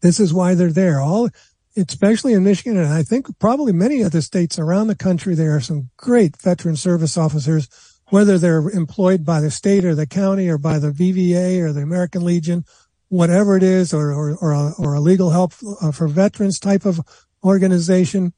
This 0.00 0.20
is 0.20 0.32
why 0.32 0.54
they're 0.54 0.70
there. 0.70 1.00
All, 1.00 1.28
especially 1.76 2.34
in 2.34 2.44
Michigan, 2.44 2.76
and 2.76 2.92
I 2.92 3.02
think 3.02 3.26
probably 3.38 3.72
many 3.72 4.04
other 4.04 4.20
states 4.20 4.58
around 4.58 4.88
the 4.88 4.94
country, 4.94 5.34
there 5.34 5.56
are 5.56 5.60
some 5.60 5.90
great 5.96 6.36
veteran 6.40 6.76
service 6.76 7.16
officers, 7.16 7.68
whether 8.10 8.38
they're 8.38 8.68
employed 8.70 9.24
by 9.24 9.40
the 9.40 9.50
state 9.50 9.84
or 9.84 9.94
the 9.94 10.06
county 10.06 10.48
or 10.48 10.58
by 10.58 10.78
the 10.78 10.90
VVA 10.90 11.60
or 11.60 11.72
the 11.72 11.82
American 11.82 12.24
Legion, 12.24 12.64
whatever 13.08 13.56
it 13.56 13.62
is, 13.62 13.94
or 13.94 14.12
or 14.12 14.36
or 14.36 14.52
a, 14.52 14.72
or 14.78 14.94
a 14.94 15.00
legal 15.00 15.30
help 15.30 15.54
uh, 15.80 15.92
for 15.92 16.08
veterans 16.08 16.58
type 16.58 16.84
of 16.84 17.00
organization. 17.44 18.32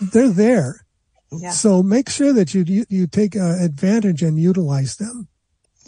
They're 0.00 0.28
there. 0.28 0.84
Yeah. 1.32 1.50
So 1.50 1.82
make 1.82 2.08
sure 2.08 2.32
that 2.32 2.54
you 2.54 2.64
you, 2.66 2.84
you 2.88 3.06
take 3.06 3.36
uh, 3.36 3.56
advantage 3.60 4.22
and 4.22 4.38
utilize 4.38 4.96
them. 4.96 5.28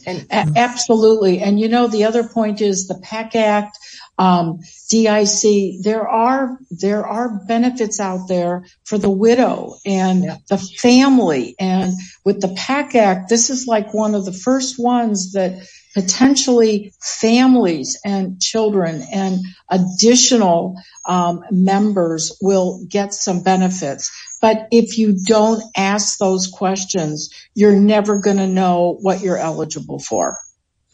And 0.07 0.27
A- 0.31 0.59
absolutely. 0.59 1.41
And 1.41 1.61
you 1.61 1.69
know, 1.69 1.87
the 1.89 2.05
other 2.05 2.27
point 2.27 2.61
is 2.61 2.87
the 2.87 2.99
PACT 2.99 3.37
Act, 3.37 3.79
um, 4.17 4.61
DIC, 4.91 5.83
there 5.83 6.09
are, 6.09 6.59
there 6.71 7.07
are 7.07 7.45
benefits 7.47 8.01
out 8.01 8.29
there 8.29 8.65
for 8.85 8.97
the 8.97 9.11
widow 9.11 9.77
and 9.85 10.25
Yeah. 10.25 10.37
the 10.49 10.59
family. 10.59 11.57
And 11.59 11.93
with 12.25 12.41
the 12.41 12.55
PACT 12.57 12.95
Act, 12.95 13.29
this 13.29 13.51
is 13.51 13.67
like 13.67 13.93
one 13.93 14.15
of 14.15 14.25
the 14.25 14.33
first 14.33 14.77
ones 14.79 15.33
that 15.33 15.67
potentially 15.95 16.93
families 17.01 17.99
and 18.05 18.41
children 18.41 19.03
and 19.13 19.39
additional 19.71 20.77
um, 21.07 21.45
members 21.51 22.37
will 22.41 22.85
get 22.89 23.15
some 23.15 23.43
benefits. 23.43 24.11
But 24.41 24.69
if 24.71 24.99
you 24.99 25.17
don't 25.25 25.63
ask 25.77 26.19
those 26.19 26.47
questions, 26.47 27.31
you're 27.55 27.79
never 27.79 28.21
going 28.21 28.37
to 28.37 28.47
know 28.47 28.97
what 29.01 29.21
you're 29.21 29.39
eligible 29.39 29.99
for. 29.99 30.37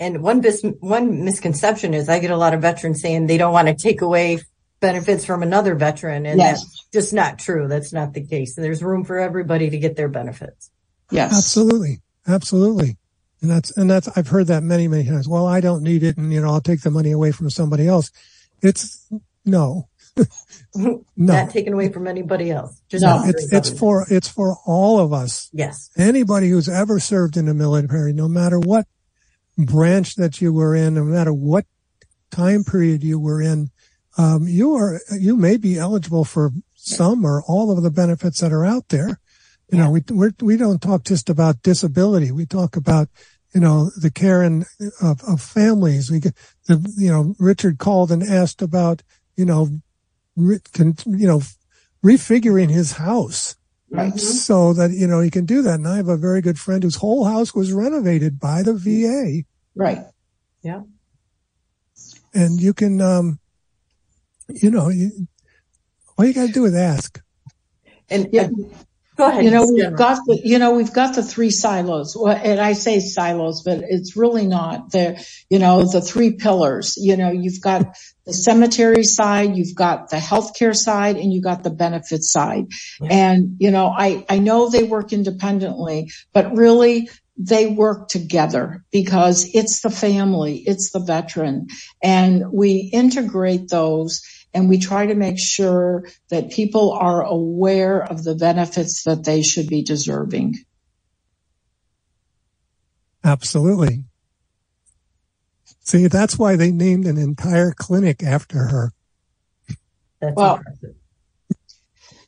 And 0.01 0.23
one 0.23 0.41
bis- 0.41 0.65
one 0.81 1.25
misconception 1.25 1.95
is 1.95 2.09
I 2.09 2.19
get 2.19 2.31
a 2.31 2.37
lot 2.37 2.55
of 2.55 2.63
veterans 2.63 3.01
saying 3.01 3.27
they 3.27 3.39
don't 3.39 3.53
want 3.53 3.69
to 3.69 3.75
take 3.75 4.01
away 4.01 4.41
benefits 4.81 5.25
from 5.25 5.43
another 5.43 5.75
veteran, 5.75 6.27
and 6.27 6.39
Yes. 6.39 6.61
that's 6.61 6.87
just 6.93 7.13
not 7.13 7.39
true. 7.39 7.69
That's 7.69 7.93
not 7.93 8.13
the 8.13 8.27
case. 8.27 8.55
There's 8.55 8.83
room 8.83 9.05
for 9.05 9.19
everybody 9.19 9.71
to 9.71 9.79
get 9.79 9.97
their 9.97 10.09
benefits. 10.09 10.71
Yes. 11.11 11.33
Absolutely. 11.37 12.01
Absolutely. 12.27 12.97
And 13.45 13.51
that's, 13.51 13.77
and 13.77 13.91
that's, 13.91 14.09
I've 14.17 14.29
heard 14.29 14.47
that 14.47 14.63
many, 14.63 14.89
many 14.89 15.05
times. 15.05 15.29
Well, 15.29 15.47
I 15.47 15.61
don't 15.61 15.83
need 15.83 16.03
it. 16.03 16.17
And, 16.17 16.33
you 16.33 16.41
know, 16.41 16.49
I'll 16.51 16.63
take 16.63 16.81
the 16.81 16.91
money 16.91 17.11
away 17.11 17.31
from 17.31 17.51
somebody 17.51 17.87
else. 17.87 18.11
It's 18.63 19.07
no, 19.45 19.91
no, 20.75 21.05
Not 21.15 21.51
taken 21.51 21.75
away 21.75 21.93
from 21.93 22.07
anybody 22.07 22.51
else. 22.51 22.81
Just 22.89 23.05
No. 23.05 23.23
it's, 23.27 23.45
everybody. 23.45 23.57
it's 23.57 23.79
for, 23.79 24.07
it's 24.09 24.29
for 24.29 24.57
all 24.65 24.99
of 24.99 25.13
us. 25.13 25.51
yes. 25.53 25.91
Anybody 25.99 26.49
who's 26.49 26.71
ever 26.71 26.99
served 26.99 27.37
in 27.37 27.45
the 27.45 27.53
military, 27.53 28.15
no 28.15 28.29
matter 28.29 28.59
what 28.59 28.87
branch 29.59 30.15
that 30.15 30.41
you 30.41 30.51
were 30.55 30.75
in, 30.75 30.95
no 30.95 31.05
matter 31.05 31.33
what 31.35 31.67
time 32.31 32.65
period 32.65 33.05
you 33.05 33.21
were 33.21 33.43
in, 33.43 33.71
um, 34.17 34.49
you 34.49 34.75
are, 34.75 35.03
you 35.21 35.37
may 35.37 35.59
be 35.59 35.77
eligible 35.77 36.25
for 36.25 36.51
some 36.75 37.27
or 37.27 37.43
all 37.47 37.71
of 37.71 37.83
the 37.83 37.91
benefits 37.91 38.41
that 38.41 38.53
are 38.55 38.65
out 38.65 38.89
there. 38.89 39.21
You 39.71 39.79
know, 39.79 39.91
we, 39.91 40.03
we're, 40.09 40.33
we 40.41 40.57
don't 40.57 40.81
talk 40.81 41.05
just 41.05 41.29
about 41.29 41.63
disability. 41.63 42.31
We 42.31 42.47
talk 42.47 42.77
about, 42.77 43.09
you 43.55 43.61
know, 43.61 43.91
the 43.97 44.11
care 44.11 44.43
and 44.43 44.65
of, 45.01 45.23
of 45.23 45.41
families. 45.41 46.11
We 46.11 46.21
get 46.21 46.35
the, 46.67 46.93
you 46.97 47.09
know, 47.11 47.35
Richard 47.39 47.79
called 47.79 48.11
and 48.11 48.23
asked 48.23 48.61
about, 48.61 49.03
you 49.37 49.45
know, 49.45 49.69
re, 50.37 50.59
con, 50.73 50.97
you 51.07 51.27
know, 51.27 51.43
refiguring 52.05 52.71
his 52.71 52.93
house 52.93 53.57
Right. 53.91 54.19
so 54.19 54.73
that, 54.73 54.91
you 54.91 55.07
know, 55.07 55.21
he 55.21 55.31
can 55.31 55.47
do 55.47 55.63
that. 55.63 55.75
And 55.75 55.87
I 55.87 55.97
have 55.97 56.09
a 56.09 56.17
very 56.17 56.41
good 56.41 56.59
friend 56.59 56.83
whose 56.83 56.97
whole 56.97 57.25
house 57.27 57.55
was 57.55 57.73
renovated 57.73 58.41
by 58.41 58.63
the 58.63 58.75
VA 58.75 59.45
Right. 59.77 60.05
Yeah. 60.63 60.83
And 62.33 62.61
you 62.61 62.75
can, 62.75 63.01
um, 63.01 63.39
you 64.49 64.71
know, 64.71 64.89
you, 64.89 65.29
all 66.17 66.25
you 66.25 66.35
got 66.35 66.47
to 66.47 66.53
do 66.53 66.65
is 66.65 66.75
ask. 66.75 67.21
And 68.11 68.29
Yeah. 68.33 68.49
Go 69.17 69.29
ahead. 69.29 69.45
You 69.45 69.51
know, 69.51 69.67
we've 69.67 69.97
got 69.97 70.19
the, 70.27 70.41
you 70.43 70.59
know, 70.59 70.75
we've 70.75 70.93
got 70.93 71.15
the 71.15 71.23
three 71.23 71.51
silos. 71.51 72.17
Well, 72.17 72.37
and 72.37 72.61
I 72.61 72.73
say 72.73 73.01
silos, 73.01 73.63
but 73.63 73.83
it's 73.89 74.17
really 74.17 74.47
not. 74.47 74.91
They're, 74.91 75.17
you 75.49 75.59
know, 75.59 75.85
the 75.85 76.01
three 76.01 76.33
pillars. 76.33 76.97
You 76.97 77.17
know, 77.17 77.31
you've 77.31 77.61
got 77.61 77.97
the 78.27 78.33
cemetery 78.33 79.05
side, 79.05 79.57
you've 79.57 79.75
got 79.75 80.11
the 80.11 80.17
healthcare 80.17 80.75
side, 80.75 81.17
and 81.17 81.33
you've 81.33 81.45
got 81.45 81.63
the 81.63 81.71
benefit 81.71 82.25
side. 82.25 82.67
And, 83.03 83.57
you 83.59 83.71
know, 83.71 83.89
I, 83.89 84.25
I 84.29 84.39
know 84.39 84.71
they 84.71 84.85
work 84.85 85.13
independently, 85.13 86.11
but 86.33 86.57
really 86.57 87.11
they 87.37 87.67
work 87.67 88.09
together 88.09 88.85
because 88.91 89.49
it's 89.55 89.83
the 89.83 89.91
family, 89.91 90.63
it's 90.67 90.93
the 90.93 91.01
veteran, 91.01 91.67
and 92.03 92.45
we 92.53 92.91
integrate 92.93 93.69
those 93.69 94.23
and 94.55 94.69
we 94.69 94.79
try 94.79 95.07
to 95.07 95.15
make 95.15 95.39
sure 95.39 96.07
that 96.31 96.53
people 96.53 96.93
are 96.93 97.23
aware 97.23 98.03
of 98.03 98.23
the 98.25 98.35
benefits 98.37 99.03
that 99.05 99.25
they 99.25 99.43
should 99.43 99.67
be 99.69 99.83
deserving. 99.83 100.55
Absolutely. 103.25 104.05
See, 105.81 106.07
that's 106.09 106.39
why 106.39 106.57
they 106.57 106.71
named 106.73 107.07
an 107.07 107.19
entire 107.19 107.73
clinic 107.73 108.23
after 108.23 108.59
her. 108.69 108.93
That's 110.21 110.35
Well, 110.37 110.57
impressive. 110.57 110.97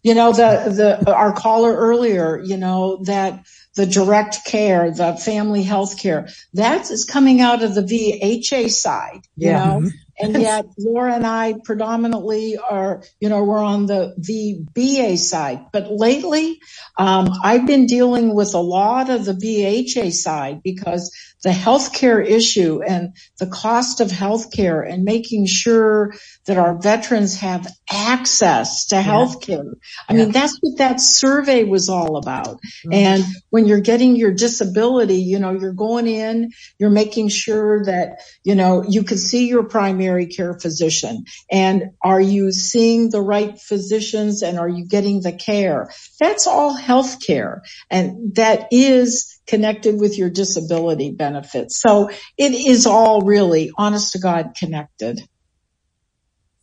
You 0.03 0.15
know, 0.15 0.33
the, 0.33 1.01
the, 1.05 1.13
our 1.15 1.33
caller 1.33 1.75
earlier, 1.75 2.41
you 2.41 2.57
know, 2.57 3.03
that 3.05 3.45
the 3.75 3.87
direct 3.87 4.45
care, 4.47 4.93
the 4.93 5.17
family 5.17 5.65
health 5.65 5.99
care, 5.99 6.29
that 6.55 6.91
is 6.91 7.05
coming 7.05 7.41
out 7.41 7.65
of 7.65 7.75
the 7.75 7.83
VHA 7.83 8.71
side, 8.71 9.23
you 9.39 9.49
Yeah. 9.49 9.53
know, 9.53 9.79
mm-hmm. 9.81 9.89
And 10.19 10.41
yet 10.41 10.67
Laura 10.79 11.15
and 11.15 11.27
I 11.27 11.55
predominantly 11.65 12.57
are, 12.59 13.03
you 13.21 13.29
know, 13.29 13.45
we're 13.45 13.63
on 13.63 13.87
the 13.87 14.15
the 14.17 14.65
BA 14.75 15.17
side. 15.17 15.67
But 15.73 15.91
lately, 15.91 16.59
um, 16.97 17.29
I've 17.43 17.67
been 17.67 17.87
dealing 17.87 18.35
with 18.35 18.55
a 18.55 18.59
lot 18.61 19.11
of 19.11 19.25
the 19.25 19.35
VHA 19.35 20.13
side 20.13 20.63
because 20.63 21.15
the 21.43 21.51
healthcare 21.51 22.25
issue 22.27 22.83
and 22.83 23.17
the 23.39 23.47
cost 23.47 24.01
of 24.01 24.09
healthcare 24.09 24.91
and 24.91 25.05
making 25.05 25.47
sure 25.47 26.15
that 26.47 26.57
our 26.57 26.77
veterans 26.81 27.37
have 27.37 27.67
access 27.91 28.87
to 28.87 28.97
healthcare. 28.97 29.75
I 30.09 30.15
mean, 30.15 30.33
that's 30.33 30.59
what 30.61 30.79
that 30.79 31.01
survey 31.01 31.65
was 31.65 31.89
all 31.89 32.17
about. 32.17 32.59
And 32.91 33.23
when 33.51 33.67
you're 33.67 33.81
getting 33.81 34.17
your 34.17 34.33
disability, 34.33 35.19
you 35.19 35.39
know, 35.39 35.53
you're 35.53 35.73
going 35.73 36.07
in, 36.07 36.51
you're 36.79 36.91
making 36.91 37.29
sure 37.29 37.85
that, 37.85 38.21
you 38.43 38.55
know, 38.55 38.83
you 38.83 39.05
can 39.05 39.19
see 39.19 39.49
your 39.49 39.65
primary 39.65 40.06
care 40.27 40.59
physician 40.59 41.25
and 41.51 41.91
are 42.03 42.21
you 42.21 42.53
seeing 42.53 43.11
the 43.11 43.21
right 43.21 43.59
physicians 43.59 44.43
and 44.43 44.59
are 44.59 44.69
you 44.69 44.87
getting 44.87 45.21
the 45.21 45.33
care? 45.33 45.91
That's 46.19 46.47
all 46.47 46.75
health 46.75 47.25
care 47.25 47.63
and 47.91 48.35
that 48.37 48.69
is 48.71 49.41
connected 49.47 49.99
with 49.99 50.19
your 50.19 50.31
disability 50.31 51.11
benefits. 51.11 51.81
So 51.81 52.11
it 52.37 52.53
is 52.53 52.87
all 52.87 53.23
really 53.23 53.71
honest 53.77 54.13
to 54.13 54.19
God 54.19 54.55
connected. 54.59 55.21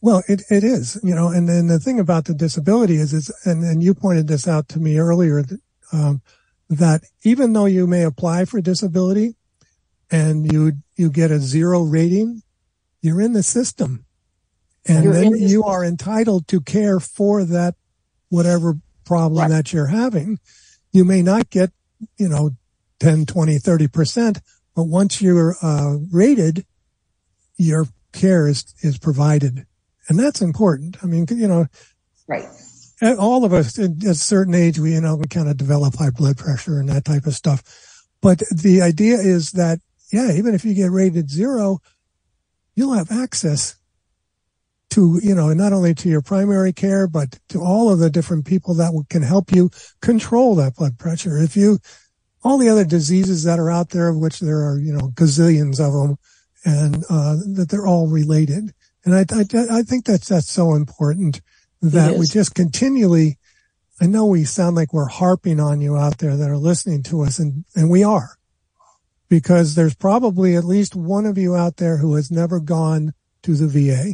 Well, 0.02 0.22
it, 0.28 0.44
it 0.50 0.66
is, 0.66 1.00
you 1.02 1.16
know, 1.16 1.30
and 1.30 1.48
then 1.48 1.68
the 1.68 1.80
thing 1.80 1.98
about 1.98 2.26
the 2.26 2.34
disability 2.34 2.96
is, 2.96 3.14
is, 3.14 3.34
and, 3.46 3.64
and 3.64 3.82
you 3.82 3.94
pointed 3.94 4.28
this 4.28 4.50
out 4.50 4.68
to 4.70 4.80
me 4.80 4.98
earlier, 4.98 5.46
um, 5.94 6.22
that 6.70 7.04
even 7.24 7.54
though 7.54 7.68
you 7.68 7.88
may 7.88 8.04
apply 8.04 8.44
for 8.44 8.60
disability 8.60 9.36
and 10.12 10.52
you, 10.52 10.74
you 10.98 11.10
get 11.10 11.32
a 11.32 11.40
zero 11.40 11.84
rating, 11.84 12.42
you're 13.04 13.22
in 13.22 13.34
the 13.34 13.44
system. 13.44 14.06
And 14.88 15.04
You're 15.04 15.14
then 15.14 15.32
the 15.34 15.40
you 15.40 15.64
are 15.66 15.84
entitled 15.84 16.48
to 16.48 16.60
care 16.60 17.00
for 17.00 17.44
that 17.44 17.76
whatever 18.30 18.78
problem 19.06 19.50
that 19.50 19.72
you're 19.72 19.88
having. 19.88 20.40
You 20.92 21.06
may 21.06 21.22
not 21.22 21.50
get, 21.50 21.72
you 22.18 22.28
know, 22.28 22.52
10, 23.00 23.26
20, 23.26 23.60
30%, 23.60 24.40
but 24.76 24.84
once 24.86 25.22
you're 25.22 25.56
uh, 25.62 25.98
rated, 26.12 26.66
your 27.58 27.88
care 28.14 28.48
is, 28.48 28.74
is 28.82 28.98
provided. 28.98 29.66
And 30.08 30.18
that's 30.18 30.42
important. 30.42 30.98
I 31.04 31.06
mean, 31.06 31.26
you 31.30 31.48
know, 31.48 31.68
Right. 32.28 32.46
and 33.02 33.20
all 33.20 33.44
of 33.44 33.54
us 33.54 33.78
at 33.78 34.04
a 34.04 34.16
certain 34.16 34.56
age, 34.56 34.80
we, 34.80 34.94
you 34.94 35.02
know, 35.02 35.16
we 35.16 35.26
kind 35.26 35.50
of 35.50 35.58
develop 35.58 35.96
high 35.96 36.10
blood 36.10 36.38
pressure 36.38 36.80
and 36.80 36.88
that 36.90 37.06
type 37.06 37.26
of 37.26 37.34
stuff. 37.34 37.64
But 38.22 38.40
the 38.50 38.82
idea 38.82 39.16
is 39.18 39.52
that, 39.52 39.80
yeah, 40.12 40.32
even 40.32 40.54
if 40.56 40.64
you 40.64 40.74
get 40.74 40.92
rated 40.92 41.30
zero, 41.30 41.80
you'll 42.76 42.94
have 42.94 43.12
access 43.12 43.76
to, 44.92 45.20
you 45.24 45.34
know, 45.34 45.54
not 45.54 45.74
only 45.74 45.96
to 45.96 46.10
your 46.10 46.22
primary 46.22 46.72
care, 46.72 47.08
but 47.08 47.40
to 47.50 47.60
all 47.60 47.92
of 47.92 48.00
the 48.00 48.10
different 48.10 48.46
people 48.46 48.76
that 48.76 48.92
can 49.10 49.24
help 49.24 49.52
you 49.52 49.70
control 50.02 50.56
that 50.56 50.76
blood 50.76 51.00
pressure. 51.00 51.38
If 51.38 51.56
you, 51.58 51.80
all 52.44 52.58
the 52.58 52.70
other 52.70 52.86
diseases 52.86 53.44
that 53.44 53.60
are 53.60 53.72
out 53.72 53.90
there, 53.90 54.10
of 54.10 54.18
which 54.18 54.40
there 54.40 54.60
are, 54.60 54.78
you 54.78 54.94
know, 54.94 55.10
gazillions 55.16 55.80
of 55.80 55.94
them, 55.94 56.18
and 56.66 57.04
uh, 57.10 57.38
that 57.56 57.68
they're 57.70 57.88
all 57.88 58.08
related. 58.08 58.74
And 59.04 59.16
I, 59.16 59.26
I, 59.34 59.80
I 59.80 59.82
think 59.82 60.06
that's 60.06 60.30
that's 60.30 60.50
so 60.50 60.76
important 60.76 61.42
that 61.82 62.18
we 62.18 62.26
just 62.26 62.56
continually. 62.56 63.38
I 64.00 64.06
know 64.06 64.26
we 64.26 64.44
sound 64.44 64.76
like 64.76 64.94
we're 64.94 65.08
harping 65.08 65.60
on 65.60 65.82
you 65.82 65.98
out 65.98 66.18
there 66.20 66.38
that 66.38 66.50
are 66.50 66.58
listening 66.58 67.04
to 67.04 67.22
us, 67.22 67.40
and 67.40 67.66
and 67.76 67.90
we 67.90 68.04
are, 68.04 68.38
because 69.34 69.74
there's 69.74 69.96
probably 69.96 70.56
at 70.56 70.64
least 70.64 70.96
one 70.96 71.26
of 71.26 71.40
you 71.40 71.56
out 71.56 71.78
there 71.78 71.98
who 71.98 72.14
has 72.14 72.30
never 72.30 72.60
gone 72.60 73.16
to 73.42 73.56
the 73.56 73.66
VA. 73.66 74.14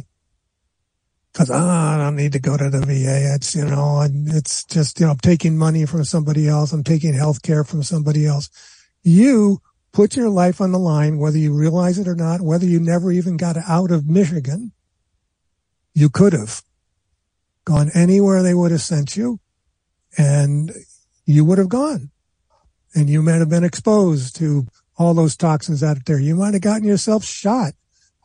Because 1.30 1.50
ah, 1.50 1.94
I 1.94 1.98
don't 1.98 2.16
need 2.16 2.32
to 2.32 2.38
go 2.38 2.56
to 2.56 2.70
the 2.70 2.80
VA. 2.80 3.34
It's 3.34 3.54
you 3.54 3.66
know, 3.66 4.08
it's 4.10 4.64
just 4.64 4.98
you 4.98 5.04
know, 5.04 5.12
I'm 5.12 5.18
taking 5.18 5.58
money 5.58 5.84
from 5.84 6.04
somebody 6.04 6.48
else. 6.48 6.72
I'm 6.72 6.82
taking 6.82 7.12
health 7.12 7.42
care 7.42 7.64
from 7.64 7.82
somebody 7.82 8.24
else. 8.24 8.48
You 9.02 9.60
put 9.92 10.16
your 10.16 10.30
life 10.30 10.58
on 10.58 10.72
the 10.72 10.78
line, 10.78 11.18
whether 11.18 11.36
you 11.36 11.52
realize 11.52 11.98
it 11.98 12.08
or 12.08 12.14
not, 12.14 12.40
whether 12.40 12.64
you 12.64 12.80
never 12.80 13.12
even 13.12 13.36
got 13.36 13.58
out 13.68 13.90
of 13.90 14.08
Michigan. 14.08 14.72
You 15.92 16.08
could 16.08 16.32
have 16.32 16.62
gone 17.66 17.90
anywhere 17.92 18.42
they 18.42 18.54
would 18.54 18.70
have 18.70 18.80
sent 18.80 19.18
you 19.18 19.38
and 20.16 20.72
you 21.26 21.44
would 21.44 21.58
have 21.58 21.68
gone 21.68 22.10
and 22.94 23.10
you 23.10 23.22
might 23.22 23.34
have 23.34 23.50
been 23.50 23.64
exposed 23.64 24.34
to 24.36 24.66
all 25.00 25.14
those 25.14 25.34
toxins 25.34 25.82
out 25.82 26.04
there. 26.04 26.20
You 26.20 26.36
might 26.36 26.52
have 26.52 26.62
gotten 26.62 26.86
yourself 26.86 27.24
shot 27.24 27.72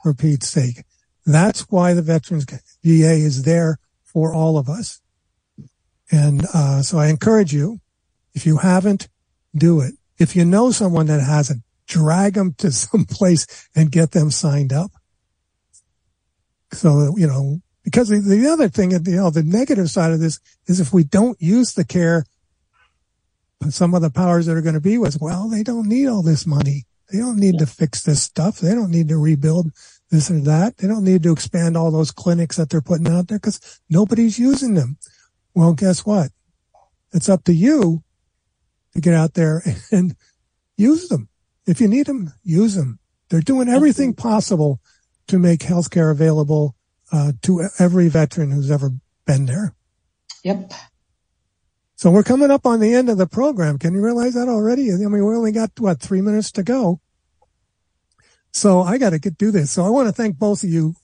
for 0.03 0.13
Pete's 0.13 0.49
sake. 0.49 0.83
That's 1.25 1.61
why 1.71 1.93
the 1.93 2.01
Veterans 2.01 2.43
VA 2.83 3.13
is 3.13 3.43
there 3.43 3.79
for 4.03 4.33
all 4.33 4.57
of 4.57 4.67
us. 4.67 4.99
And 6.11 6.45
uh, 6.53 6.81
so 6.81 6.97
I 6.97 7.07
encourage 7.07 7.53
you, 7.53 7.79
if 8.33 8.45
you 8.45 8.57
haven't, 8.57 9.07
do 9.55 9.79
it. 9.79 9.93
If 10.19 10.35
you 10.35 10.43
know 10.43 10.71
someone 10.71 11.05
that 11.05 11.21
hasn't, 11.21 11.63
drag 11.87 12.33
them 12.33 12.53
to 12.57 12.71
some 12.73 13.05
place 13.05 13.69
and 13.73 13.89
get 13.89 14.11
them 14.11 14.29
signed 14.29 14.73
up. 14.73 14.91
So, 16.73 17.15
you 17.15 17.27
know, 17.27 17.61
because 17.85 18.09
the, 18.09 18.19
the 18.19 18.47
other 18.49 18.67
thing, 18.67 18.91
you 18.91 18.99
know, 19.15 19.29
the 19.29 19.43
negative 19.43 19.89
side 19.89 20.11
of 20.11 20.19
this 20.19 20.41
is 20.67 20.81
if 20.81 20.91
we 20.91 21.05
don't 21.05 21.41
use 21.41 21.73
the 21.73 21.85
care, 21.85 22.25
some 23.69 23.93
of 23.93 24.01
the 24.01 24.09
powers 24.09 24.45
that 24.45 24.57
are 24.57 24.61
going 24.61 24.75
to 24.75 24.81
be 24.81 24.97
with, 24.97 25.19
well, 25.21 25.49
they 25.49 25.63
don't 25.63 25.87
need 25.87 26.07
all 26.07 26.21
this 26.21 26.45
money. 26.45 26.85
They 27.11 27.19
don't 27.19 27.37
need 27.37 27.59
to 27.59 27.65
fix 27.65 28.03
this 28.03 28.21
stuff. 28.21 28.59
They 28.59 28.73
don't 28.73 28.91
need 28.91 29.09
to 29.09 29.17
rebuild 29.17 29.71
this 30.09 30.31
or 30.31 30.39
that. 30.41 30.77
They 30.77 30.87
don't 30.87 31.03
need 31.03 31.23
to 31.23 31.31
expand 31.31 31.77
all 31.77 31.91
those 31.91 32.11
clinics 32.11 32.57
that 32.57 32.69
they're 32.69 32.81
putting 32.81 33.07
out 33.07 33.27
there 33.27 33.37
because 33.37 33.79
nobody's 33.89 34.39
using 34.39 34.73
them. 34.73 34.97
Well, 35.53 35.73
guess 35.73 36.05
what? 36.05 36.31
It's 37.13 37.29
up 37.29 37.43
to 37.45 37.53
you 37.53 38.03
to 38.93 39.01
get 39.01 39.13
out 39.13 39.33
there 39.33 39.63
and 39.91 40.15
use 40.77 41.07
them. 41.09 41.29
If 41.67 41.79
you 41.81 41.87
need 41.87 42.07
them, 42.07 42.33
use 42.43 42.75
them. 42.75 42.99
They're 43.29 43.41
doing 43.41 43.69
everything 43.69 44.13
possible 44.13 44.79
to 45.27 45.39
make 45.39 45.61
healthcare 45.61 46.11
available 46.11 46.75
uh, 47.11 47.33
to 47.43 47.67
every 47.79 48.07
veteran 48.07 48.51
who's 48.51 48.69
ever 48.69 48.91
been 49.25 49.45
there. 49.45 49.73
Yep. 50.43 50.73
So 51.97 52.11
we're 52.11 52.23
coming 52.23 52.51
up 52.51 52.65
on 52.65 52.81
the 52.81 52.93
end 52.93 53.09
of 53.09 53.17
the 53.17 53.27
program. 53.27 53.79
Can 53.79 53.93
you 53.93 54.01
realize 54.01 54.33
that 54.33 54.49
already? 54.49 54.91
I 54.91 54.97
mean, 54.97 55.11
we 55.11 55.35
only 55.35 55.53
got 55.53 55.71
what 55.79 56.01
three 56.01 56.21
minutes 56.21 56.51
to 56.53 56.63
go. 56.63 56.99
So 58.51 58.81
I 58.81 58.97
got 58.97 59.11
to 59.11 59.19
get 59.19 59.37
do 59.37 59.51
this. 59.51 59.71
So 59.71 59.85
I 59.85 59.89
want 59.89 60.07
to 60.07 60.13
thank 60.13 60.37
both 60.37 60.63
of 60.63 60.69
you, 60.69 60.95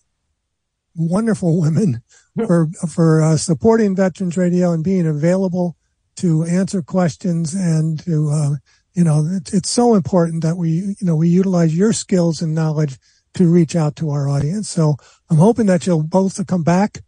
wonderful 0.96 1.60
women, 1.62 2.02
for 2.46 2.68
for 2.90 3.22
uh, 3.22 3.38
supporting 3.38 3.96
Veterans 3.96 4.38
Radio 4.38 4.72
and 4.72 4.84
being 4.84 5.08
available 5.08 5.78
to 6.18 6.44
answer 6.44 6.82
questions 6.82 7.54
and 7.54 8.00
to 8.06 8.30
uh, 8.30 8.56
you 8.94 9.04
know 9.04 9.26
it, 9.26 9.54
it's 9.54 9.70
so 9.70 9.96
important 9.96 10.44
that 10.44 10.58
we 10.58 10.70
you 10.70 11.06
know 11.06 11.16
we 11.16 11.30
utilize 11.30 11.76
your 11.76 11.94
skills 11.94 12.42
and 12.42 12.54
knowledge 12.54 12.98
to 13.34 13.50
reach 13.50 13.76
out 13.78 13.96
to 13.96 14.10
our 14.10 14.28
audience. 14.28 14.68
So 14.68 14.98
I'm 15.30 15.38
hoping 15.38 15.68
that 15.68 15.88
you'll 15.88 16.04
both 16.04 16.46
come 16.48 16.64
back 16.64 17.00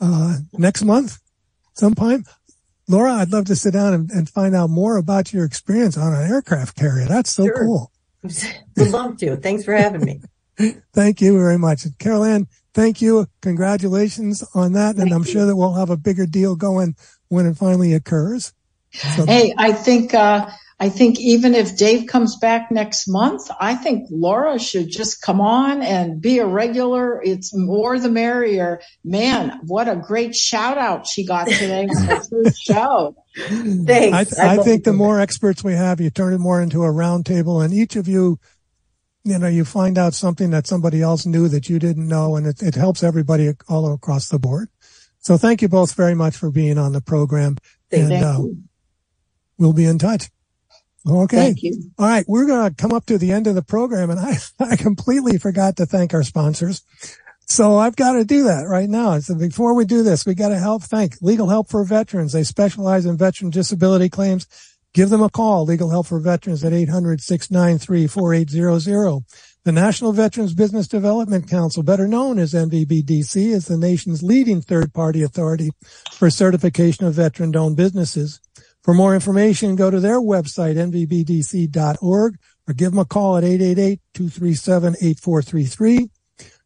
uh, 0.00 0.38
next 0.52 0.82
month 0.84 1.18
sometime. 1.74 2.24
Laura, 2.88 3.12
I'd 3.14 3.30
love 3.32 3.44
to 3.46 3.56
sit 3.56 3.72
down 3.74 3.92
and, 3.92 4.10
and, 4.10 4.28
find 4.28 4.54
out 4.56 4.70
more 4.70 4.96
about 4.96 5.32
your 5.32 5.44
experience 5.44 5.96
on 5.96 6.14
an 6.14 6.30
aircraft 6.30 6.74
carrier. 6.76 7.06
That's 7.06 7.30
so 7.30 7.44
Sure. 7.44 7.64
cool. 7.64 7.92
Would 8.76 8.90
love 8.90 9.18
to. 9.18 9.36
Thanks 9.36 9.64
for 9.64 9.74
having 9.74 10.04
me. 10.04 10.20
Thank 10.94 11.20
you 11.20 11.36
very 11.38 11.58
much. 11.58 11.84
And 11.84 11.96
Carol 11.98 12.24
Ann, 12.24 12.48
thank 12.74 13.00
you. 13.00 13.26
Congratulations 13.42 14.42
on 14.54 14.72
that. 14.72 14.96
and 14.96 15.12
I'm 15.12 15.22
sure 15.22 15.46
that 15.46 15.54
we'll 15.54 15.74
have 15.74 15.90
a 15.90 15.96
bigger 15.96 16.26
deal 16.26 16.56
going 16.56 16.96
when 17.28 17.46
it 17.46 17.56
finally 17.56 17.92
occurs. 17.92 18.52
So- 18.92 19.26
Hey, 19.26 19.54
I 19.56 19.72
think 19.72 20.14
uh, 20.14 20.48
I 20.80 20.90
think 20.90 21.18
even 21.18 21.56
if 21.56 21.76
Dave 21.76 22.06
comes 22.06 22.36
back 22.36 22.70
next 22.70 23.08
month, 23.08 23.50
I 23.60 23.74
think 23.74 24.06
Laura 24.10 24.60
should 24.60 24.88
just 24.88 25.20
come 25.20 25.40
on 25.40 25.82
and 25.82 26.20
be 26.20 26.38
a 26.38 26.46
regular. 26.46 27.20
It's 27.20 27.52
more 27.52 27.98
the 27.98 28.08
merrier. 28.08 28.80
Man, 29.04 29.58
what 29.64 29.88
a 29.88 29.96
great 29.96 30.36
shout 30.36 30.78
out 30.78 31.04
she 31.06 31.26
got 31.26 31.48
today 31.48 31.88
on 31.88 32.06
her 32.06 32.20
first 32.30 32.58
show. 32.62 33.16
Thanks. 33.34 34.38
I, 34.38 34.52
I 34.52 34.56
love 34.56 34.64
think 34.64 34.84
the 34.84 34.92
do 34.92 34.96
more 34.96 35.20
experts 35.20 35.64
we 35.64 35.72
have, 35.72 36.00
you 36.00 36.10
turn 36.10 36.32
it 36.32 36.38
more 36.38 36.62
into 36.62 36.84
a 36.84 36.92
round 36.92 37.26
table 37.26 37.60
and 37.60 37.74
each 37.74 37.96
of 37.96 38.06
you, 38.06 38.38
you 39.24 39.36
know, 39.36 39.48
you 39.48 39.64
find 39.64 39.98
out 39.98 40.14
something 40.14 40.50
that 40.50 40.68
somebody 40.68 41.02
else 41.02 41.26
knew 41.26 41.48
that 41.48 41.68
you 41.68 41.80
didn't 41.80 42.06
know 42.06 42.36
and 42.36 42.46
it, 42.46 42.62
it 42.62 42.76
helps 42.76 43.02
everybody 43.02 43.52
all 43.68 43.92
across 43.92 44.28
the 44.28 44.38
board. 44.38 44.68
So 45.18 45.36
thank 45.36 45.60
you 45.60 45.68
both 45.68 45.94
very 45.94 46.14
much 46.14 46.36
for 46.36 46.52
being 46.52 46.78
on 46.78 46.92
the 46.92 47.00
program 47.00 47.56
Thank 47.90 48.04
and 48.04 48.12
you. 48.12 48.24
uh, 48.24 48.42
we'll 49.58 49.72
be 49.72 49.84
in 49.84 49.98
touch. 49.98 50.30
Okay. 51.06 51.36
Thank 51.36 51.62
you. 51.62 51.92
All 51.98 52.06
right. 52.06 52.24
We're 52.26 52.46
going 52.46 52.68
to 52.68 52.74
come 52.74 52.92
up 52.92 53.06
to 53.06 53.16
the 53.18 53.30
end 53.32 53.46
of 53.46 53.54
the 53.54 53.62
program 53.62 54.10
and 54.10 54.20
I, 54.20 54.36
I 54.60 54.76
completely 54.76 55.38
forgot 55.38 55.76
to 55.76 55.86
thank 55.86 56.12
our 56.14 56.22
sponsors. 56.22 56.82
So 57.46 57.78
I've 57.78 57.96
got 57.96 58.12
to 58.12 58.24
do 58.24 58.44
that 58.44 58.66
right 58.68 58.90
now. 58.90 59.18
So 59.20 59.34
before 59.34 59.74
we 59.74 59.86
do 59.86 60.02
this, 60.02 60.26
we 60.26 60.34
got 60.34 60.50
to 60.50 60.58
help 60.58 60.82
thank 60.82 61.14
Legal 61.22 61.48
Help 61.48 61.70
for 61.70 61.82
Veterans. 61.82 62.32
They 62.32 62.44
specialize 62.44 63.06
in 63.06 63.16
veteran 63.16 63.48
disability 63.50 64.10
claims. 64.10 64.46
Give 64.92 65.08
them 65.08 65.22
a 65.22 65.30
call. 65.30 65.64
Legal 65.64 65.88
Help 65.90 66.08
for 66.08 66.20
Veterans 66.20 66.62
at 66.62 66.74
800-693-4800. 66.74 69.22
The 69.64 69.72
National 69.72 70.12
Veterans 70.12 70.52
Business 70.54 70.86
Development 70.88 71.48
Council, 71.48 71.82
better 71.82 72.06
known 72.06 72.38
as 72.38 72.52
NVBDC, 72.52 73.52
is 73.52 73.64
the 73.66 73.78
nation's 73.78 74.22
leading 74.22 74.60
third-party 74.60 75.22
authority 75.22 75.70
for 76.12 76.28
certification 76.30 77.06
of 77.06 77.14
veteran-owned 77.14 77.76
businesses. 77.76 78.40
For 78.82 78.94
more 78.94 79.14
information, 79.14 79.76
go 79.76 79.90
to 79.90 80.00
their 80.00 80.20
website, 80.20 80.76
nvbdc.org, 80.76 82.38
or 82.66 82.74
give 82.74 82.92
them 82.92 82.98
a 82.98 83.04
call 83.04 83.36
at 83.36 83.44
888-237-8433. 83.44 86.08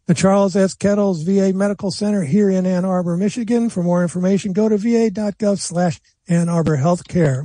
The 0.06 0.14
Charles 0.14 0.56
S. 0.56 0.74
Kettles 0.74 1.22
VA 1.22 1.52
Medical 1.54 1.90
Center 1.90 2.22
here 2.22 2.50
in 2.50 2.66
Ann 2.66 2.84
Arbor, 2.84 3.16
Michigan. 3.16 3.70
For 3.70 3.82
more 3.82 4.02
information, 4.02 4.52
go 4.52 4.68
to 4.68 4.76
va.gov 4.76 5.60
slash 5.60 6.00
Ann 6.28 6.48
Arbor 6.48 6.76
Healthcare. 6.76 7.44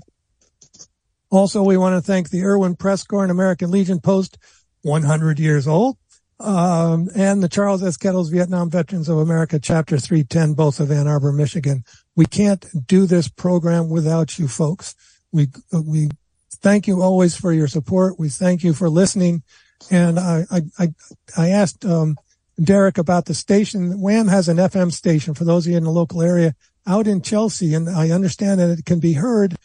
Also, 1.29 1.61
we 1.61 1.77
want 1.77 1.95
to 1.95 2.01
thank 2.01 2.29
the 2.29 2.43
Irwin 2.43 2.75
Prieskorn 2.75 3.23
and 3.23 3.31
American 3.31 3.69
Legion 3.69 3.99
Post, 3.99 4.37
100 4.81 5.39
years 5.39 5.67
old, 5.67 5.97
um, 6.39 7.09
and 7.15 7.41
the 7.41 7.49
Charles 7.49 7.83
S. 7.83 7.97
Kettles 7.97 8.29
Vietnam 8.29 8.69
Veterans 8.69 9.09
of 9.09 9.17
America, 9.17 9.59
Chapter 9.59 9.97
310, 9.97 10.53
both 10.53 10.79
of 10.79 10.91
Ann 10.91 11.07
Arbor, 11.07 11.31
Michigan. 11.31 11.83
We 12.15 12.25
can't 12.25 12.65
do 12.87 13.05
this 13.05 13.27
program 13.27 13.89
without 13.89 14.37
you 14.37 14.47
folks. 14.47 14.95
We, 15.31 15.47
we 15.71 16.09
thank 16.51 16.87
you 16.87 17.01
always 17.01 17.35
for 17.35 17.51
your 17.51 17.67
support. 17.67 18.19
We 18.19 18.29
thank 18.29 18.63
you 18.63 18.73
for 18.73 18.89
listening. 18.89 19.43
And 19.91 20.19
I, 20.19 20.45
I, 20.51 20.61
I, 20.79 20.87
I 21.37 21.49
asked, 21.49 21.85
um, 21.85 22.17
Derek 22.61 22.97
about 22.97 23.25
the 23.25 23.35
station. 23.35 24.01
Wham 24.01 24.27
has 24.27 24.47
an 24.47 24.57
FM 24.57 24.91
station 24.91 25.33
for 25.33 25.43
those 25.43 25.65
of 25.65 25.71
you 25.71 25.77
in 25.77 25.83
the 25.83 25.91
local 25.91 26.21
area 26.21 26.55
out 26.87 27.07
in 27.07 27.21
Chelsea. 27.21 27.73
And 27.73 27.89
I 27.89 28.09
understand 28.09 28.59
that 28.59 28.79
it 28.79 28.85
can 28.85 28.99
be 28.99 29.13
heard 29.13 29.55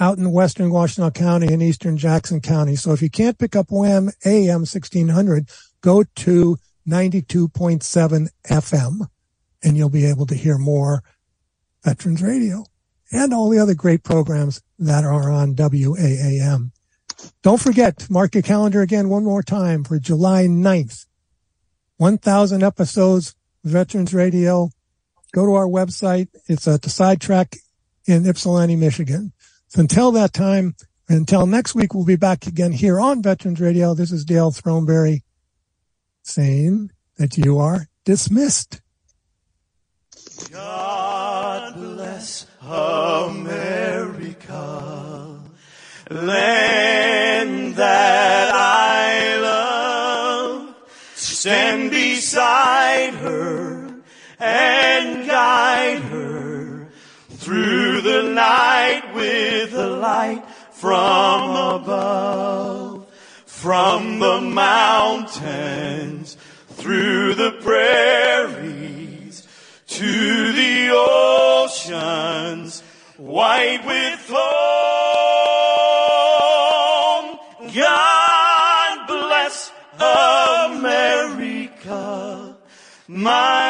out 0.00 0.18
in 0.18 0.32
western 0.32 0.70
Washtenaw 0.70 1.14
County 1.14 1.52
and 1.52 1.62
eastern 1.62 1.96
Jackson 1.96 2.40
County. 2.40 2.74
So 2.74 2.92
if 2.92 3.00
you 3.00 3.10
can't 3.10 3.38
pick 3.38 3.54
up 3.54 3.66
Wham 3.70 4.10
AM 4.24 4.60
1600, 4.60 5.48
go 5.84 6.02
to 6.02 6.56
92.7 6.88 8.28
FM, 8.48 9.06
and 9.62 9.76
you'll 9.76 9.90
be 9.90 10.06
able 10.06 10.24
to 10.24 10.34
hear 10.34 10.56
more 10.56 11.02
Veterans 11.82 12.22
Radio 12.22 12.64
and 13.12 13.34
all 13.34 13.50
the 13.50 13.58
other 13.58 13.74
great 13.74 14.02
programs 14.02 14.62
that 14.78 15.04
are 15.04 15.30
on 15.30 15.54
WAAM. 15.54 16.70
Don't 17.42 17.60
forget, 17.60 18.08
mark 18.08 18.34
your 18.34 18.42
calendar 18.42 18.80
again 18.80 19.10
one 19.10 19.24
more 19.24 19.42
time 19.42 19.84
for 19.84 19.98
July 19.98 20.44
9th. 20.44 21.04
1,000 21.98 22.62
episodes, 22.62 23.34
Veterans 23.62 24.14
Radio. 24.14 24.70
Go 25.32 25.44
to 25.44 25.52
our 25.52 25.66
website. 25.66 26.28
It's 26.48 26.66
at 26.66 26.80
the 26.80 26.90
sidetrack 26.90 27.56
in 28.06 28.26
Ypsilanti, 28.26 28.76
Michigan. 28.76 29.32
So 29.68 29.80
until 29.80 30.12
that 30.12 30.32
time, 30.32 30.76
until 31.10 31.46
next 31.46 31.74
week, 31.74 31.92
we'll 31.92 32.06
be 32.06 32.16
back 32.16 32.46
again 32.46 32.72
here 32.72 32.98
on 32.98 33.22
Veterans 33.22 33.60
Radio. 33.60 33.92
This 33.92 34.12
is 34.12 34.24
Dale 34.24 34.50
Throneberry 34.50 35.23
saying 36.24 36.90
that 37.16 37.38
you 37.38 37.58
are 37.58 37.86
dismissed. 38.04 38.80
God 40.50 41.74
bless 41.74 42.46
America, 42.60 44.24
land 46.10 47.76
that 47.76 48.50
I 48.52 49.36
love. 49.40 50.74
Stand 51.14 51.90
beside 51.90 53.14
her 53.14 54.02
and 54.40 55.26
guide 55.26 56.00
her 56.00 56.88
through 57.30 58.00
the 58.00 58.22
night 58.22 59.12
with 59.14 59.74
a 59.74 59.88
light 59.88 60.42
from 60.72 61.50
above, 61.50 62.93
from 63.64 64.18
the 64.18 64.40
mountains, 64.42 66.36
through 66.72 67.34
the 67.34 67.52
prairies, 67.62 69.48
to 69.86 70.52
the 70.52 70.90
oceans, 70.92 72.82
white 73.16 73.82
with 73.86 74.20
foam. 74.20 74.36
God 77.74 79.06
bless 79.06 79.72
America, 80.68 81.88
my 83.08 83.63